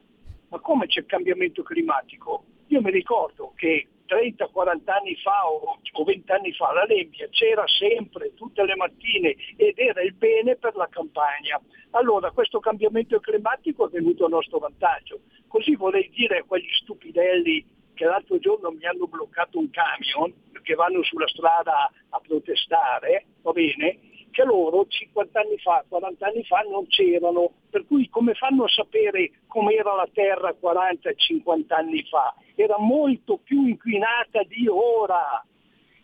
Ma 0.49 0.59
come 0.61 0.87
c'è 0.87 1.05
cambiamento 1.07 1.63
climatico? 1.63 2.45
Io 2.69 2.81
mi 2.81 2.91
ricordo 2.91 3.53
che 3.55 3.89
30-40 4.13 4.91
anni 4.91 5.17
fa 5.17 5.49
o 5.49 5.79
20 6.05 6.33
anni 6.33 6.53
fa 6.53 6.73
la 6.73 6.83
nebbia 6.83 7.29
c'era 7.31 7.65
sempre, 7.67 8.35
tutte 8.35 8.65
le 8.65 8.77
mattine, 8.77 9.35
ed 9.57 9.79
era 9.79 10.03
il 10.03 10.13
bene 10.13 10.57
per 10.57 10.77
la 10.77 10.89
campagna. 10.91 11.61
Allora 11.93 12.31
questo 12.31 12.61
cambiamento 12.61 13.19
climatico 13.21 13.87
è 13.87 13.91
venuto 13.91 14.27
a 14.27 14.29
nostro 14.29 14.59
vantaggio. 14.59 15.21
Così 15.49 15.75
vorrei 15.77 16.11
dire 16.11 16.39
a 16.39 16.45
quegli 16.45 16.71
stupidelli 16.83 17.65
che 17.95 18.05
l'altro 18.05 18.39
giorno 18.39 18.71
mi 18.71 18.85
hanno 18.85 19.07
bloccato 19.07 19.59
un 19.59 19.71
camion 19.71 20.33
perché 20.53 20.75
vanno 20.75 21.03
sulla 21.03 21.29
strada 21.29 21.91
a 22.11 22.21
protestare, 22.21 23.27
va 23.43 23.53
bene, 23.53 23.99
che 24.33 24.43
loro 24.43 24.85
50 24.89 25.39
anni 25.39 25.59
fa, 25.59 25.85
40 25.89 26.27
anni 26.27 26.43
fa 26.43 26.61
non 26.69 26.87
c'erano, 26.89 27.53
per 27.71 27.87
cui 27.87 28.09
come 28.09 28.35
fanno 28.35 28.65
a 28.65 28.69
sapere 28.69 29.31
com'era 29.47 29.95
la 29.95 30.09
terra 30.13 30.53
40-50 30.61 31.65
anni 31.69 32.03
fa? 32.09 32.35
Era 32.57 32.79
molto 32.79 33.37
più 33.37 33.67
inquinata 33.67 34.43
di 34.49 34.67
ora, 34.67 35.45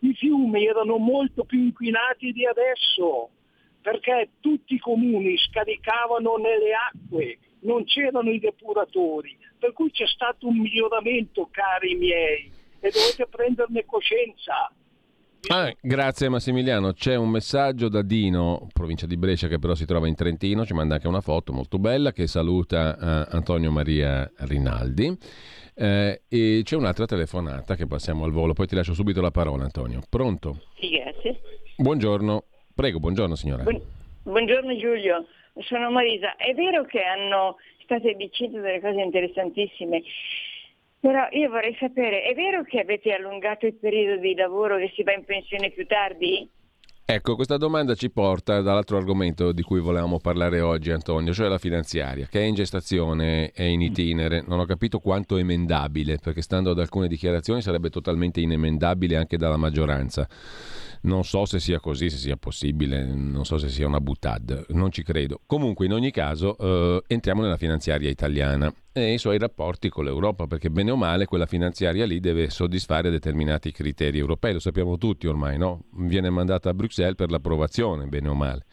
i 0.00 0.14
fiumi 0.14 0.66
erano 0.66 0.98
molto 0.98 1.44
più 1.44 1.58
inquinati 1.58 2.30
di 2.32 2.46
adesso, 2.46 3.30
perché 3.82 4.30
tutti 4.40 4.74
i 4.74 4.78
comuni 4.78 5.36
scaricavano 5.36 6.36
nelle 6.36 6.72
acque, 6.74 7.38
non 7.60 7.84
c'erano 7.84 8.30
i 8.30 8.38
depuratori, 8.38 9.36
per 9.58 9.72
cui 9.72 9.90
c'è 9.90 10.06
stato 10.06 10.46
un 10.46 10.58
miglioramento, 10.58 11.48
cari 11.50 11.96
miei, 11.96 12.52
e 12.80 12.90
dovete 12.90 13.26
prenderne 13.26 13.84
coscienza. 13.84 14.70
Ah, 15.46 15.72
grazie 15.80 16.28
Massimiliano, 16.28 16.92
c'è 16.92 17.14
un 17.14 17.30
messaggio 17.30 17.88
da 17.88 18.02
Dino, 18.02 18.66
provincia 18.72 19.06
di 19.06 19.16
Brescia 19.16 19.48
che 19.48 19.58
però 19.58 19.74
si 19.74 19.86
trova 19.86 20.06
in 20.06 20.14
Trentino, 20.14 20.66
ci 20.66 20.74
manda 20.74 20.94
anche 20.94 21.08
una 21.08 21.20
foto 21.20 21.52
molto 21.52 21.78
bella 21.78 22.12
che 22.12 22.26
saluta 22.26 22.96
uh, 22.98 23.34
Antonio 23.34 23.70
Maria 23.70 24.30
Rinaldi 24.38 25.16
eh, 25.74 26.22
e 26.28 26.60
c'è 26.64 26.76
un'altra 26.76 27.06
telefonata 27.06 27.76
che 27.76 27.86
passiamo 27.86 28.24
al 28.24 28.32
volo, 28.32 28.52
poi 28.52 28.66
ti 28.66 28.74
lascio 28.74 28.94
subito 28.94 29.20
la 29.20 29.30
parola 29.30 29.62
Antonio. 29.62 30.00
Pronto? 30.10 30.64
Sì, 30.78 30.90
grazie. 30.90 31.40
Buongiorno, 31.76 32.42
prego, 32.74 32.98
buongiorno 32.98 33.36
signora. 33.36 33.62
Bu- 33.62 33.82
buongiorno 34.24 34.76
Giulio, 34.76 35.24
sono 35.60 35.90
Marisa. 35.90 36.36
È 36.36 36.52
vero 36.52 36.84
che 36.84 37.00
hanno 37.00 37.56
state 37.84 38.14
dicendo 38.14 38.60
delle 38.60 38.80
cose 38.80 39.00
interessantissime 39.00 40.02
però 41.00 41.26
io 41.30 41.48
vorrei 41.48 41.76
sapere, 41.78 42.22
è 42.22 42.34
vero 42.34 42.62
che 42.64 42.80
avete 42.80 43.12
allungato 43.12 43.66
il 43.66 43.74
periodo 43.74 44.20
di 44.20 44.34
lavoro 44.34 44.76
che 44.78 44.92
si 44.94 45.02
va 45.02 45.12
in 45.12 45.24
pensione 45.24 45.70
più 45.70 45.86
tardi? 45.86 46.48
Ecco, 47.10 47.36
questa 47.36 47.56
domanda 47.56 47.94
ci 47.94 48.10
porta 48.10 48.60
dall'altro 48.60 48.98
argomento 48.98 49.52
di 49.52 49.62
cui 49.62 49.80
volevamo 49.80 50.18
parlare 50.18 50.60
oggi, 50.60 50.90
Antonio, 50.90 51.32
cioè 51.32 51.48
la 51.48 51.56
finanziaria, 51.56 52.26
che 52.26 52.40
è 52.40 52.42
in 52.42 52.54
gestazione, 52.54 53.50
è 53.52 53.62
in 53.62 53.80
itinere. 53.80 54.44
Non 54.46 54.58
ho 54.58 54.66
capito 54.66 54.98
quanto 54.98 55.38
emendabile, 55.38 56.18
perché 56.18 56.42
stando 56.42 56.72
ad 56.72 56.78
alcune 56.78 57.08
dichiarazioni 57.08 57.62
sarebbe 57.62 57.88
totalmente 57.88 58.42
inemendabile 58.42 59.16
anche 59.16 59.38
dalla 59.38 59.56
maggioranza. 59.56 60.28
Non 61.02 61.24
so 61.24 61.44
se 61.44 61.58
sia 61.60 61.80
così, 61.80 62.10
se 62.10 62.16
sia 62.16 62.36
possibile, 62.36 63.04
non 63.04 63.44
so 63.44 63.58
se 63.58 63.68
sia 63.68 63.86
una 63.86 64.00
butad, 64.00 64.66
non 64.70 64.90
ci 64.90 65.02
credo. 65.02 65.40
Comunque, 65.46 65.86
in 65.86 65.92
ogni 65.92 66.10
caso, 66.10 66.56
eh, 66.58 67.02
entriamo 67.06 67.42
nella 67.42 67.56
finanziaria 67.56 68.10
italiana 68.10 68.72
e 68.92 69.12
i 69.12 69.18
suoi 69.18 69.38
rapporti 69.38 69.88
con 69.88 70.04
l'Europa, 70.04 70.46
perché 70.46 70.70
bene 70.70 70.90
o 70.90 70.96
male 70.96 71.26
quella 71.26 71.46
finanziaria 71.46 72.04
lì 72.04 72.20
deve 72.20 72.50
soddisfare 72.50 73.10
determinati 73.10 73.70
criteri 73.70 74.18
europei, 74.18 74.52
lo 74.52 74.58
sappiamo 74.58 74.96
tutti 74.96 75.26
ormai, 75.26 75.56
no? 75.56 75.84
Viene 75.92 76.30
mandata 76.30 76.70
a 76.70 76.74
Bruxelles 76.74 77.14
per 77.14 77.30
l'approvazione, 77.30 78.06
bene 78.06 78.28
o 78.28 78.34
male. 78.34 78.64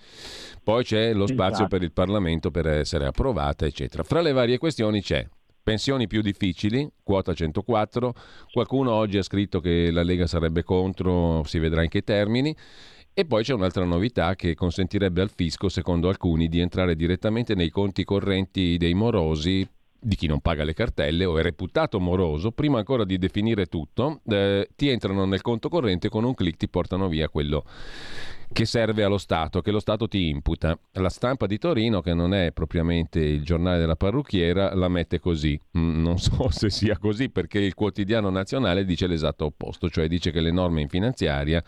Poi 0.63 0.84
c'è 0.84 1.13
lo 1.13 1.28
spazio 1.28 1.65
esatto. 1.65 1.69
per 1.69 1.84
il 1.84 1.91
Parlamento 1.91 2.49
per 2.49 2.65
essere 2.67 3.05
approvata, 3.05 3.65
eccetera. 3.65 4.01
Fra 4.01 4.21
le 4.21 4.32
varie 4.32 4.57
questioni 4.57 5.01
c'è 5.01 5.28
Pensioni 5.66 6.05
più 6.05 6.22
difficili, 6.22 6.88
quota 7.01 7.34
104. 7.34 8.13
Qualcuno 8.51 8.91
oggi 8.91 9.18
ha 9.18 9.24
scritto 9.24 9.59
che 9.59 9.89
la 9.89 10.03
Lega 10.03 10.28
sarebbe 10.28 10.61
contro, 10.61 11.41
si 11.43 11.57
vedrà 11.57 11.82
in 11.82 11.89
che 11.89 12.03
termini. 12.03 12.55
E 13.11 13.26
poi 13.26 13.41
c'è 13.41 13.55
un'altra 13.55 13.84
novità 13.84 14.36
che 14.36 14.53
consentirebbe 14.53 15.22
al 15.22 15.32
fisco, 15.32 15.68
secondo 15.68 16.07
alcuni, 16.07 16.49
di 16.49 16.59
entrare 16.59 16.95
direttamente 16.95 17.55
nei 17.55 17.72
conti 17.72 18.03
correnti 18.03 18.78
dei 18.78 18.93
morosi 18.93 19.68
di 20.06 20.16
chi 20.16 20.28
non 20.28 20.39
paga 20.39 20.64
le 20.64 20.74
cartelle 20.74 21.26
o 21.26 21.39
è 21.39 21.41
reputato 21.41 21.99
moroso, 21.99 22.51
prima 22.51 22.78
ancora 22.78 23.03
di 23.03 23.18
definire 23.18 23.66
tutto, 23.66 24.22
eh, 24.28 24.70
ti 24.76 24.89
entrano 24.89 25.26
nel 25.26 25.41
conto 25.41 25.68
corrente 25.68 26.08
e 26.08 26.10
con 26.12 26.24
un 26.24 26.36
clic 26.36 26.58
ti 26.58 26.70
portano 26.70 27.08
via 27.08 27.28
quello 27.28 27.64
che 28.51 28.66
serve 28.66 29.03
allo 29.03 29.18
Stato, 29.18 29.62
che 29.62 29.72
lo 29.72 29.80
Stato 29.80 30.08
ti 30.08 30.30
imputa. 30.30 30.78
La 30.93 31.10
stampa 31.10 31.47
di 31.47 31.58
Torino, 31.58 32.01
che 32.01 32.14
non 32.14 32.36
è 32.36 32.51
propriamente 32.51 33.20
il 33.20 33.43
giornale 33.43 33.80
della 33.80 33.95
parrucchiera, 33.95 34.76
la 34.76 34.88
mette 34.88 35.20
così. 35.20 35.60
Mm, 35.78 36.03
non 36.03 36.20
so 36.20 36.49
se 36.51 36.70
sia 36.70 36.99
così 36.99 37.30
perché 37.30 37.60
il 37.60 37.74
quotidiano 37.74 38.30
nazionale 38.30 38.86
dice 38.86 39.08
l'esatto 39.08 39.45
opposto, 39.45 39.89
cioè 39.89 40.08
dice 40.08 40.30
che 40.30 40.39
le 40.39 40.51
norme 40.51 40.82
in 40.82 40.89
finanziaria 40.89 41.64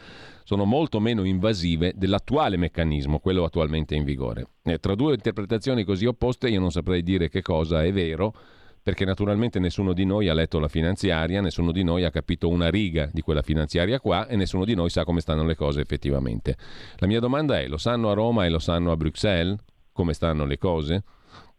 sono 0.47 0.63
molto 0.63 1.01
meno 1.01 1.25
invasive 1.25 1.91
dell'attuale 1.93 2.55
meccanismo, 2.55 3.19
quello 3.19 3.43
attualmente 3.43 3.95
in 3.95 4.05
vigore. 4.05 4.47
E 4.63 4.79
tra 4.79 4.95
due 4.95 5.15
interpretazioni 5.15 5.83
così 5.83 6.05
opposte 6.05 6.47
io 6.47 6.61
non 6.61 6.71
saprei 6.71 7.03
dire 7.03 7.27
che 7.27 7.41
cosa 7.41 7.83
è 7.83 7.91
vero 7.91 8.33
perché 8.81 9.03
naturalmente 9.03 9.59
nessuno 9.59 9.91
di 9.91 10.05
noi 10.05 10.29
ha 10.29 10.33
letto 10.33 10.59
la 10.59 10.69
finanziaria, 10.69 11.41
nessuno 11.41 11.73
di 11.73 11.83
noi 11.83 12.05
ha 12.05 12.11
capito 12.11 12.47
una 12.47 12.69
riga 12.69 13.09
di 13.11 13.19
quella 13.19 13.41
finanziaria 13.41 13.99
qua 13.99 14.25
e 14.27 14.37
nessuno 14.37 14.63
di 14.63 14.73
noi 14.73 14.89
sa 14.89 15.03
come 15.03 15.19
stanno 15.19 15.43
le 15.43 15.55
cose 15.55 15.81
effettivamente. 15.81 16.55
La 16.99 17.07
mia 17.07 17.19
domanda 17.19 17.59
è, 17.59 17.67
lo 17.67 17.77
sanno 17.77 18.09
a 18.09 18.13
Roma 18.13 18.45
e 18.45 18.49
lo 18.49 18.59
sanno 18.59 18.93
a 18.93 18.95
Bruxelles 18.95 19.57
come 19.91 20.13
stanno 20.13 20.45
le 20.45 20.57
cose? 20.57 21.03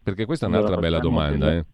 Perché 0.02 0.24
questa 0.24 0.46
è 0.46 0.48
un'altra 0.48 0.76
allora, 0.76 0.88
bella 0.88 0.98
domanda. 0.98 1.52
Eh? 1.52 1.66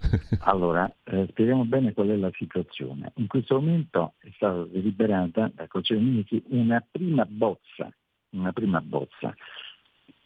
allora, 0.40 0.92
eh, 1.04 1.26
spieghiamo 1.30 1.64
bene 1.64 1.92
qual 1.92 2.08
è 2.08 2.16
la 2.16 2.30
situazione. 2.34 3.12
In 3.16 3.26
questo 3.26 3.60
momento 3.60 4.14
è 4.18 4.30
stata 4.34 4.64
deliberata 4.64 5.50
dei 5.54 6.00
Ministri 6.00 6.42
una 6.48 6.84
prima 6.88 7.24
bozza, 7.26 7.92
una 8.30 8.52
prima 8.52 8.80
bozza. 8.80 9.34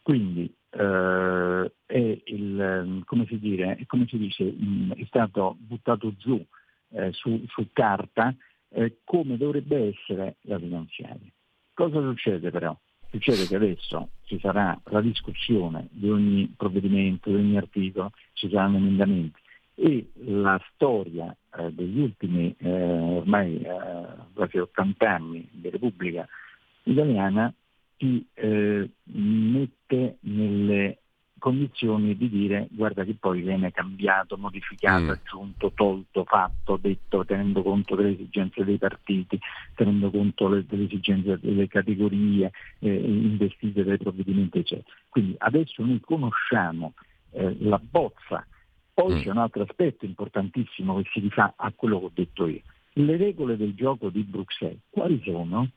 Quindi 0.03 0.53
eh, 0.71 1.73
è, 1.87 2.23
il, 2.25 3.03
come, 3.05 3.27
si 3.27 3.39
dire, 3.39 3.79
come 3.87 4.07
si 4.07 4.19
dice, 4.19 4.45
mm, 4.45 4.93
è 4.93 5.05
stato 5.07 5.57
buttato 5.59 6.15
giù 6.17 6.45
eh, 6.91 7.11
su, 7.13 7.43
su, 7.49 7.69
carta 7.73 8.35
eh, 8.69 8.99
come 9.05 9.37
dovrebbe 9.37 9.89
essere 9.89 10.37
la 10.43 10.59
finanziaria. 10.59 11.31
Cosa 11.73 12.01
succede 12.01 12.51
però? 12.51 12.77
Succede 13.11 13.47
che 13.47 13.57
adesso 13.57 14.11
ci 14.25 14.39
sarà 14.41 14.79
la 14.87 15.01
discussione 15.01 15.89
di 15.91 16.11
ogni 16.11 16.53
provvedimento, 16.57 17.31
di 17.31 17.37
ogni 17.37 17.57
articolo, 17.57 18.11
ci 18.33 18.49
saranno 18.49 18.77
emendamenti 18.77 19.41
e 19.75 20.11
la 20.27 20.61
storia 20.73 21.35
eh, 21.57 21.73
degli 21.73 22.01
ultimi 22.01 22.55
eh, 22.59 22.71
ormai 22.71 23.61
eh, 23.61 24.07
quasi 24.33 24.59
80 24.59 25.11
anni 25.11 25.49
di 25.51 25.69
Repubblica 25.69 26.27
Italiana 26.85 27.53
ti 27.97 28.25
eh, 28.35 28.91
mette 29.03 30.17
nelle 30.21 30.99
condizioni 31.45 32.17
di 32.17 32.31
dire 32.31 32.69
guarda 32.71 33.05
che 33.05 33.17
poi 33.21 33.43
viene 33.43 33.71
cambiato, 33.71 34.39
modificato, 34.39 35.03
mm. 35.03 35.09
aggiunto, 35.11 35.73
tolto, 35.75 36.25
fatto, 36.25 36.79
detto, 36.81 37.23
tenendo 37.27 37.63
conto 37.63 37.95
delle 37.95 38.13
esigenze 38.13 38.65
dei 38.65 38.79
partiti, 38.79 39.39
tenendo 39.75 40.11
conto 40.11 40.49
le, 40.49 40.65
delle 40.67 40.85
esigenze 40.85 41.39
delle 41.39 41.69
categorie 41.69 42.51
eh, 42.79 42.95
investite 42.95 43.85
dai 43.85 43.99
provvedimenti, 43.99 44.61
eccetera. 44.61 44.89
Quindi 45.11 45.35
adesso 45.37 45.85
noi 45.85 46.01
conosciamo 46.01 46.95
eh, 47.33 47.55
la 47.61 47.79
bozza, 47.79 48.47
poi 48.95 49.15
mm. 49.15 49.21
c'è 49.21 49.31
un 49.31 49.39
altro 49.39 49.65
aspetto 49.65 50.05
importantissimo 50.05 50.97
che 50.97 51.11
si 51.13 51.21
rifà 51.21 51.55
a 51.57 51.73
quello 51.75 51.99
che 51.99 52.05
ho 52.05 52.11
detto 52.15 52.47
io. 52.47 52.61
Le 52.93 53.17
regole 53.17 53.57
del 53.57 53.75
gioco 53.75 54.09
di 54.09 54.23
Bruxelles, 54.23 54.79
quali 54.89 55.21
sono? 55.25 55.69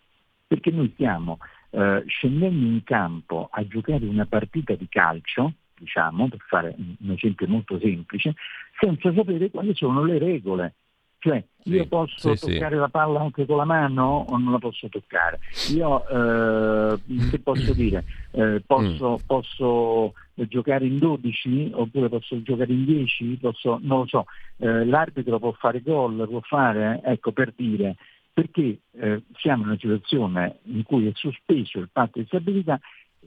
Perché 0.45 0.70
noi 0.70 0.91
stiamo 0.93 1.39
eh, 1.72 2.03
scendendo 2.05 2.65
in 2.65 2.84
campo 2.84 3.49
a 3.51 3.65
giocare 3.68 4.05
una 4.05 4.28
partita 4.28 4.76
di 4.76 4.88
calcio, 4.88 5.53
diciamo, 5.78 6.30
per 6.30 6.39
fare 6.47 6.76
un 6.78 7.11
esempio 7.11 7.47
molto 7.47 7.80
semplice, 7.80 8.36
senza 8.80 9.11
sapere 9.13 9.49
quali 9.49 9.74
sono 9.76 10.03
le 10.03 10.20
regole. 10.20 10.76
Cioè, 11.20 11.43
io 11.63 11.82
sì, 11.82 11.88
posso 11.88 12.36
sì, 12.36 12.53
toccare 12.53 12.76
sì. 12.76 12.80
la 12.80 12.89
palla 12.89 13.22
anche 13.22 13.45
con 13.45 13.57
la 13.57 13.65
mano 13.65 14.26
o 14.30 14.38
non 14.38 14.51
la 14.51 14.59
posso 14.59 14.88
toccare? 14.88 15.39
Io, 15.74 16.07
eh, 16.07 16.99
che 17.30 17.39
posso 17.39 17.74
dire? 17.74 18.03
Eh, 18.32 18.61
posso, 18.65 19.11
mm. 19.13 19.26
posso, 19.26 20.13
giocare 20.47 20.86
in 20.86 20.97
12 20.99 21.72
oppure 21.74 22.09
posso 22.09 22.41
giocare 22.43 22.72
in 22.72 22.86
10? 22.86 23.38
Posso, 23.41 23.80
non 23.82 23.99
lo 23.99 24.05
so. 24.05 24.26
Eh, 24.57 24.86
l'arbitro 24.86 25.39
può 25.39 25.51
fare 25.53 25.82
gol, 25.82 26.28
può 26.28 26.41
fare, 26.41 27.01
ecco, 27.03 27.32
per 27.32 27.51
dire, 27.55 27.95
perché 28.32 28.78
eh, 28.91 29.24
siamo 29.39 29.63
in 29.63 29.70
una 29.70 29.78
situazione 29.80 30.59
in 30.65 30.84
cui 30.84 31.07
è 31.07 31.11
sospeso 31.15 31.80
il 31.80 31.89
patto 31.91 32.20
di 32.20 32.26
stabilità 32.28 32.80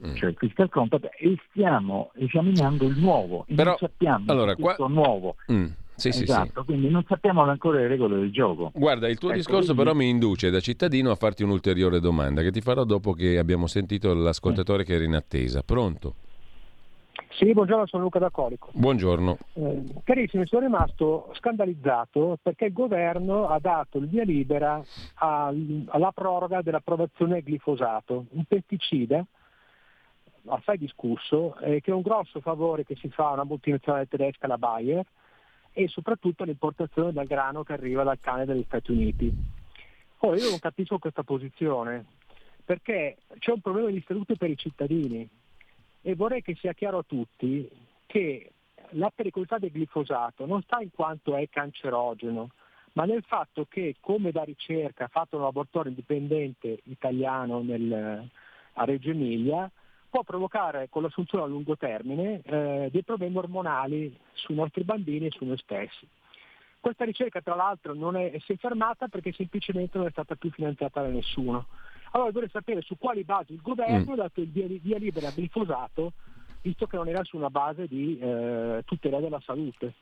mm. 0.06 0.14
cioè 0.14 0.30
il 0.30 0.36
fiscal 0.38 0.68
compact 0.68 1.08
e 1.18 1.36
stiamo 1.50 2.12
esaminando 2.14 2.86
il 2.86 2.96
nuovo 2.96 3.44
Però, 3.52 3.70
non 3.70 3.78
sappiamo 3.78 4.24
allora, 4.28 4.54
questo 4.54 4.84
qua... 4.84 4.94
nuovo 4.94 5.34
mm. 5.50 5.66
Sì, 6.00 6.08
esatto, 6.08 6.60
sì, 6.60 6.66
quindi 6.66 6.88
non 6.88 7.04
sappiamo 7.06 7.42
ancora 7.42 7.78
le 7.78 7.88
regole 7.88 8.16
del 8.16 8.32
gioco. 8.32 8.70
Guarda, 8.74 9.08
il 9.08 9.18
tuo 9.18 9.28
ecco, 9.28 9.38
discorso 9.38 9.74
quindi... 9.74 9.82
però 9.82 9.94
mi 9.94 10.08
induce 10.08 10.50
da 10.50 10.60
cittadino 10.60 11.10
a 11.10 11.14
farti 11.14 11.42
un'ulteriore 11.42 12.00
domanda 12.00 12.42
che 12.42 12.50
ti 12.50 12.60
farò 12.60 12.84
dopo 12.84 13.12
che 13.12 13.38
abbiamo 13.38 13.66
sentito 13.66 14.14
l'ascoltatore 14.14 14.84
che 14.84 14.94
era 14.94 15.04
in 15.04 15.14
attesa. 15.14 15.62
Pronto? 15.62 16.14
Sì, 17.32 17.52
buongiorno, 17.52 17.86
sono 17.86 18.02
Luca 18.02 18.18
da 18.18 18.30
Colico. 18.30 18.70
Buongiorno. 18.72 19.38
Eh, 19.54 19.84
carissimo, 20.04 20.44
sono 20.46 20.62
rimasto 20.62 21.32
scandalizzato 21.34 22.38
perché 22.42 22.66
il 22.66 22.72
governo 22.72 23.48
ha 23.48 23.58
dato 23.60 23.98
il 23.98 24.08
via 24.08 24.24
libera 24.24 24.82
alla 25.14 26.12
proroga 26.12 26.60
dell'approvazione 26.60 27.34
del 27.34 27.54
glifosato, 27.54 28.26
un 28.30 28.44
pesticida 28.44 29.24
assai 30.46 30.78
discusso, 30.78 31.56
eh, 31.60 31.80
che 31.80 31.90
è 31.90 31.94
un 31.94 32.02
grosso 32.02 32.40
favore 32.40 32.84
che 32.84 32.96
si 32.96 33.08
fa 33.08 33.28
a 33.28 33.32
una 33.32 33.44
multinazionale 33.44 34.06
tedesca, 34.06 34.46
la 34.46 34.58
Bayer, 34.58 35.04
e 35.72 35.88
soprattutto 35.88 36.44
l'importazione 36.44 37.12
del 37.12 37.26
grano 37.26 37.62
che 37.62 37.72
arriva 37.72 38.02
dal 38.02 38.20
cane 38.20 38.44
degli 38.44 38.64
Stati 38.64 38.90
Uniti. 38.92 39.32
Ora 40.18 40.36
io 40.36 40.50
non 40.50 40.58
capisco 40.58 40.98
questa 40.98 41.22
posizione, 41.22 42.04
perché 42.64 43.18
c'è 43.38 43.52
un 43.52 43.60
problema 43.60 43.90
di 43.90 44.04
salute 44.06 44.36
per 44.36 44.50
i 44.50 44.56
cittadini, 44.56 45.28
e 46.02 46.14
vorrei 46.14 46.42
che 46.42 46.54
sia 46.56 46.72
chiaro 46.72 46.98
a 46.98 47.04
tutti 47.06 47.68
che 48.06 48.52
la 48.94 49.10
pericolosità 49.14 49.58
del 49.58 49.70
glifosato 49.70 50.46
non 50.46 50.62
sta 50.62 50.80
in 50.80 50.90
quanto 50.90 51.36
è 51.36 51.48
cancerogeno, 51.48 52.50
ma 52.92 53.04
nel 53.04 53.22
fatto 53.22 53.66
che, 53.68 53.96
come 54.00 54.32
da 54.32 54.42
ricerca 54.42 55.08
fatto 55.08 55.36
un 55.36 55.42
laboratorio 55.42 55.90
indipendente 55.90 56.80
italiano 56.84 57.60
nel, 57.62 58.28
a 58.72 58.84
Reggio 58.84 59.10
Emilia, 59.10 59.70
può 60.10 60.22
provocare 60.24 60.88
con 60.90 61.02
l'assunzione 61.02 61.44
a 61.44 61.46
lungo 61.46 61.76
termine 61.76 62.42
eh, 62.42 62.88
dei 62.90 63.02
problemi 63.02 63.36
ormonali 63.36 64.14
sui 64.32 64.56
nostri 64.56 64.82
bambini 64.82 65.26
e 65.26 65.30
su 65.30 65.44
noi 65.44 65.56
stessi. 65.58 66.06
Questa 66.80 67.04
ricerca 67.04 67.40
tra 67.40 67.54
l'altro 67.54 67.94
non 67.94 68.16
è, 68.16 68.36
si 68.40 68.52
è 68.52 68.56
fermata 68.56 69.06
perché 69.08 69.32
semplicemente 69.32 69.98
non 69.98 70.06
è 70.06 70.10
stata 70.10 70.34
più 70.34 70.50
finanziata 70.50 71.02
da 71.02 71.08
nessuno. 71.08 71.66
Allora 72.12 72.30
vorrei 72.32 72.48
sapere 72.50 72.80
su 72.80 72.96
quali 72.98 73.22
basi 73.22 73.52
il 73.52 73.60
governo 73.60 74.10
mm. 74.10 74.12
ha 74.12 74.22
dato 74.22 74.40
il 74.40 74.48
via, 74.48 74.66
via 74.66 74.98
libera 74.98 75.28
al 75.28 75.34
glifosato, 75.34 76.12
visto 76.62 76.86
che 76.86 76.96
non 76.96 77.08
era 77.08 77.22
su 77.22 77.36
una 77.36 77.50
base 77.50 77.86
di 77.86 78.18
eh, 78.18 78.82
tutela 78.84 79.20
della 79.20 79.40
salute, 79.44 79.94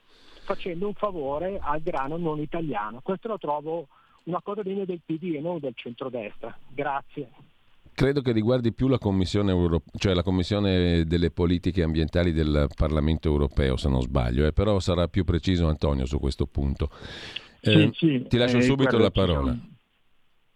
facendo 0.45 0.87
un 0.87 0.95
favore 0.95 1.59
al 1.61 1.83
grano 1.83 2.17
non 2.17 2.39
italiano. 2.39 3.01
Questo 3.03 3.29
lo 3.29 3.39
trovo 3.39 3.89
una 4.25 4.41
cosa 4.41 4.63
degna 4.63 4.85
del 4.85 5.01
PD 5.05 5.35
e 5.35 5.41
non 5.41 5.59
del 5.59 5.75
centrodestra. 5.75 6.57
Grazie. 6.69 7.48
Credo 7.99 8.23
che 8.23 8.33
riguardi 8.33 8.73
più 8.73 8.87
la 8.87 8.99
Commissione, 8.99 9.51
Euro... 9.51 9.83
cioè 9.97 10.15
la 10.15 10.23
Commissione 10.23 11.05
delle 11.05 11.31
politiche 11.31 11.83
ambientali 11.83 12.33
del 12.33 12.69
Parlamento 12.77 13.29
europeo, 13.29 13.77
se 13.77 13.89
non 13.89 14.03
sbaglio, 14.03 14.47
eh? 14.47 14.53
però 14.53 14.79
sarà 14.79 15.09
più 15.09 15.25
preciso 15.25 15.67
Antonio 15.67 16.07
su 16.07 16.21
questo 16.21 16.47
punto. 16.47 16.91
Eh, 17.61 17.73
sì, 17.73 17.91
sì. 17.95 18.27
Ti 18.29 18.37
lascio 18.37 18.59
eh, 18.59 18.63
subito 18.63 18.97
guarda, 18.97 19.03
la 19.03 19.11
parola 19.11 19.59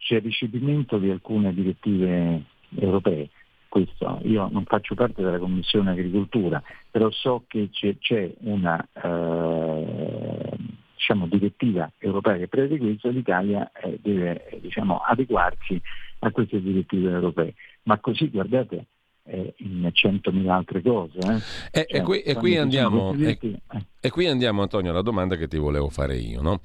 c'è 0.03 0.16
il 0.16 0.22
recepimento 0.22 0.99
di 0.99 1.11
alcune 1.11 1.55
direttive 1.55 2.43
europee. 2.76 3.30
Questo. 3.68 4.20
Io 4.24 4.49
non 4.53 4.64
faccio 4.64 4.95
parte 4.95 5.22
della 5.22 5.38
Commissione 5.38 5.93
Agricoltura, 5.93 6.62
però 6.90 7.11
so 7.11 7.45
che 7.47 7.70
c'è, 7.70 7.97
c'è 7.99 8.30
una 8.40 8.86
eh, 8.93 10.57
diciamo, 10.95 11.26
direttiva 11.26 11.90
europea 11.97 12.36
che 12.36 12.49
prevede 12.49 12.76
questo 12.76 13.09
l'Italia 13.09 13.72
eh, 13.72 13.99
deve 14.03 14.59
diciamo, 14.61 14.99
adeguarsi 14.99 15.80
a 16.25 16.31
queste 16.31 16.61
direttive 16.61 17.11
europee. 17.11 17.55
Ma 17.85 17.99
così 17.99 18.29
guardate 18.29 18.87
eh, 19.25 19.55
in 19.59 19.89
centomila 19.93 20.57
altre 20.57 20.83
cose. 20.83 21.18
Eh. 21.18 21.81
E, 21.81 21.87
cioè, 21.89 22.03
qui, 22.03 22.20
e, 22.20 22.35
qui 22.35 22.57
andiamo, 22.57 23.14
diritti, 23.14 23.57
e, 24.01 24.11
qui 24.11 24.27
andiamo, 24.27 24.62
Antonio, 24.62 24.91
alla 24.91 25.03
domanda 25.03 25.37
che 25.37 25.49
ti 25.49 25.59
volevo 25.59 25.89
fare 25.89 26.16
io. 26.16 26.41
No? 26.41 26.61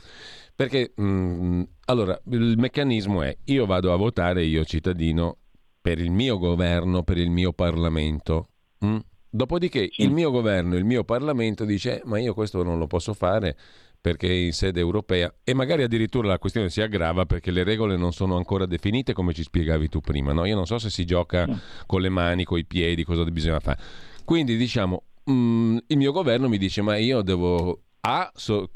Perché 0.55 0.93
mh, 0.95 1.03
mm, 1.03 1.61
allora 1.85 2.19
il 2.31 2.55
meccanismo 2.57 3.21
è 3.23 3.35
io 3.45 3.65
vado 3.65 3.93
a 3.93 3.95
votare, 3.95 4.43
io 4.43 4.63
cittadino, 4.63 5.37
per 5.81 5.99
il 5.99 6.11
mio 6.11 6.37
governo, 6.37 7.03
per 7.03 7.17
il 7.17 7.29
mio 7.29 7.53
Parlamento. 7.53 8.49
Mh? 8.79 8.87
Mm? 8.87 8.97
Dopodiché 9.29 9.89
sì. 9.91 10.03
il 10.03 10.11
mio 10.11 10.31
governo, 10.31 10.75
il 10.77 10.85
mio 10.85 11.03
Parlamento 11.03 11.65
dice 11.65 12.01
ma 12.05 12.17
io 12.17 12.33
questo 12.33 12.63
non 12.63 12.79
lo 12.79 12.87
posso 12.87 13.13
fare 13.13 13.57
perché 13.99 14.31
in 14.31 14.53
sede 14.53 14.79
europea 14.79 15.33
e 15.43 15.53
magari 15.53 15.83
addirittura 15.83 16.27
la 16.27 16.39
questione 16.39 16.69
si 16.69 16.81
aggrava 16.81 17.25
perché 17.25 17.51
le 17.51 17.63
regole 17.63 17.97
non 17.97 18.13
sono 18.13 18.37
ancora 18.37 18.65
definite 18.65 19.13
come 19.13 19.33
ci 19.33 19.43
spiegavi 19.43 19.89
tu 19.89 19.99
prima. 19.99 20.33
No? 20.33 20.45
Io 20.45 20.55
non 20.55 20.65
so 20.65 20.77
se 20.77 20.89
si 20.89 21.05
gioca 21.05 21.45
no. 21.45 21.59
con 21.85 22.01
le 22.01 22.09
mani, 22.09 22.43
con 22.43 22.57
i 22.57 22.65
piedi, 22.65 23.03
cosa 23.03 23.23
bisogna 23.25 23.59
fare. 23.59 23.79
Quindi 24.23 24.55
diciamo, 24.57 25.03
mh, 25.25 25.31
mm, 25.31 25.77
il 25.87 25.97
mio 25.97 26.11
governo 26.11 26.47
mi 26.47 26.57
dice 26.57 26.81
ma 26.81 26.97
io 26.97 27.21
devo 27.21 27.81
a. 28.01 28.31
So, 28.33 28.69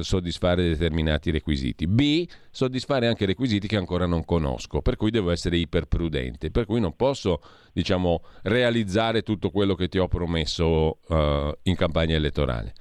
soddisfare 0.00 0.68
determinati 0.68 1.30
requisiti, 1.30 1.86
B. 1.86 2.26
soddisfare 2.50 3.06
anche 3.06 3.26
requisiti 3.26 3.66
che 3.66 3.76
ancora 3.76 4.06
non 4.06 4.24
conosco, 4.24 4.80
per 4.80 4.96
cui 4.96 5.10
devo 5.10 5.30
essere 5.30 5.58
iperprudente, 5.58 6.50
per 6.50 6.64
cui 6.64 6.80
non 6.80 6.96
posso, 6.96 7.42
diciamo, 7.72 8.22
realizzare 8.42 9.22
tutto 9.22 9.50
quello 9.50 9.74
che 9.74 9.88
ti 9.88 9.98
ho 9.98 10.08
promesso 10.08 10.98
uh, 11.08 11.52
in 11.64 11.76
campagna 11.76 12.14
elettorale. 12.14 12.74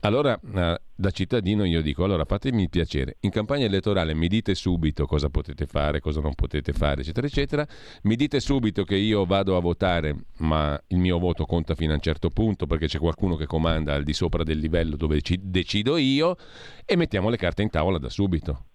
Allora, 0.00 0.38
eh, 0.54 0.80
da 0.94 1.10
cittadino 1.10 1.64
io 1.64 1.82
dico, 1.82 2.04
allora 2.04 2.24
fatemi 2.24 2.62
il 2.62 2.68
piacere, 2.70 3.16
in 3.20 3.30
campagna 3.30 3.64
elettorale 3.64 4.14
mi 4.14 4.28
dite 4.28 4.54
subito 4.54 5.06
cosa 5.06 5.28
potete 5.28 5.66
fare, 5.66 6.00
cosa 6.00 6.20
non 6.20 6.34
potete 6.34 6.72
fare, 6.72 7.00
eccetera, 7.00 7.26
eccetera, 7.26 7.66
mi 8.02 8.14
dite 8.14 8.38
subito 8.38 8.84
che 8.84 8.96
io 8.96 9.24
vado 9.24 9.56
a 9.56 9.60
votare, 9.60 10.16
ma 10.38 10.80
il 10.88 10.98
mio 10.98 11.18
voto 11.18 11.46
conta 11.46 11.74
fino 11.74 11.92
a 11.92 11.94
un 11.94 12.00
certo 12.00 12.30
punto 12.30 12.66
perché 12.66 12.86
c'è 12.86 12.98
qualcuno 12.98 13.34
che 13.34 13.46
comanda 13.46 13.94
al 13.94 14.04
di 14.04 14.12
sopra 14.12 14.44
del 14.44 14.58
livello 14.58 14.94
dove 14.96 15.20
ci 15.20 15.38
decido 15.42 15.96
io 15.96 16.36
e 16.84 16.96
mettiamo 16.96 17.28
le 17.28 17.36
carte 17.36 17.62
in 17.62 17.70
tavola 17.70 17.98
da 17.98 18.08
subito. 18.08 18.66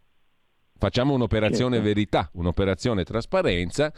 Facciamo 0.78 1.14
un'operazione 1.14 1.76
certo. 1.76 1.88
verità, 1.88 2.30
un'operazione 2.34 3.06
trasparenza 3.06 3.94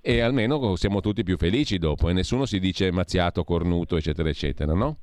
e 0.00 0.20
almeno 0.20 0.74
siamo 0.76 1.00
tutti 1.00 1.22
più 1.22 1.36
felici 1.36 1.76
dopo 1.76 2.08
e 2.08 2.14
nessuno 2.14 2.46
si 2.46 2.58
dice 2.58 2.90
mazziato, 2.90 3.44
cornuto, 3.44 3.98
eccetera, 3.98 4.30
eccetera, 4.30 4.72
no? 4.72 4.96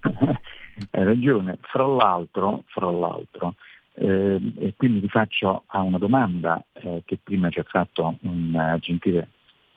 Ragione. 0.90 1.58
Fra 1.60 1.86
l'altro, 1.86 2.64
fra 2.66 2.90
l'altro 2.90 3.54
eh, 3.98 4.40
e 4.58 4.74
quindi 4.76 5.00
vi 5.00 5.08
faccio 5.08 5.64
a 5.66 5.80
una 5.80 5.98
domanda 5.98 6.62
eh, 6.74 7.02
che 7.04 7.18
prima 7.22 7.48
ci 7.48 7.60
ha 7.60 7.64
fatto 7.66 8.18
un 8.22 8.52
uh, 8.52 8.78
gentile 8.78 9.28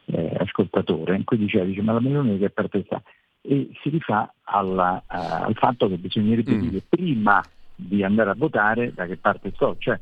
eh, 0.05 0.35
ascoltatore, 0.39 1.15
in 1.15 1.23
cui 1.23 1.37
diceva, 1.37 1.63
dice, 1.63 1.81
ma 1.81 1.93
la 1.93 2.01
Meloni 2.01 2.37
che 2.37 2.49
parte 2.49 2.83
sta? 2.85 3.01
E 3.41 3.69
si 3.81 3.89
rifà 3.89 4.33
alla, 4.43 5.01
uh, 5.07 5.45
al 5.45 5.55
fatto 5.55 5.87
che 5.87 5.97
bisognerebbe 5.97 6.53
mm. 6.53 6.59
dire 6.59 6.81
prima 6.87 7.41
di 7.73 8.03
andare 8.03 8.31
a 8.31 8.35
votare 8.35 8.93
da 8.93 9.05
che 9.05 9.15
parte 9.15 9.51
sto. 9.55 9.77
Cioè, 9.79 9.97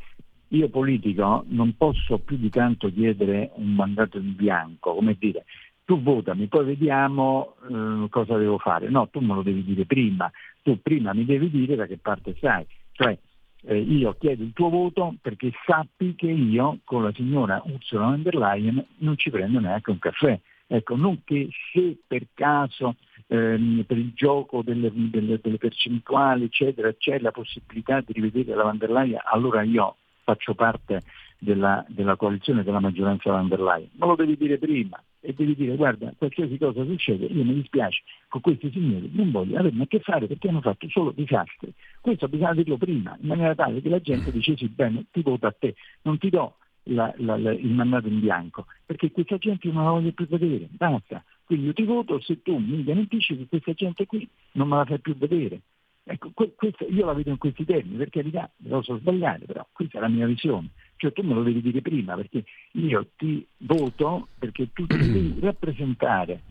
io 0.50 0.70
politico 0.70 1.44
non 1.50 1.76
posso 1.78 2.18
più 2.18 2.38
di 2.38 2.50
tanto 2.50 2.92
chiedere 2.92 3.52
un 3.56 3.76
mandato 3.76 4.18
in 4.18 4.36
bianco, 4.36 4.96
come 4.96 5.16
dire, 5.20 5.46
tu 5.88 6.02
votami, 6.02 6.48
poi 6.48 6.66
vediamo 6.66 7.56
eh, 7.64 8.10
cosa 8.10 8.36
devo 8.36 8.58
fare. 8.58 8.90
No, 8.90 9.08
tu 9.08 9.22
me 9.22 9.36
lo 9.36 9.42
devi 9.42 9.64
dire 9.64 9.86
prima, 9.86 10.30
tu 10.62 10.82
prima 10.82 11.14
mi 11.14 11.24
devi 11.24 11.50
dire 11.50 11.78
da 11.78 11.86
che 11.86 11.98
parte 11.98 12.36
sai. 12.42 12.66
Cioè, 12.92 13.18
eh, 13.62 13.78
io 13.80 14.14
chiedo 14.20 14.44
il 14.44 14.52
tuo 14.52 14.68
voto 14.70 15.16
perché 15.22 15.50
sappi 15.66 16.14
che 16.16 16.28
io 16.28 16.80
con 16.84 17.04
la 17.04 17.14
signora 17.14 17.62
Ursula 17.64 18.08
von 18.08 18.22
der 18.22 18.36
Leyen 18.36 18.86
non 18.98 19.16
ci 19.18 19.30
prendo 19.30 19.62
neanche 19.62 19.92
un 19.92 20.00
caffè. 20.00 20.38
Ecco, 20.68 20.98
non 20.98 21.22
che 21.24 21.48
se 21.72 21.96
per 22.06 22.28
caso 22.34 22.98
ehm, 23.28 23.86
per 23.88 23.98
il 23.98 24.12
gioco 24.14 24.62
delle, 24.64 24.92
delle, 24.94 25.40
delle, 25.42 25.58
percentuali, 25.58 26.44
eccetera, 26.44 26.94
c'è 26.96 27.18
la 27.20 27.32
possibilità 27.32 28.02
di 28.02 28.12
rivedere 28.12 28.58
la 28.58 28.64
van 28.64 28.78
der 28.78 28.92
Leyen, 28.92 29.22
allora 29.24 29.62
io 29.62 29.96
faccio 30.24 30.54
parte 30.54 31.04
della, 31.40 31.86
della 31.88 32.18
coalizione 32.18 32.64
della 32.64 32.82
maggioranza 32.82 33.32
van 33.32 33.48
der 33.48 33.62
Leyen. 33.62 33.92
Ma 33.94 34.08
lo 34.08 34.16
devi 34.16 34.36
dire 34.36 34.58
prima 34.58 35.02
e 35.28 35.34
devi 35.34 35.56
dire 35.56 35.76
guarda, 35.76 36.14
qualsiasi 36.18 36.58
cosa 36.58 36.86
succede, 36.86 37.26
io 37.26 37.44
mi 37.44 37.56
dispiace, 37.56 38.02
con 38.30 38.40
questi 38.40 38.72
signori 38.72 39.10
non 39.12 39.30
voglio 39.30 39.60
averne 39.60 39.84
a 39.84 39.86
che 39.86 40.00
fare 40.00 40.26
perché 40.26 40.48
hanno 40.48 40.62
fatto 40.62 40.88
solo 40.88 41.12
disastri. 41.12 41.74
Questo 42.00 42.30
bisogna 42.30 42.54
dirlo 42.54 42.78
prima, 42.78 43.18
in 43.20 43.28
maniera 43.28 43.54
tale 43.54 43.82
che 43.82 43.90
la 43.90 44.00
gente 44.00 44.32
dice 44.32 44.56
sì, 44.56 44.70
bene, 44.70 45.08
ti 45.12 45.22
voto 45.22 45.46
a 45.46 45.52
te, 45.52 45.76
non 46.04 46.18
ti 46.18 46.30
do 46.30 46.56
la, 46.84 47.14
la, 47.18 47.36
la, 47.36 47.52
il 47.52 47.74
mandato 47.74 48.08
in 48.08 48.22
bianco, 48.22 48.68
perché 48.86 49.12
questa 49.12 49.38
gente 49.38 49.70
non 49.70 49.84
la 49.84 49.90
voglio 49.92 50.14
più 50.14 50.26
vedere, 50.28 50.70
basta. 50.72 51.22
Quindi 51.44 51.66
io 51.66 51.74
ti 51.74 51.84
voto 51.84 52.22
se 52.22 52.42
tu 52.42 52.58
mi 52.58 52.82
garantisci 52.86 53.36
che 53.36 53.48
questa 53.50 53.74
gente 53.74 54.06
qui 54.06 54.26
non 54.54 54.70
me 54.70 54.78
la 54.78 54.86
fai 54.86 55.00
più 55.00 55.14
vedere. 55.18 55.60
Ecco, 56.06 56.32
questo, 56.34 56.86
io 56.90 57.06
la 57.06 57.12
vedo 57.12 57.32
in 57.32 57.38
questi 57.38 57.66
termini, 57.66 57.98
per 57.98 58.10
carità, 58.10 58.50
me 58.60 58.70
lo 58.70 58.82
so 58.82 58.98
sbagliare, 58.98 59.46
però 59.46 59.68
questa 59.74 59.98
è 59.98 60.02
la 60.02 60.08
mia 60.08 60.26
visione. 60.26 60.70
Cioè 60.98 61.14
tu 61.14 61.22
me 61.22 61.34
lo 61.34 61.44
devi 61.44 61.62
dire 61.62 61.82
prima, 61.82 62.16
perché 62.16 62.44
io 62.74 63.08
ti 63.16 63.46
voto 63.60 64.28
perché 64.38 64.72
tu 64.74 64.86
ti 64.86 64.98
devi 64.98 65.38
rappresentare, 65.42 66.42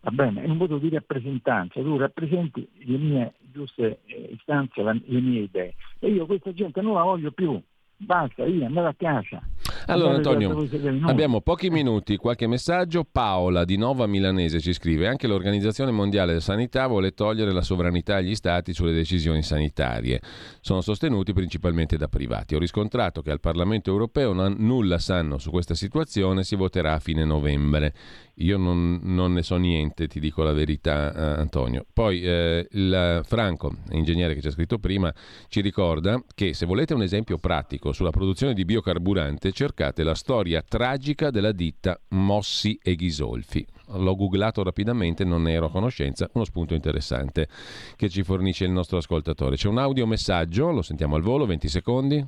va 0.00 0.10
bene? 0.10 0.42
È 0.42 0.48
un 0.48 0.58
voto 0.58 0.78
di 0.78 0.90
rappresentanza, 0.90 1.80
tu 1.80 1.96
rappresenti 1.96 2.68
le 2.84 2.98
mie 2.98 3.32
giuste 3.52 4.00
eh, 4.06 4.30
istanze, 4.32 4.82
le 4.82 5.20
mie 5.20 5.42
idee. 5.42 5.74
E 5.98 6.10
io 6.10 6.26
questa 6.26 6.52
gente 6.52 6.80
non 6.80 6.94
la 6.94 7.02
voglio 7.02 7.32
più, 7.32 7.60
basta, 7.96 8.44
via, 8.44 8.66
andare 8.66 8.88
a 8.88 8.94
casa. 8.94 9.42
Allora 9.88 10.16
Antonio, 10.16 10.68
abbiamo 11.02 11.40
pochi 11.40 11.70
minuti, 11.70 12.16
qualche 12.16 12.46
messaggio. 12.46 13.06
Paola 13.10 13.64
di 13.64 13.78
Nova 13.78 14.06
Milanese 14.06 14.60
ci 14.60 14.74
scrive, 14.74 15.08
anche 15.08 15.26
l'Organizzazione 15.26 15.90
Mondiale 15.90 16.28
della 16.28 16.40
Sanità 16.40 16.86
vuole 16.86 17.12
togliere 17.12 17.52
la 17.52 17.62
sovranità 17.62 18.16
agli 18.16 18.34
stati 18.34 18.74
sulle 18.74 18.92
decisioni 18.92 19.42
sanitarie. 19.42 20.20
Sono 20.60 20.82
sostenuti 20.82 21.32
principalmente 21.32 21.96
da 21.96 22.06
privati. 22.06 22.54
Ho 22.54 22.58
riscontrato 22.58 23.22
che 23.22 23.30
al 23.30 23.40
Parlamento 23.40 23.90
europeo 23.90 24.34
non, 24.34 24.56
nulla 24.58 24.98
sanno 24.98 25.38
su 25.38 25.50
questa 25.50 25.74
situazione, 25.74 26.44
si 26.44 26.54
voterà 26.54 26.92
a 26.92 26.98
fine 26.98 27.24
novembre. 27.24 27.94
Io 28.40 28.56
non, 28.56 29.00
non, 29.02 29.32
ne 29.32 29.42
so 29.42 29.56
niente, 29.56 30.06
ti 30.06 30.20
dico 30.20 30.44
la 30.44 30.52
verità, 30.52 31.12
eh, 31.12 31.40
Antonio. 31.40 31.84
Poi 31.92 32.22
eh, 32.22 32.68
il 32.70 33.20
Franco, 33.24 33.72
ingegnere 33.90 34.34
che 34.34 34.40
ci 34.40 34.46
ha 34.46 34.52
scritto 34.52 34.78
prima, 34.78 35.12
ci 35.48 35.60
ricorda 35.60 36.22
che 36.34 36.54
se 36.54 36.64
volete 36.64 36.94
un 36.94 37.02
esempio 37.02 37.38
pratico 37.38 37.90
sulla 37.90 38.10
produzione 38.10 38.54
di 38.54 38.64
biocarburante, 38.64 39.50
cercate 39.50 40.04
la 40.04 40.14
storia 40.14 40.62
tragica 40.62 41.30
della 41.30 41.50
ditta 41.50 41.98
Mossi 42.10 42.78
e 42.80 42.94
Ghisolfi. 42.94 43.66
L'ho 43.94 44.14
googlato 44.14 44.62
rapidamente, 44.62 45.24
non 45.24 45.42
ne 45.42 45.54
ero 45.54 45.66
a 45.66 45.70
conoscenza, 45.70 46.30
uno 46.34 46.44
spunto 46.44 46.74
interessante 46.74 47.48
che 47.96 48.08
ci 48.08 48.22
fornisce 48.22 48.64
il 48.64 48.70
nostro 48.70 48.98
ascoltatore. 48.98 49.56
C'è 49.56 49.68
un 49.68 49.78
audio 49.78 50.06
messaggio, 50.06 50.70
lo 50.70 50.82
sentiamo 50.82 51.16
al 51.16 51.22
volo, 51.22 51.44
20 51.44 51.68
secondi. 51.68 52.26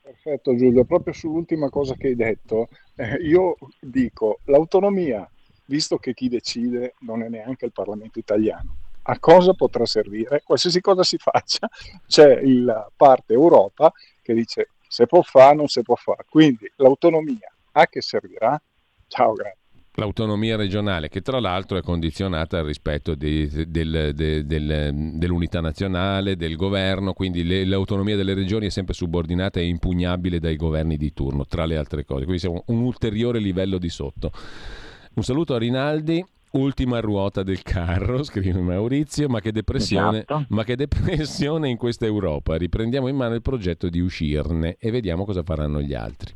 Perfetto 0.00 0.54
Giulio, 0.54 0.84
proprio 0.84 1.12
sull'ultima 1.12 1.68
cosa 1.68 1.94
che 1.94 2.08
hai 2.08 2.14
detto, 2.14 2.68
eh, 2.96 3.16
io 3.22 3.56
dico 3.80 4.40
l'autonomia 4.44 5.28
visto 5.66 5.96
che 5.98 6.14
chi 6.14 6.28
decide 6.28 6.94
non 7.00 7.22
è 7.22 7.28
neanche 7.28 7.64
il 7.64 7.72
Parlamento 7.72 8.18
italiano. 8.18 8.76
A 9.06 9.18
cosa 9.18 9.52
potrà 9.52 9.84
servire? 9.84 10.42
Qualsiasi 10.44 10.80
cosa 10.80 11.02
si 11.02 11.18
faccia, 11.18 11.68
c'è 12.06 12.42
la 12.42 12.90
parte 12.94 13.34
Europa 13.34 13.92
che 14.22 14.32
dice 14.32 14.70
se 14.88 15.06
può 15.06 15.22
fare, 15.22 15.56
non 15.56 15.68
si 15.68 15.82
può 15.82 15.94
fare. 15.96 16.24
Quindi 16.28 16.70
l'autonomia 16.76 17.52
a 17.72 17.86
che 17.86 18.00
servirà? 18.00 18.60
Ciao, 19.08 19.32
grazie. 19.32 19.58
L'autonomia 19.96 20.56
regionale, 20.56 21.08
che 21.08 21.20
tra 21.20 21.38
l'altro 21.38 21.78
è 21.78 21.82
condizionata 21.82 22.58
al 22.58 22.64
rispetto 22.64 23.14
di, 23.14 23.48
del, 23.68 24.10
del, 24.12 24.44
del, 24.44 24.92
dell'unità 25.14 25.60
nazionale, 25.60 26.36
del 26.36 26.56
governo, 26.56 27.12
quindi 27.12 27.44
le, 27.44 27.64
l'autonomia 27.64 28.16
delle 28.16 28.34
regioni 28.34 28.66
è 28.66 28.70
sempre 28.70 28.94
subordinata 28.94 29.60
e 29.60 29.66
impugnabile 29.66 30.40
dai 30.40 30.56
governi 30.56 30.96
di 30.96 31.12
turno, 31.12 31.46
tra 31.46 31.64
le 31.64 31.76
altre 31.76 32.04
cose. 32.04 32.22
Quindi 32.24 32.40
siamo 32.40 32.64
un 32.66 32.80
ulteriore 32.80 33.38
livello 33.38 33.78
di 33.78 33.88
sotto. 33.88 34.32
Un 35.14 35.22
saluto 35.22 35.54
a 35.54 35.58
Rinaldi. 35.58 36.24
Ultima 36.54 37.00
ruota 37.00 37.42
del 37.42 37.62
carro, 37.62 38.22
scrive 38.24 38.60
Maurizio, 38.60 39.28
ma 39.28 39.40
che, 39.40 39.52
depressione, 39.52 40.18
esatto. 40.18 40.44
ma 40.48 40.62
che 40.64 40.76
depressione 40.76 41.68
in 41.68 41.76
questa 41.76 42.04
Europa. 42.04 42.56
Riprendiamo 42.56 43.08
in 43.08 43.16
mano 43.16 43.34
il 43.34 43.42
progetto 43.42 43.88
di 43.88 44.00
uscirne 44.00 44.76
e 44.78 44.90
vediamo 44.90 45.24
cosa 45.24 45.42
faranno 45.42 45.80
gli 45.80 45.94
altri. 45.94 46.32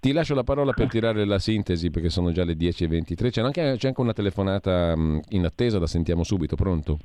Ti 0.00 0.12
lascio 0.12 0.34
la 0.34 0.44
parola 0.44 0.72
per 0.72 0.88
tirare 0.88 1.24
la 1.24 1.38
sintesi 1.38 1.90
perché 1.90 2.10
sono 2.10 2.30
già 2.30 2.44
le 2.44 2.54
10.23. 2.54 3.30
C'è 3.30 3.42
anche, 3.42 3.74
c'è 3.76 3.88
anche 3.88 4.00
una 4.00 4.12
telefonata 4.12 4.94
in 4.96 5.44
attesa, 5.44 5.78
la 5.78 5.88
sentiamo 5.88 6.22
subito. 6.22 6.54
Pronto? 6.54 6.98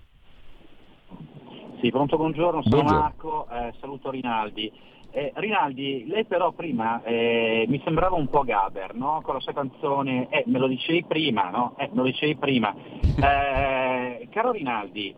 Sì, 1.81 1.89
pronto, 1.89 2.17
buongiorno, 2.17 2.61
sono 2.61 2.75
buongiorno. 2.75 2.99
Marco, 2.99 3.47
eh, 3.49 3.73
saluto 3.79 4.09
Rinaldi. 4.09 4.71
Eh, 5.15 5.31
Rinaldi, 5.35 6.07
lei 6.07 6.25
però 6.25 6.53
prima 6.53 7.03
eh, 7.03 7.65
mi 7.67 7.79
sembrava 7.83 8.15
un 8.15 8.27
po' 8.29 8.41
Gaber, 8.41 8.95
no? 8.95 9.21
Con 9.21 9.35
la 9.35 9.39
sua 9.41 9.53
canzone, 9.53 10.27
eh, 10.31 10.43
me 10.47 10.57
lo 10.57 10.65
dicevi 10.65 11.03
prima, 11.03 11.51
no? 11.51 11.75
Eh, 11.77 11.87
me 11.91 11.97
lo 11.97 12.03
dicevi 12.03 12.35
prima. 12.35 12.73
Eh, 13.23 14.27
caro 14.31 14.51
Rinaldi, 14.51 15.15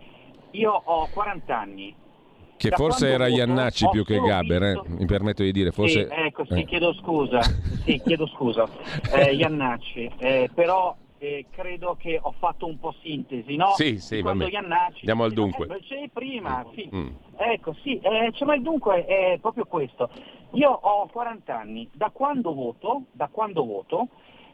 io 0.51 0.71
ho 0.71 1.07
40 1.11 1.57
anni. 1.57 1.95
Che 2.57 2.69
da 2.69 2.75
forse 2.75 3.07
era 3.07 3.27
Iannacci 3.27 3.87
più 3.89 4.03
che 4.03 4.19
Gaber, 4.19 4.63
eh? 4.63 4.81
mi 4.85 5.05
permetto 5.05 5.43
di 5.43 5.51
dire. 5.53 5.71
Forse... 5.71 6.07
Sì, 6.07 6.13
ecco, 6.13 6.45
sì, 6.45 6.65
chiedo 6.65 6.93
scusa, 6.93 7.39
sì, 7.85 8.01
chiedo 8.03 8.27
scusa. 8.27 8.67
Iannacci, 9.31 10.11
però 10.53 10.95
eh, 11.25 11.45
credo 11.49 11.95
che 11.99 12.19
ho 12.21 12.33
fatto 12.37 12.65
un 12.67 12.79
po' 12.79 12.93
sintesi, 13.01 13.55
no? 13.55 13.71
Sì, 13.75 13.99
sì, 13.99 14.21
Quando 14.21 14.47
Iannacci, 14.47 14.99
Andiamo 14.99 15.23
al 15.23 15.33
dunque. 15.33 15.67
Eh, 15.67 15.79
c'è 15.81 16.09
prima, 16.13 16.65
sì. 16.73 16.89
Mm. 16.93 17.07
Ecco, 17.37 17.73
sì, 17.81 17.99
eh, 17.99 18.31
cioè, 18.33 18.47
ma 18.47 18.55
il 18.55 18.61
dunque 18.61 19.05
è 19.05 19.37
proprio 19.41 19.65
questo. 19.65 20.09
Io 20.51 20.69
ho 20.69 21.07
40 21.07 21.57
anni, 21.57 21.89
da 21.91 22.11
quando 22.11 22.53
voto, 22.53 23.03
da 23.11 23.27
quando 23.31 23.65
voto 23.65 24.07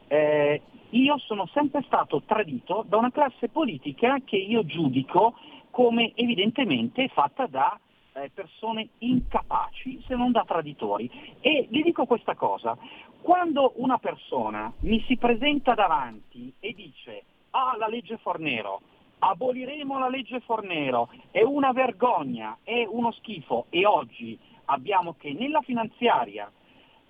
eh, 0.08 0.60
io 0.90 1.18
sono 1.18 1.48
sempre 1.52 1.82
stato 1.86 2.22
tradito 2.26 2.84
da 2.86 2.96
una 2.96 3.10
classe 3.10 3.48
politica 3.48 4.18
che 4.24 4.36
io 4.36 4.64
giudico 4.64 5.34
come 5.70 6.12
evidentemente 6.14 7.08
fatta 7.08 7.46
da 7.46 7.74
eh, 7.74 7.90
persone 8.32 8.90
incapaci 8.98 10.02
se 10.06 10.14
non 10.14 10.32
da 10.32 10.44
traditori. 10.46 11.10
E 11.40 11.66
vi 11.70 11.82
dico 11.82 12.06
questa 12.06 12.34
cosa, 12.34 12.76
quando 13.20 13.72
una 13.76 13.98
persona 13.98 14.72
mi 14.80 15.02
si 15.06 15.16
presenta 15.16 15.74
davanti 15.74 16.52
e 16.58 16.72
dice 16.74 17.24
ah 17.50 17.76
la 17.78 17.86
legge 17.86 18.16
Fornero, 18.18 18.80
aboliremo 19.18 19.98
la 19.98 20.08
legge 20.08 20.40
Fornero, 20.40 21.08
è 21.30 21.42
una 21.42 21.72
vergogna, 21.72 22.58
è 22.62 22.84
uno 22.88 23.12
schifo 23.12 23.66
e 23.70 23.86
oggi 23.86 24.38
abbiamo 24.66 25.14
che 25.18 25.32
nella 25.32 25.60
finanziaria 25.60 26.50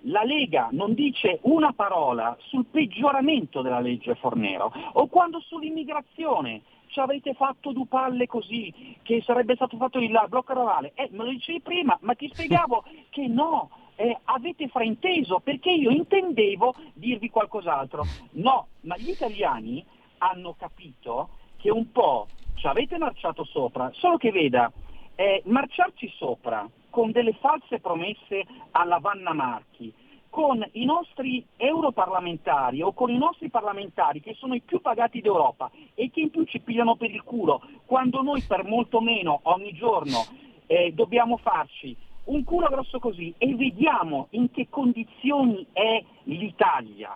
la 0.07 0.23
Lega 0.23 0.67
non 0.71 0.93
dice 0.93 1.39
una 1.43 1.71
parola 1.71 2.35
sul 2.41 2.65
peggioramento 2.65 3.61
della 3.61 3.79
legge 3.79 4.15
Fornero 4.15 4.71
o 4.93 5.07
quando 5.07 5.39
sull'immigrazione 5.39 6.61
ci 6.87 6.99
avete 6.99 7.33
fatto 7.33 7.71
due 7.71 7.87
palle 7.87 8.27
così, 8.27 8.97
che 9.01 9.21
sarebbe 9.25 9.55
stato 9.55 9.77
fatto 9.77 9.99
il 9.99 10.25
blocco 10.27 10.53
navale. 10.53 10.91
Eh, 10.95 11.09
me 11.11 11.23
lo 11.25 11.29
dicevi 11.29 11.61
prima, 11.61 11.97
ma 12.01 12.13
ti 12.13 12.29
spiegavo 12.31 12.83
che 13.09 13.27
no, 13.27 13.69
eh, 13.95 14.17
avete 14.25 14.67
frainteso 14.67 15.39
perché 15.39 15.71
io 15.71 15.89
intendevo 15.89 16.75
dirvi 16.93 17.29
qualcos'altro. 17.29 18.05
No, 18.31 18.67
ma 18.81 18.97
gli 18.97 19.09
italiani 19.09 19.83
hanno 20.19 20.55
capito 20.57 21.29
che 21.57 21.69
un 21.69 21.91
po' 21.91 22.27
ci 22.55 22.67
avete 22.67 22.97
marciato 22.97 23.43
sopra, 23.43 23.89
solo 23.93 24.17
che 24.17 24.31
veda, 24.31 24.71
eh, 25.15 25.41
marciarci 25.45 26.11
sopra 26.17 26.67
con 26.89 27.11
delle 27.11 27.33
false 27.33 27.79
promesse 27.79 28.45
alla 28.71 28.99
Vanna 28.99 29.33
Marchi, 29.33 29.93
con 30.33 30.67
i 30.71 30.83
nostri 30.83 31.45
europarlamentari 31.57 32.81
o 32.81 32.91
con 32.91 33.11
i 33.11 33.19
nostri 33.19 33.51
parlamentari 33.51 34.19
che 34.19 34.33
sono 34.33 34.55
i 34.55 34.61
più 34.61 34.81
pagati 34.81 35.21
d'Europa 35.21 35.69
e 35.93 36.09
che 36.09 36.21
in 36.21 36.31
più 36.31 36.43
ci 36.45 36.59
pigliano 36.59 36.95
per 36.95 37.11
il 37.11 37.21
culo, 37.21 37.61
quando 37.85 38.23
noi 38.23 38.41
per 38.41 38.65
molto 38.65 38.99
meno 38.99 39.41
ogni 39.43 39.73
giorno 39.73 40.25
eh, 40.65 40.91
dobbiamo 40.91 41.37
farci 41.37 41.95
un 42.23 42.43
culo 42.43 42.67
grosso 42.67 42.97
così 42.97 43.31
e 43.37 43.53
vediamo 43.53 44.25
in 44.31 44.49
che 44.49 44.69
condizioni 44.71 45.67
è 45.71 46.03
l'Italia. 46.23 47.15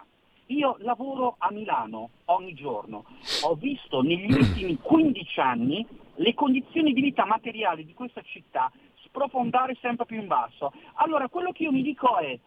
Io 0.49 0.77
lavoro 0.81 1.37
a 1.39 1.49
Milano 1.51 2.11
ogni 2.25 2.53
giorno, 2.53 3.05
ho 3.45 3.55
visto 3.55 4.03
negli 4.03 4.31
ultimi 4.31 4.77
15 4.79 5.39
anni 5.39 5.83
le 6.17 6.35
condizioni 6.35 6.93
di 6.93 7.01
vita 7.01 7.25
materiali 7.25 7.83
di 7.83 7.95
questa 7.95 8.21
città 8.21 8.71
sprofondare 9.05 9.75
sempre 9.81 10.05
più 10.05 10.19
in 10.19 10.27
basso. 10.27 10.71
Allora 10.97 11.27
quello 11.29 11.51
che 11.51 11.63
io 11.63 11.71
mi 11.71 11.81
dico 11.81 12.15
è 12.17 12.37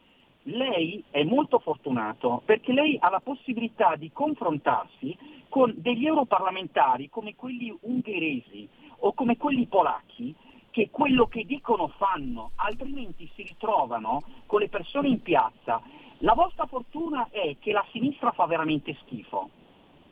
lei 0.45 1.03
è 1.11 1.23
molto 1.25 1.59
fortunato 1.59 2.43
perché 2.45 2.73
lei 2.73 2.97
ha 3.01 3.11
la 3.11 3.21
possibilità 3.21 3.97
di 3.97 4.11
confrontarsi 4.13 5.17
con 5.49 5.75
degli 5.77 6.07
europarlamentari 6.07 7.09
come 7.09 7.35
quelli 7.35 7.77
ungheresi 7.83 8.69
o 8.99 9.13
come 9.13 9.37
quelli 9.37 9.67
polacchi 9.67 10.35
che 10.71 10.89
quello 10.91 11.27
che 11.27 11.45
dicono 11.45 11.89
fanno, 11.89 12.53
altrimenti 12.55 13.29
si 13.35 13.43
ritrovano 13.43 14.23
con 14.47 14.61
le 14.61 14.69
persone 14.69 15.09
in 15.09 15.21
piazza. 15.21 15.83
La 16.19 16.35
vostra 16.35 16.67
fortuna 16.67 17.29
è 17.31 17.57
che 17.59 17.73
la 17.73 17.85
sinistra 17.91 18.31
fa 18.31 18.47
veramente 18.47 18.97
schifo 19.03 19.51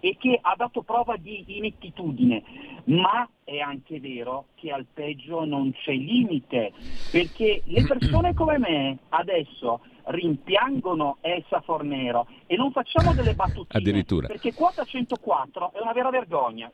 e 0.00 0.16
che 0.18 0.38
ha 0.40 0.54
dato 0.56 0.82
prova 0.82 1.16
di 1.16 1.44
inettitudine, 1.46 2.42
ma 2.84 3.28
è 3.44 3.58
anche 3.58 4.00
vero 4.00 4.46
che 4.54 4.70
al 4.70 4.86
peggio 4.92 5.44
non 5.44 5.72
c'è 5.72 5.92
limite, 5.92 6.72
perché 7.10 7.62
le 7.64 7.84
persone 7.86 8.34
come 8.34 8.58
me 8.58 8.98
adesso 9.10 9.80
rimpiangono 10.06 11.18
Elsa 11.20 11.60
Fornero 11.60 12.26
e 12.46 12.56
non 12.56 12.72
facciamo 12.72 13.12
delle 13.12 13.34
battutine, 13.34 14.04
perché 14.26 14.54
quota 14.54 14.84
104 14.84 15.72
è 15.74 15.80
una 15.80 15.92
vera 15.92 16.10
vergogna. 16.10 16.70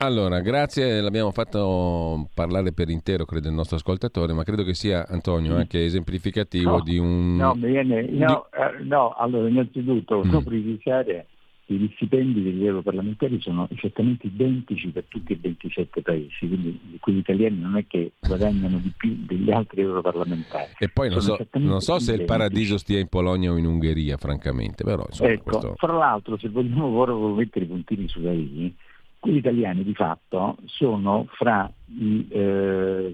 Allora, 0.00 0.38
grazie, 0.40 1.00
l'abbiamo 1.00 1.32
fatto 1.32 2.28
parlare 2.32 2.72
per 2.72 2.88
intero, 2.88 3.24
credo, 3.24 3.48
il 3.48 3.54
nostro 3.54 3.74
ascoltatore, 3.74 4.32
ma 4.32 4.44
credo 4.44 4.62
che 4.62 4.72
sia, 4.72 5.04
Antonio, 5.08 5.56
anche 5.56 5.84
esemplificativo 5.84 6.76
no, 6.76 6.82
di 6.82 6.98
un... 6.98 7.34
No, 7.34 7.54
viene, 7.54 8.02
no, 8.02 8.46
di... 8.48 8.58
eh, 8.60 8.84
no 8.84 9.10
allora, 9.18 9.48
innanzitutto, 9.48 10.22
mm. 10.24 10.36
precisare 10.44 11.26
gli 11.74 11.90
stipendi 11.94 12.42
degli 12.42 12.64
europarlamentari 12.64 13.40
sono 13.40 13.68
esattamente 13.70 14.26
identici 14.26 14.88
per 14.88 15.04
tutti 15.08 15.32
e 15.32 15.38
27 15.40 16.02
paesi, 16.02 16.46
quindi 16.46 16.98
quelli 17.00 17.18
italiani 17.18 17.60
non 17.60 17.76
è 17.76 17.86
che 17.86 18.12
guadagnano 18.20 18.78
di 18.78 18.92
più 18.96 19.14
degli 19.26 19.50
altri 19.50 19.82
europarlamentari. 19.82 20.72
E 20.78 20.88
poi 20.88 21.10
non 21.10 21.20
so, 21.20 21.36
non 21.52 21.80
so, 21.80 21.98
se 21.98 22.14
il 22.14 22.24
paradiso 22.24 22.78
stia 22.78 22.98
in 22.98 23.08
Polonia 23.08 23.52
o 23.52 23.56
in 23.58 23.66
Ungheria, 23.66 24.16
francamente, 24.16 24.82
però 24.82 25.04
insomma, 25.06 25.30
ecco, 25.30 25.42
questo... 25.42 25.74
Fra 25.76 25.92
l'altro, 25.92 26.38
se 26.38 26.48
vogliamo 26.48 26.90
proprio 26.90 27.34
mettere 27.34 27.64
i 27.66 27.68
puntini 27.68 28.08
sulla 28.08 28.32
I, 28.32 28.74
quelli 29.18 29.38
italiani 29.38 29.84
di 29.84 29.94
fatto 29.94 30.56
sono 30.66 31.26
fra 31.32 31.70
i, 31.86 32.26
eh, 32.30 33.12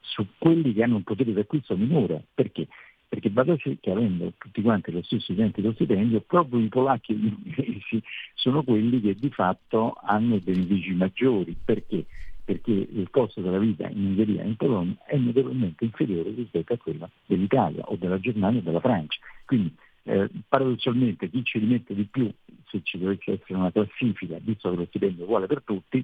su 0.00 0.26
quelli 0.38 0.72
che 0.72 0.82
hanno 0.82 0.96
un 0.96 1.02
potere 1.02 1.32
d'acquisto 1.32 1.76
minore. 1.76 2.24
Perché? 2.34 2.68
Perché 3.12 3.28
Badocci 3.28 3.76
che 3.78 3.90
avendo 3.90 4.32
tutti 4.38 4.62
quanti 4.62 4.90
lo 4.90 5.02
stesso 5.02 5.32
identico 5.32 5.70
stipendio, 5.74 6.22
proprio 6.22 6.58
i 6.60 6.68
polacchi 6.68 7.12
e 7.12 7.16
gli 7.16 7.26
inglesi 7.26 8.02
sono 8.32 8.62
quelli 8.62 9.02
che 9.02 9.14
di 9.14 9.28
fatto 9.28 9.98
hanno 10.02 10.38
benefici 10.38 10.94
maggiori. 10.94 11.54
Perché? 11.62 12.06
Perché 12.42 12.70
il 12.70 13.08
costo 13.10 13.42
della 13.42 13.58
vita 13.58 13.86
in 13.86 14.06
Ungheria 14.06 14.42
e 14.42 14.46
in 14.46 14.56
Polonia 14.56 14.96
è 15.04 15.18
notevolmente 15.18 15.84
inferiore 15.84 16.30
rispetto 16.30 16.72
a 16.72 16.78
quello 16.78 17.10
dell'Italia 17.26 17.84
o 17.84 17.96
della 17.96 18.18
Germania 18.18 18.60
o 18.60 18.62
della 18.62 18.80
Francia. 18.80 19.18
Quindi 19.44 19.74
eh, 20.04 20.30
paradossalmente 20.48 21.28
chi 21.28 21.44
ci 21.44 21.58
rimette 21.58 21.94
di 21.94 22.04
più, 22.04 22.32
se 22.68 22.80
ci 22.82 22.98
dovesse 22.98 23.32
essere 23.32 23.58
una 23.58 23.70
classifica, 23.70 24.38
visto 24.40 24.70
che 24.70 24.76
lo 24.76 24.86
stipendio 24.86 25.24
è 25.24 25.26
uguale 25.26 25.46
per 25.46 25.60
tutti, 25.66 26.02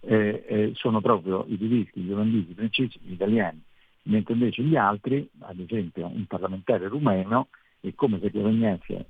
eh, 0.00 0.44
eh, 0.46 0.72
sono 0.74 1.00
proprio 1.00 1.46
i 1.48 1.56
tedeschi, 1.56 2.00
gli 2.00 2.12
olandesi, 2.12 2.50
i 2.50 2.54
francesi, 2.54 2.98
gli 3.00 3.12
italiani 3.12 3.62
mentre 4.04 4.34
invece 4.34 4.62
gli 4.62 4.76
altri, 4.76 5.28
ad 5.40 5.58
esempio 5.58 6.06
un 6.06 6.26
parlamentare 6.26 6.88
rumeno, 6.88 7.48
è 7.80 7.94
come 7.94 8.18
se 8.20 8.30
guadagnasse 8.30 9.06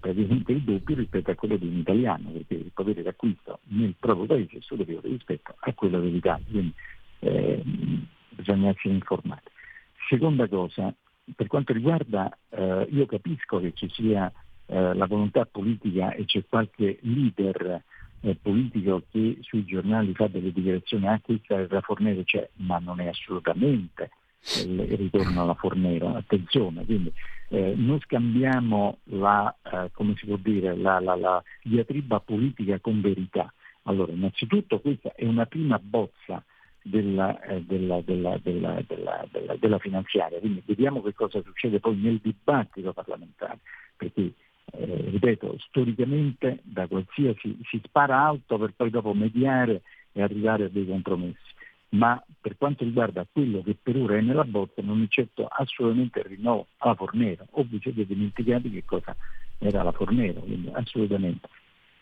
praticamente 0.00 0.52
il 0.52 0.62
doppio 0.62 0.96
rispetto 0.96 1.30
a 1.30 1.34
quello 1.34 1.56
di 1.56 1.66
un 1.66 1.78
italiano, 1.78 2.30
perché 2.30 2.54
il 2.54 2.70
potere 2.72 3.02
d'acquisto 3.02 3.60
nel 3.68 3.94
proprio 3.98 4.26
paese 4.26 4.58
è 4.58 4.60
superiore 4.60 5.08
rispetto 5.08 5.54
a 5.58 5.72
quello 5.72 6.00
dell'Italia, 6.00 6.44
quindi 6.48 6.72
eh, 7.20 7.62
bisogna 8.30 8.70
essere 8.70 8.94
informati. 8.94 9.50
Seconda 10.08 10.48
cosa, 10.48 10.94
per 11.34 11.46
quanto 11.46 11.72
riguarda, 11.72 12.36
eh, 12.50 12.86
io 12.90 13.06
capisco 13.06 13.60
che 13.60 13.72
ci 13.74 13.88
sia 13.90 14.32
eh, 14.66 14.94
la 14.94 15.06
volontà 15.06 15.44
politica 15.46 16.12
e 16.12 16.24
c'è 16.24 16.44
qualche 16.48 16.98
leader 17.02 17.82
eh, 18.20 18.34
politico 18.34 19.02
che 19.10 19.38
sui 19.42 19.64
giornali 19.64 20.14
fa 20.14 20.28
delle 20.28 20.52
dichiarazioni, 20.52 21.06
ah 21.06 21.20
questa 21.20 21.58
è 21.58 21.66
la 21.68 21.80
Fornero 21.80 22.22
c'è, 22.24 22.48
ma 22.56 22.78
non 22.78 23.00
è 23.00 23.08
assolutamente 23.08 24.10
il 24.64 24.96
ritorno 24.96 25.42
alla 25.42 25.54
Fornero, 25.54 26.14
attenzione, 26.14 26.84
quindi 26.84 27.12
eh, 27.48 27.74
noi 27.76 28.00
scambiamo 28.00 28.98
la, 29.04 29.54
eh, 29.62 29.90
come 29.92 30.14
si 30.16 30.26
può 30.26 30.36
dire, 30.36 30.76
la, 30.76 31.00
la, 31.00 31.16
la 31.16 31.42
diatriba 31.62 32.20
politica 32.20 32.78
con 32.78 33.00
verità. 33.00 33.52
Allora, 33.82 34.12
innanzitutto 34.12 34.80
questa 34.80 35.12
è 35.14 35.24
una 35.24 35.46
prima 35.46 35.78
bozza 35.78 36.42
della, 36.82 37.40
eh, 37.42 37.62
della, 37.62 38.00
della, 38.02 38.38
della, 38.42 39.78
finanziaria, 39.78 40.38
quindi 40.38 40.62
vediamo 40.64 41.02
che 41.02 41.14
cosa 41.14 41.42
succede 41.42 41.80
poi 41.80 41.96
nel 41.96 42.18
dibattito 42.22 42.92
parlamentare, 42.92 43.58
perché 43.96 44.32
eh, 44.72 45.04
ripeto, 45.10 45.56
storicamente 45.58 46.60
da 46.62 46.86
qualsiasi 46.86 47.58
si 47.64 47.80
spara 47.84 48.20
alto 48.20 48.58
per 48.58 48.72
poi 48.76 48.90
dopo 48.90 49.12
mediare 49.14 49.82
e 50.12 50.22
arrivare 50.22 50.64
a 50.64 50.68
dei 50.68 50.86
compromessi 50.86 51.56
ma 51.90 52.22
per 52.40 52.56
quanto 52.56 52.84
riguarda 52.84 53.26
quello 53.30 53.62
che 53.62 53.76
per 53.80 53.96
ora 53.96 54.16
è 54.16 54.20
nella 54.20 54.44
botta 54.44 54.82
non 54.82 55.02
accetto 55.02 55.46
assolutamente 55.46 56.18
il 56.20 56.26
rinnovo 56.26 56.66
alla 56.78 56.94
Fornero, 56.94 57.46
o 57.50 57.64
vi 57.64 57.78
siete 57.80 58.04
dimenticati 58.04 58.70
che 58.70 58.84
cosa 58.84 59.16
era 59.58 59.82
la 59.82 59.92
Fornero, 59.92 60.40
quindi 60.40 60.70
assolutamente. 60.72 61.48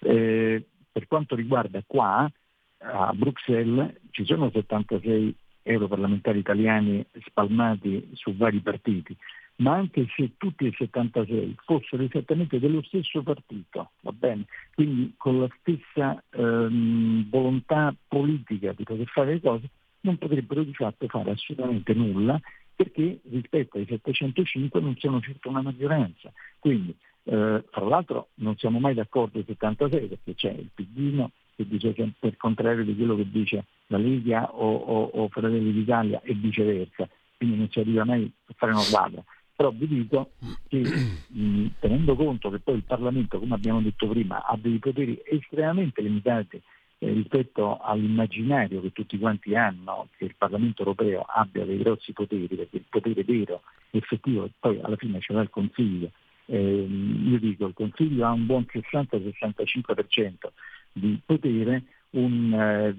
Eh, 0.01 0.64
per 0.91 1.07
quanto 1.07 1.34
riguarda 1.34 1.82
qua, 1.87 2.30
a 2.78 3.12
Bruxelles, 3.14 3.93
ci 4.11 4.24
sono 4.24 4.51
76 4.51 5.34
europarlamentari 5.62 6.39
italiani 6.39 7.05
spalmati 7.26 8.11
su 8.14 8.37
vari 8.37 8.61
partiti, 8.61 9.16
ma 9.57 9.75
anche 9.75 10.07
se 10.15 10.33
tutti 10.37 10.67
e 10.67 10.75
76 10.77 11.57
fossero 11.65 12.03
esattamente 12.03 12.59
dello 12.59 12.83
stesso 12.83 13.23
partito, 13.23 13.91
va 14.01 14.13
bene? 14.13 14.45
Quindi 14.75 15.15
con 15.17 15.41
la 15.41 15.49
stessa 15.61 16.23
ehm, 16.31 17.29
volontà 17.31 17.95
politica 18.07 18.73
di 18.73 18.85
poter 18.85 19.07
fare 19.07 19.35
le 19.35 19.41
cose, 19.41 19.71
non 20.01 20.19
potrebbero 20.19 20.63
di 20.63 20.75
fatto 20.75 21.07
fare 21.09 21.31
assolutamente 21.31 21.95
nulla 21.95 22.39
perché 22.75 23.21
rispetto 23.31 23.79
ai 23.79 23.87
705 23.87 24.81
non 24.81 24.95
sono 24.99 25.21
certo 25.21 25.49
una 25.49 25.63
maggioranza. 25.63 26.31
Quindi, 26.59 26.95
eh, 27.25 27.65
fra 27.71 27.85
l'altro 27.85 28.29
non 28.35 28.57
siamo 28.59 28.79
mai 28.79 28.93
d'accordo 28.93 29.39
ai 29.39 29.45
76 29.47 30.07
perché 30.07 30.35
c'è 30.35 30.51
il 30.51 30.69
Pidino 30.75 31.31
che 31.57 31.67
dice 31.67 31.95
sempre 31.97 32.29
il 32.29 32.37
contrario 32.37 32.85
di 32.85 32.95
quello 32.95 33.17
che 33.17 33.31
dice 33.31 33.65
la 33.87 33.97
Lega 33.97 34.53
o, 34.53 34.75
o, 34.75 35.05
o 35.15 35.29
Fratelli 35.29 35.73
d'Italia 35.73 36.21
e 36.23 36.35
viceversa, 36.35 37.09
quindi 37.39 37.57
non 37.57 37.71
si 37.71 37.81
arriva 37.81 38.05
mai 38.05 38.31
a 38.49 38.53
fare 38.55 38.73
una 38.73 38.85
quadra 38.91 39.25
però 39.57 39.71
vi 39.71 39.89
dico 39.89 40.33
che 40.69 40.83
mh, 41.29 41.67
tenendo 41.81 42.15
conto 42.15 42.51
che 42.51 42.59
poi 42.59 42.77
il 42.77 42.85
Parlamento, 42.85 43.39
come 43.39 43.55
abbiamo 43.55 43.81
detto 43.81 44.07
prima, 44.07 44.45
ha 44.45 44.57
dei 44.61 44.79
poteri 44.79 45.19
estremamente 45.25 46.03
limitati 46.03 46.61
eh, 46.99 47.13
rispetto 47.13 47.79
all'immaginario 47.79 48.83
che 48.83 48.93
tutti 48.93 49.19
quanti 49.19 49.55
hanno 49.55 50.09
che 50.19 50.27
il 50.27 50.35
Parlamento 50.37 50.83
europeo 50.83 51.25
abbia 51.27 51.65
dei 51.65 51.79
grossi 51.79 52.13
poteri, 52.13 52.47
perché 52.55 52.77
il 52.77 52.85
potere 52.89 53.25
vero, 53.25 53.63
effettivo, 53.91 54.49
poi 54.61 54.79
alla 54.83 54.97
fine 54.97 55.21
ce 55.21 55.33
l'ha 55.33 55.41
il 55.41 55.51
Consiglio. 55.51 56.11
Eh, 56.45 56.87
io 56.87 57.39
dico 57.39 57.67
il 57.67 57.75
Consiglio 57.75 58.27
ha 58.27 58.33
un 58.33 58.45
buon 58.45 58.67
60-65% 58.71 60.51
di 60.93 61.19
potere, 61.25 61.83
un 62.11 62.53
eh, 62.53 62.95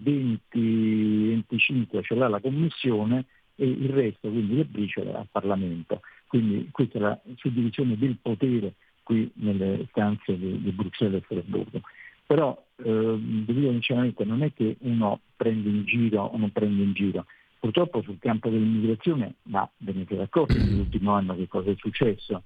20-25% 0.55 2.03
ce 2.03 2.15
l'ha 2.15 2.27
la 2.27 2.41
Commissione 2.41 3.25
e 3.55 3.67
il 3.67 3.89
resto, 3.89 4.29
quindi 4.29 4.55
le 4.55 4.65
briciole, 4.65 5.13
al 5.13 5.27
Parlamento. 5.31 6.01
Quindi 6.27 6.69
questa 6.71 6.97
è 6.97 7.01
la 7.01 7.19
suddivisione 7.35 7.97
del 7.97 8.17
potere 8.21 8.73
qui 9.03 9.31
nelle 9.35 9.87
stanze 9.89 10.37
di, 10.37 10.61
di 10.61 10.71
Bruxelles 10.71 11.21
e 11.21 11.25
Strasburgo. 11.25 11.81
Però 12.25 12.61
eh, 12.75 13.17
dire 13.19 13.71
sinceramente 13.71 14.25
non 14.25 14.43
è 14.43 14.53
che 14.53 14.75
uno 14.79 15.21
prende 15.37 15.69
in 15.69 15.85
giro 15.85 16.23
o 16.23 16.37
non 16.37 16.51
prende 16.51 16.83
in 16.83 16.93
giro. 16.93 17.25
Purtroppo 17.59 18.01
sul 18.01 18.19
campo 18.19 18.49
dell'immigrazione, 18.49 19.35
ma 19.43 19.67
ve 19.77 19.93
ne 19.93 20.05
siete 20.05 20.23
accorti 20.23 20.57
nell'ultimo 20.57 21.13
anno 21.13 21.35
che 21.35 21.47
cosa 21.47 21.71
è 21.71 21.75
successo? 21.77 22.43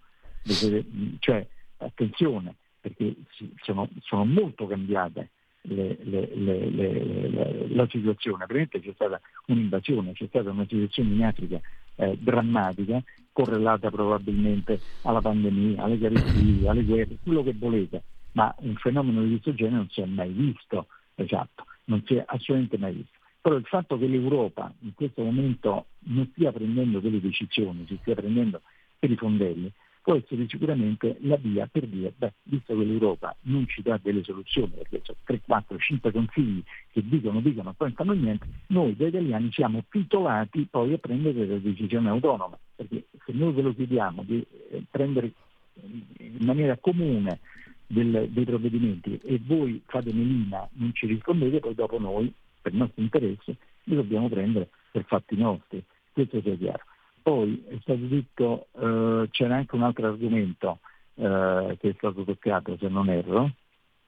Cioè, 1.20 1.48
attenzione, 1.78 2.56
perché 2.80 3.16
sono, 3.62 3.90
sono 4.02 4.26
molto 4.26 4.68
cambiate 4.68 5.32
le, 5.64 5.98
le, 6.04 6.30
le, 6.34 7.68
la 7.70 7.88
situazione. 7.90 8.46
Praticamente 8.46 8.80
c'è 8.80 8.94
stata 8.94 9.20
un'invasione, 9.48 10.14
c'è 10.14 10.28
stata 10.28 10.52
una 10.52 10.66
situazione 10.68 11.14
in 11.14 11.24
Africa 11.24 11.60
eh, 11.96 12.18
drammatica, 12.20 13.02
correlata 13.32 13.90
probabilmente 13.90 14.82
alla 15.02 15.22
pandemia, 15.22 15.84
alle 15.84 16.00
carestie, 16.00 16.68
alle 16.68 16.84
guerre, 16.84 17.18
quello 17.24 17.44
che 17.44 17.54
volete, 17.54 18.04
ma 18.34 18.54
un 18.60 18.76
fenomeno 18.76 19.22
di 19.24 19.30
questo 19.30 19.54
genere 19.54 19.78
non 19.78 19.90
si 19.90 20.02
è 20.02 20.06
mai 20.06 20.32
visto, 20.32 20.88
esatto, 21.16 21.66
non 21.86 22.04
si 22.06 22.16
è 22.16 22.24
assolutamente 22.26 22.78
mai 22.78 22.94
visto. 22.94 23.18
Però 23.42 23.56
il 23.56 23.66
fatto 23.66 23.98
che 23.98 24.06
l'Europa 24.06 24.72
in 24.82 24.94
questo 24.94 25.24
momento 25.24 25.88
non 26.06 26.30
stia 26.32 26.52
prendendo 26.52 27.00
delle 27.00 27.20
decisioni, 27.20 27.86
si 27.88 27.98
stia 28.02 28.14
prendendo 28.14 28.62
per 29.00 29.10
i 29.10 29.16
fondelli, 29.16 29.72
può 30.02 30.16
essere 30.16 30.48
sicuramente 30.48 31.18
la 31.22 31.36
via 31.38 31.68
per 31.68 31.88
dire, 31.88 32.14
beh, 32.16 32.34
visto 32.44 32.76
che 32.76 32.84
l'Europa 32.84 33.36
non 33.42 33.68
ci 33.68 33.82
dà 33.82 34.00
delle 34.02 34.24
soluzioni, 34.24 34.72
perché 34.76 35.02
c'è 35.02 35.14
3, 35.24 35.42
4, 35.46 35.78
5 35.78 36.12
consigli 36.12 36.64
che 36.92 37.02
dicono, 37.06 37.40
dicono, 37.40 37.74
poi 37.74 37.88
non 37.88 37.96
fanno 37.96 38.20
niente, 38.20 38.48
noi 38.68 38.96
da 38.96 39.08
italiani 39.08 39.52
siamo 39.52 39.84
titolati 39.90 40.68
poi 40.70 40.94
a 40.94 40.98
prendere 40.98 41.46
delle 41.46 41.62
decisioni 41.62 42.08
autonome, 42.08 42.58
perché 42.76 43.06
se 43.26 43.32
noi 43.34 43.54
ve 43.54 43.62
lo 43.62 43.74
chiediamo 43.74 44.24
di 44.24 44.46
eh, 44.72 44.84
prendere 44.90 45.32
in 45.74 46.46
maniera 46.46 46.78
comune 46.78 47.40
del, 47.88 48.28
dei 48.30 48.46
provvedimenti 48.46 49.20
e 49.24 49.40
voi 49.44 49.82
fate 49.86 50.14
melina, 50.14 50.68
non 50.74 50.94
ci 50.94 51.06
rispondete, 51.06 51.60
poi 51.60 51.76
dopo 51.76 52.00
noi, 52.00 52.34
per 52.62 52.72
il 52.72 52.80
nostro 52.80 53.02
interesse, 53.02 53.58
li 53.84 53.96
dobbiamo 53.96 54.30
prendere 54.30 54.70
per 54.92 55.04
fatti 55.06 55.36
nostri. 55.36 55.84
Questo 56.12 56.42
sia 56.42 56.56
chiaro. 56.56 56.84
Poi 57.22 57.64
è 57.68 57.78
stato 57.82 58.06
detto, 58.06 58.68
eh, 58.80 59.28
c'era 59.32 59.56
anche 59.56 59.76
un 59.76 59.84
altro 59.84 60.08
argomento 60.08 60.80
eh, 61.16 61.78
che 61.80 61.90
è 61.90 61.94
stato 61.98 62.24
toccato, 62.24 62.78
se 62.80 62.88
non 62.88 63.10
erro. 63.10 63.52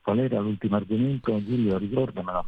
Qual 0.01 0.19
era 0.19 0.39
l'ultimo 0.39 0.75
argomento? 0.75 1.43
Giulio, 1.43 1.77
ricordamelo. 1.77 2.45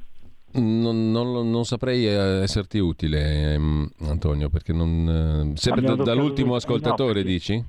Non, 0.54 1.12
non, 1.12 1.50
non, 1.50 1.66
saprei 1.66 2.06
eh, 2.08 2.42
esserti 2.42 2.80
utile, 2.80 3.54
ehm, 3.54 3.90
Antonio, 4.08 4.50
perché 4.50 4.72
non... 4.72 5.54
Eh, 5.54 5.58
sempre 5.58 5.96
dall'ultimo 5.96 6.56
ascoltatore, 6.56 7.22
no, 7.22 7.28
dici? 7.28 7.64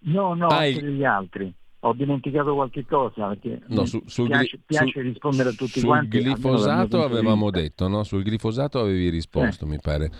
No, 0.00 0.34
no, 0.34 0.46
ah, 0.46 0.58
anche 0.58 0.80
degli 0.80 1.04
altri. 1.04 1.52
Ho 1.80 1.92
dimenticato 1.92 2.54
qualche 2.54 2.84
cosa 2.84 3.28
perché 3.28 3.60
no, 3.68 3.84
su, 3.84 4.02
sul 4.06 4.26
piace, 4.26 4.56
gli, 4.56 4.60
piace 4.66 4.90
su, 4.90 5.00
rispondere 5.00 5.50
a 5.50 5.52
tutti 5.52 5.78
sul 5.78 5.88
quanti. 5.88 6.20
Sul 6.20 6.30
glifosato 6.30 7.04
avevamo 7.04 7.50
detto, 7.50 7.86
no? 7.88 8.02
Sul 8.02 8.22
glifosato 8.22 8.80
avevi 8.80 9.10
risposto, 9.10 9.64
eh. 9.64 9.68
mi 9.68 9.78
pare. 9.80 10.10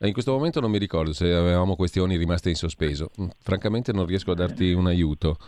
In 0.00 0.12
questo 0.12 0.32
momento 0.32 0.60
non 0.60 0.70
mi 0.70 0.78
ricordo 0.78 1.14
se 1.14 1.32
avevamo 1.32 1.74
questioni 1.74 2.18
rimaste 2.18 2.50
in 2.50 2.54
sospeso. 2.54 3.10
Mm, 3.18 3.28
francamente 3.38 3.92
non 3.92 4.04
riesco 4.04 4.32
a 4.32 4.34
darti 4.34 4.72
un 4.72 4.86
aiuto. 4.86 5.38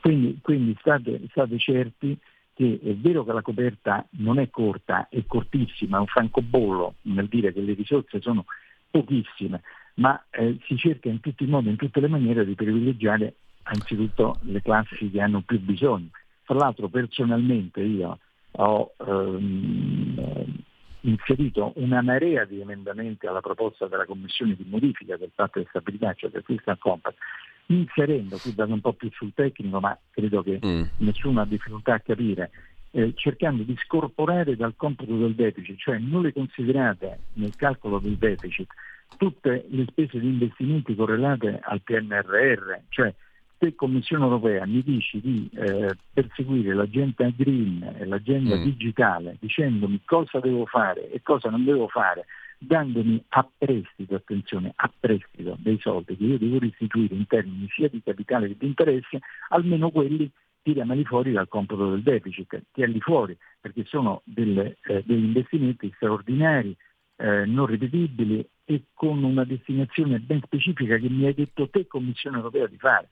Quindi, 0.00 0.38
quindi 0.40 0.74
state, 0.80 1.20
state, 1.28 1.58
certi 1.58 2.16
che 2.54 2.80
è 2.82 2.94
vero 2.94 3.22
che 3.22 3.32
la 3.32 3.42
coperta 3.42 4.06
non 4.12 4.38
è 4.38 4.48
corta, 4.48 5.08
è 5.10 5.22
cortissima, 5.26 5.98
è 5.98 6.00
un 6.00 6.06
francobollo 6.06 6.94
nel 7.02 7.28
dire 7.28 7.52
che 7.52 7.60
le 7.60 7.74
risorse 7.74 8.20
sono 8.22 8.46
pochissime, 8.90 9.60
ma 9.96 10.22
eh, 10.30 10.56
si 10.64 10.76
cerca 10.78 11.10
in 11.10 11.20
tutti 11.20 11.44
i 11.44 11.46
modi, 11.46 11.68
in 11.68 11.76
tutte 11.76 12.00
le 12.00 12.08
maniere 12.08 12.46
di 12.46 12.54
privilegiare 12.54 13.34
anzitutto 13.64 14.38
le 14.42 14.62
classi 14.62 15.10
che 15.10 15.20
hanno 15.20 15.42
più 15.42 15.60
bisogno. 15.60 16.08
Tra 16.44 16.54
l'altro 16.54 16.88
personalmente 16.88 17.82
io 17.82 18.18
ho 18.52 18.94
ehm, 19.06 20.54
inserito 21.02 21.72
una 21.76 22.02
marea 22.02 22.44
di 22.44 22.60
emendamenti 22.60 23.26
alla 23.26 23.40
proposta 23.40 23.86
della 23.86 24.04
Commissione 24.04 24.54
di 24.54 24.66
modifica 24.68 25.16
del 25.16 25.30
patto 25.34 25.58
di 25.58 25.66
stabilità, 25.68 26.12
cioè 26.14 26.30
del 26.30 26.42
fiscal 26.44 26.78
compact, 26.78 27.18
inserendo, 27.66 28.36
qui 28.38 28.52
vado 28.54 28.72
un 28.72 28.80
po' 28.80 28.92
più 28.92 29.10
sul 29.12 29.32
tecnico, 29.34 29.80
ma 29.80 29.96
credo 30.10 30.42
che 30.42 30.58
mm. 30.64 30.82
nessuno 30.98 31.40
ha 31.40 31.46
difficoltà 31.46 31.94
a 31.94 32.00
capire, 32.00 32.50
eh, 32.92 33.12
cercando 33.14 33.62
di 33.62 33.76
scorporare 33.84 34.56
dal 34.56 34.74
computo 34.76 35.16
del 35.16 35.34
deficit, 35.34 35.78
cioè 35.78 35.98
non 35.98 36.22
le 36.22 36.32
considerate 36.32 37.18
nel 37.34 37.54
calcolo 37.56 37.98
del 37.98 38.16
deficit 38.16 38.68
tutte 39.16 39.66
le 39.68 39.84
spese 39.88 40.18
di 40.18 40.28
investimenti 40.28 40.94
correlate 40.94 41.60
al 41.62 41.82
PNRR, 41.82 42.74
cioè 42.88 43.12
se 43.60 43.74
Commissione 43.74 44.24
europea 44.24 44.64
mi 44.64 44.82
dici 44.82 45.20
di 45.20 45.46
eh, 45.52 45.94
perseguire 46.14 46.72
l'agenda 46.72 47.28
green 47.36 47.94
e 47.98 48.06
l'agenda 48.06 48.56
mm. 48.56 48.62
digitale 48.62 49.36
dicendomi 49.38 50.00
cosa 50.06 50.40
devo 50.40 50.64
fare 50.64 51.10
e 51.10 51.20
cosa 51.20 51.50
non 51.50 51.66
devo 51.66 51.86
fare, 51.86 52.24
dandomi 52.56 53.22
a 53.28 53.46
prestito, 53.58 54.14
attenzione, 54.14 54.72
a 54.74 54.90
prestito 54.98 55.58
dei 55.60 55.78
soldi 55.78 56.16
che 56.16 56.24
io 56.24 56.38
devo 56.38 56.58
restituire 56.58 57.14
in 57.14 57.26
termini 57.26 57.68
sia 57.68 57.88
di 57.88 58.02
capitale 58.02 58.48
che 58.48 58.56
di 58.58 58.66
interesse, 58.66 59.18
almeno 59.50 59.90
quelli 59.90 60.30
tiriameli 60.62 61.04
fuori 61.04 61.32
dal 61.32 61.48
computo 61.48 61.90
del 61.90 62.02
deficit, 62.02 62.62
tirali 62.72 63.00
fuori 63.00 63.36
perché 63.60 63.84
sono 63.84 64.22
delle, 64.24 64.78
eh, 64.84 65.02
degli 65.04 65.24
investimenti 65.24 65.92
straordinari, 65.96 66.74
eh, 67.16 67.44
non 67.44 67.66
ripetibili 67.66 68.42
e 68.64 68.84
con 68.94 69.22
una 69.22 69.44
destinazione 69.44 70.18
ben 70.18 70.40
specifica 70.44 70.96
che 70.96 71.10
mi 71.10 71.26
hai 71.26 71.34
detto 71.34 71.68
te 71.68 71.86
Commissione 71.86 72.38
europea 72.38 72.66
di 72.66 72.78
fare. 72.78 73.10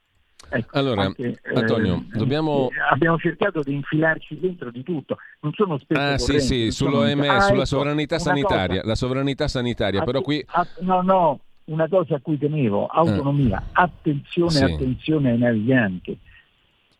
Ecco, 0.50 0.78
allora, 0.78 1.02
anche, 1.02 1.40
Antonio, 1.54 2.04
eh, 2.12 2.16
dobbiamo... 2.16 2.68
abbiamo 2.90 3.18
cercato 3.18 3.62
di 3.62 3.74
infilarci 3.74 4.38
dentro 4.38 4.70
di 4.70 4.82
tutto, 4.82 5.18
non 5.40 5.52
sono 5.52 5.78
spese 5.78 6.00
Ah 6.00 6.18
sì, 6.18 6.40
sì, 6.40 6.70
sull'OMS, 6.70 7.28
ah, 7.28 7.40
sulla 7.40 7.56
ecco, 7.56 7.64
sovranità 7.66 8.18
sanitaria, 8.18 8.76
cosa, 8.80 8.86
la 8.86 8.94
sovranità 8.94 9.48
sanitaria, 9.48 10.02
però 10.04 10.22
qui... 10.22 10.42
no, 10.80 11.02
no, 11.02 11.40
una 11.64 11.88
cosa 11.88 12.16
a 12.16 12.20
cui 12.20 12.38
tenevo, 12.38 12.86
autonomia, 12.86 13.60
eh. 13.60 13.70
attenzione, 13.72 14.50
sì. 14.50 14.64
attenzione 14.64 15.32
ai 15.32 15.38
naviganti. 15.38 16.18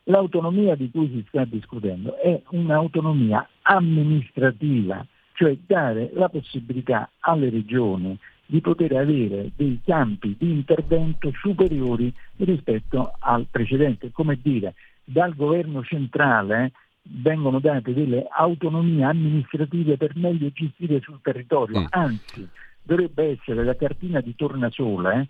L'autonomia 0.04 0.74
di 0.74 0.90
cui 0.90 1.08
si 1.08 1.24
sta 1.28 1.44
discutendo 1.44 2.16
è 2.16 2.40
un'autonomia 2.50 3.46
amministrativa, 3.62 5.04
cioè 5.34 5.56
dare 5.66 6.10
la 6.14 6.28
possibilità 6.28 7.10
alle 7.20 7.50
regioni 7.50 8.18
di 8.50 8.62
poter 8.62 8.96
avere 8.96 9.50
dei 9.54 9.78
campi 9.84 10.34
di 10.38 10.50
intervento 10.50 11.30
superiori 11.38 12.10
rispetto 12.36 13.12
al 13.18 13.46
precedente. 13.50 14.10
Come 14.10 14.38
dire, 14.42 14.72
dal 15.04 15.34
governo 15.34 15.84
centrale 15.84 16.72
vengono 17.02 17.60
date 17.60 17.92
delle 17.92 18.26
autonomie 18.30 19.04
amministrative 19.04 19.98
per 19.98 20.16
meglio 20.16 20.50
gestire 20.50 20.98
sul 21.00 21.20
territorio, 21.20 21.80
mm. 21.80 21.86
anzi 21.90 22.48
dovrebbe 22.82 23.32
essere 23.32 23.64
la 23.64 23.76
cartina 23.76 24.22
di 24.22 24.34
tornasole, 24.34 25.28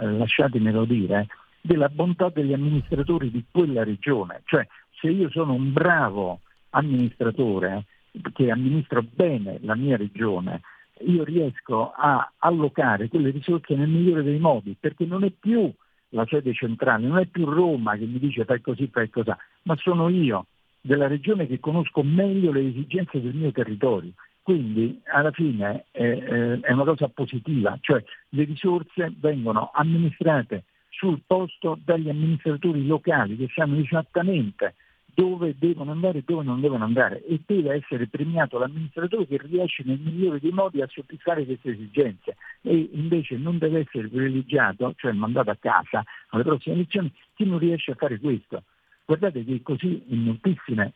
eh, 0.00 0.06
lasciatemelo 0.06 0.84
dire, 0.84 1.26
della 1.60 1.88
bontà 1.88 2.28
degli 2.28 2.52
amministratori 2.52 3.32
di 3.32 3.44
quella 3.50 3.82
regione. 3.82 4.42
Cioè 4.44 4.64
se 5.00 5.08
io 5.08 5.28
sono 5.30 5.54
un 5.54 5.72
bravo 5.72 6.38
amministratore 6.70 7.86
che 8.32 8.48
amministro 8.48 9.02
bene 9.02 9.58
la 9.62 9.74
mia 9.74 9.96
regione, 9.96 10.60
io 11.06 11.24
riesco 11.24 11.92
a 11.92 12.32
allocare 12.38 13.08
quelle 13.08 13.30
risorse 13.30 13.74
nel 13.74 13.88
migliore 13.88 14.22
dei 14.22 14.38
modi, 14.38 14.76
perché 14.78 15.04
non 15.04 15.24
è 15.24 15.30
più 15.30 15.72
la 16.10 16.26
sede 16.26 16.54
centrale, 16.54 17.06
non 17.06 17.18
è 17.18 17.26
più 17.26 17.44
Roma 17.44 17.96
che 17.96 18.06
mi 18.06 18.18
dice 18.18 18.44
fai 18.44 18.60
così, 18.60 18.88
fai 18.88 19.10
così, 19.10 19.30
ma 19.62 19.76
sono 19.76 20.08
io 20.08 20.46
della 20.80 21.06
regione 21.06 21.46
che 21.46 21.60
conosco 21.60 22.02
meglio 22.02 22.50
le 22.52 22.66
esigenze 22.66 23.20
del 23.20 23.34
mio 23.34 23.52
territorio. 23.52 24.12
Quindi 24.42 25.00
alla 25.12 25.30
fine 25.30 25.84
è, 25.90 26.00
è 26.00 26.72
una 26.72 26.84
cosa 26.84 27.08
positiva, 27.08 27.76
cioè 27.80 28.02
le 28.30 28.44
risorse 28.44 29.12
vengono 29.20 29.70
amministrate 29.74 30.64
sul 30.88 31.20
posto 31.26 31.78
dagli 31.84 32.08
amministratori 32.08 32.86
locali 32.86 33.36
che 33.36 33.48
sanno 33.54 33.78
esattamente 33.78 34.74
dove 35.18 35.56
devono 35.58 35.90
andare 35.90 36.18
e 36.18 36.22
dove 36.24 36.44
non 36.44 36.60
devono 36.60 36.84
andare 36.84 37.24
e 37.24 37.40
deve 37.44 37.74
essere 37.74 38.06
premiato 38.06 38.56
l'amministratore 38.56 39.26
che 39.26 39.40
riesce 39.42 39.82
nel 39.84 39.98
migliore 39.98 40.38
dei 40.38 40.52
modi 40.52 40.80
a 40.80 40.86
soddisfare 40.86 41.44
queste 41.44 41.70
esigenze 41.70 42.36
e 42.60 42.90
invece 42.92 43.36
non 43.36 43.58
deve 43.58 43.80
essere 43.80 44.06
privilegiato, 44.06 44.94
cioè 44.96 45.10
mandato 45.10 45.50
a 45.50 45.56
casa 45.58 46.04
alle 46.28 46.44
prossime 46.44 46.76
elezioni, 46.76 47.12
chi 47.34 47.44
non 47.44 47.58
riesce 47.58 47.90
a 47.90 47.94
fare 47.96 48.20
questo. 48.20 48.62
Guardate 49.04 49.44
che 49.44 49.60
così 49.60 50.04
in 50.06 50.22
moltissime 50.22 50.92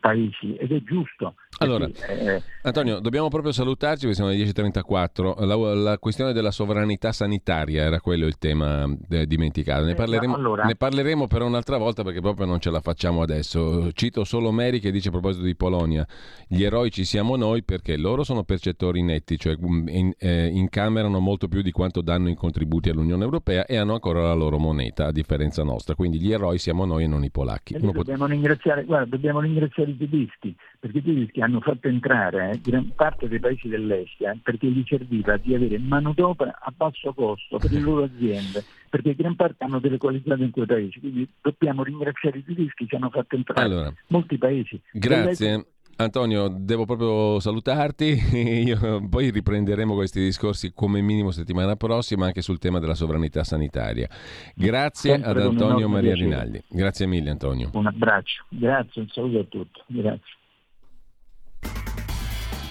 paesi 0.00 0.56
ed 0.56 0.72
è 0.72 0.82
giusto. 0.82 1.34
Allora, 1.60 1.86
eh, 1.86 2.42
Antonio, 2.62 3.00
dobbiamo 3.00 3.28
proprio 3.28 3.52
salutarci 3.52 4.06
perché 4.06 4.14
siamo 4.14 4.30
alle 4.30 4.42
10.34. 4.42 5.44
La, 5.44 5.74
la, 5.74 5.98
questione 5.98 6.32
della 6.32 6.50
sovranità 6.50 7.12
sanitaria 7.12 7.82
era 7.84 8.00
quello 8.00 8.26
il 8.26 8.38
tema 8.38 8.84
eh, 9.08 9.26
dimenticato. 9.26 9.84
Ne 9.84 9.92
eh, 9.92 9.94
parleremo, 9.94 10.34
allora. 10.34 10.64
ne 10.64 10.74
parleremo 10.74 11.26
però 11.26 11.46
un'altra 11.46 11.76
volta 11.76 12.02
perché 12.02 12.20
proprio 12.20 12.46
non 12.46 12.60
ce 12.60 12.70
la 12.70 12.80
facciamo 12.80 13.22
adesso. 13.22 13.90
Cito 13.92 14.24
solo 14.24 14.52
Mary 14.52 14.78
che 14.78 14.90
dice 14.90 15.08
a 15.08 15.10
proposito 15.12 15.44
di 15.44 15.56
Polonia, 15.56 16.06
gli 16.46 16.62
eroi 16.62 16.90
ci 16.90 17.04
siamo 17.04 17.36
noi 17.36 17.62
perché 17.64 17.96
loro 17.96 18.22
sono 18.24 18.44
percettori 18.44 19.02
netti, 19.02 19.38
cioè 19.38 19.56
mm, 19.60 19.88
in, 19.88 20.12
eh, 20.18 20.46
incamerano 20.46 21.18
molto 21.18 21.48
più 21.48 21.62
di 21.62 21.72
quanto 21.72 22.02
danno 22.02 22.28
in 22.28 22.36
contributi 22.36 22.88
all'Unione 22.88 23.24
Europea 23.24 23.64
e 23.64 23.76
hanno 23.76 23.94
ancora 23.94 24.22
la 24.22 24.34
loro 24.34 24.58
moneta, 24.58 25.06
a 25.06 25.12
differenza 25.12 25.62
nostra. 25.62 25.94
Quindi 25.94 26.20
gli 26.20 26.32
eroi 26.32 26.58
siamo 26.58 26.84
noi 26.84 27.04
e 27.04 27.06
non 27.06 27.24
i 27.24 27.30
polacchi. 27.30 27.74
Dobbiamo, 27.74 27.92
pot- 27.92 28.30
ringraziare, 28.30 28.84
guarda, 28.84 29.06
dobbiamo 29.06 29.40
ringraziare 29.40 29.67
i 29.76 29.96
tedeschi, 29.96 30.54
perché 30.78 30.98
i 30.98 31.02
tedeschi 31.02 31.40
hanno 31.40 31.60
fatto 31.60 31.88
entrare 31.88 32.52
eh, 32.52 32.60
gran 32.60 32.92
parte 32.94 33.28
dei 33.28 33.40
paesi 33.40 33.68
dell'est 33.68 34.20
eh, 34.20 34.38
perché 34.42 34.66
gli 34.68 34.84
serviva 34.86 35.36
di 35.36 35.54
avere 35.54 35.78
manodopera 35.78 36.58
a 36.60 36.72
basso 36.74 37.12
costo 37.12 37.58
per 37.58 37.70
le 37.70 37.80
loro 37.80 38.04
aziende, 38.04 38.64
perché 38.88 39.14
gran 39.14 39.36
parte 39.36 39.64
hanno 39.64 39.78
delle 39.80 39.98
qualità 39.98 40.34
in 40.34 40.50
quei 40.50 40.66
paesi, 40.66 41.00
quindi 41.00 41.28
dobbiamo 41.40 41.82
ringraziare 41.82 42.38
i 42.38 42.44
tedeschi 42.44 42.86
che 42.86 42.96
hanno 42.96 43.10
fatto 43.10 43.36
entrare 43.36 43.62
allora, 43.62 43.92
molti 44.08 44.38
paesi. 44.38 44.80
Grazie. 44.92 45.64
Antonio, 46.00 46.46
devo 46.46 46.84
proprio 46.84 47.40
salutarti, 47.40 48.06
Io, 48.66 49.08
poi 49.08 49.30
riprenderemo 49.30 49.94
questi 49.94 50.20
discorsi 50.20 50.72
come 50.72 51.00
minimo 51.00 51.32
settimana 51.32 51.74
prossima 51.74 52.26
anche 52.26 52.40
sul 52.40 52.58
tema 52.58 52.78
della 52.78 52.94
sovranità 52.94 53.42
sanitaria. 53.42 54.08
Grazie 54.54 55.14
Sempre 55.14 55.30
ad 55.30 55.38
Antonio 55.38 55.88
Maria 55.88 56.12
piacere. 56.12 56.30
Rinaldi. 56.30 56.62
Grazie 56.68 57.06
mille 57.06 57.30
Antonio. 57.30 57.70
Un 57.72 57.86
abbraccio, 57.86 58.44
grazie, 58.48 59.02
un 59.02 59.08
saluto 59.08 59.38
a 59.40 59.44
tutti. 59.44 59.80
Grazie. 59.88 60.36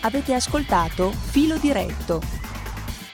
Avete 0.04 0.34
ascoltato 0.34 1.10
Filo 1.10 1.58
Diretto 1.58 2.47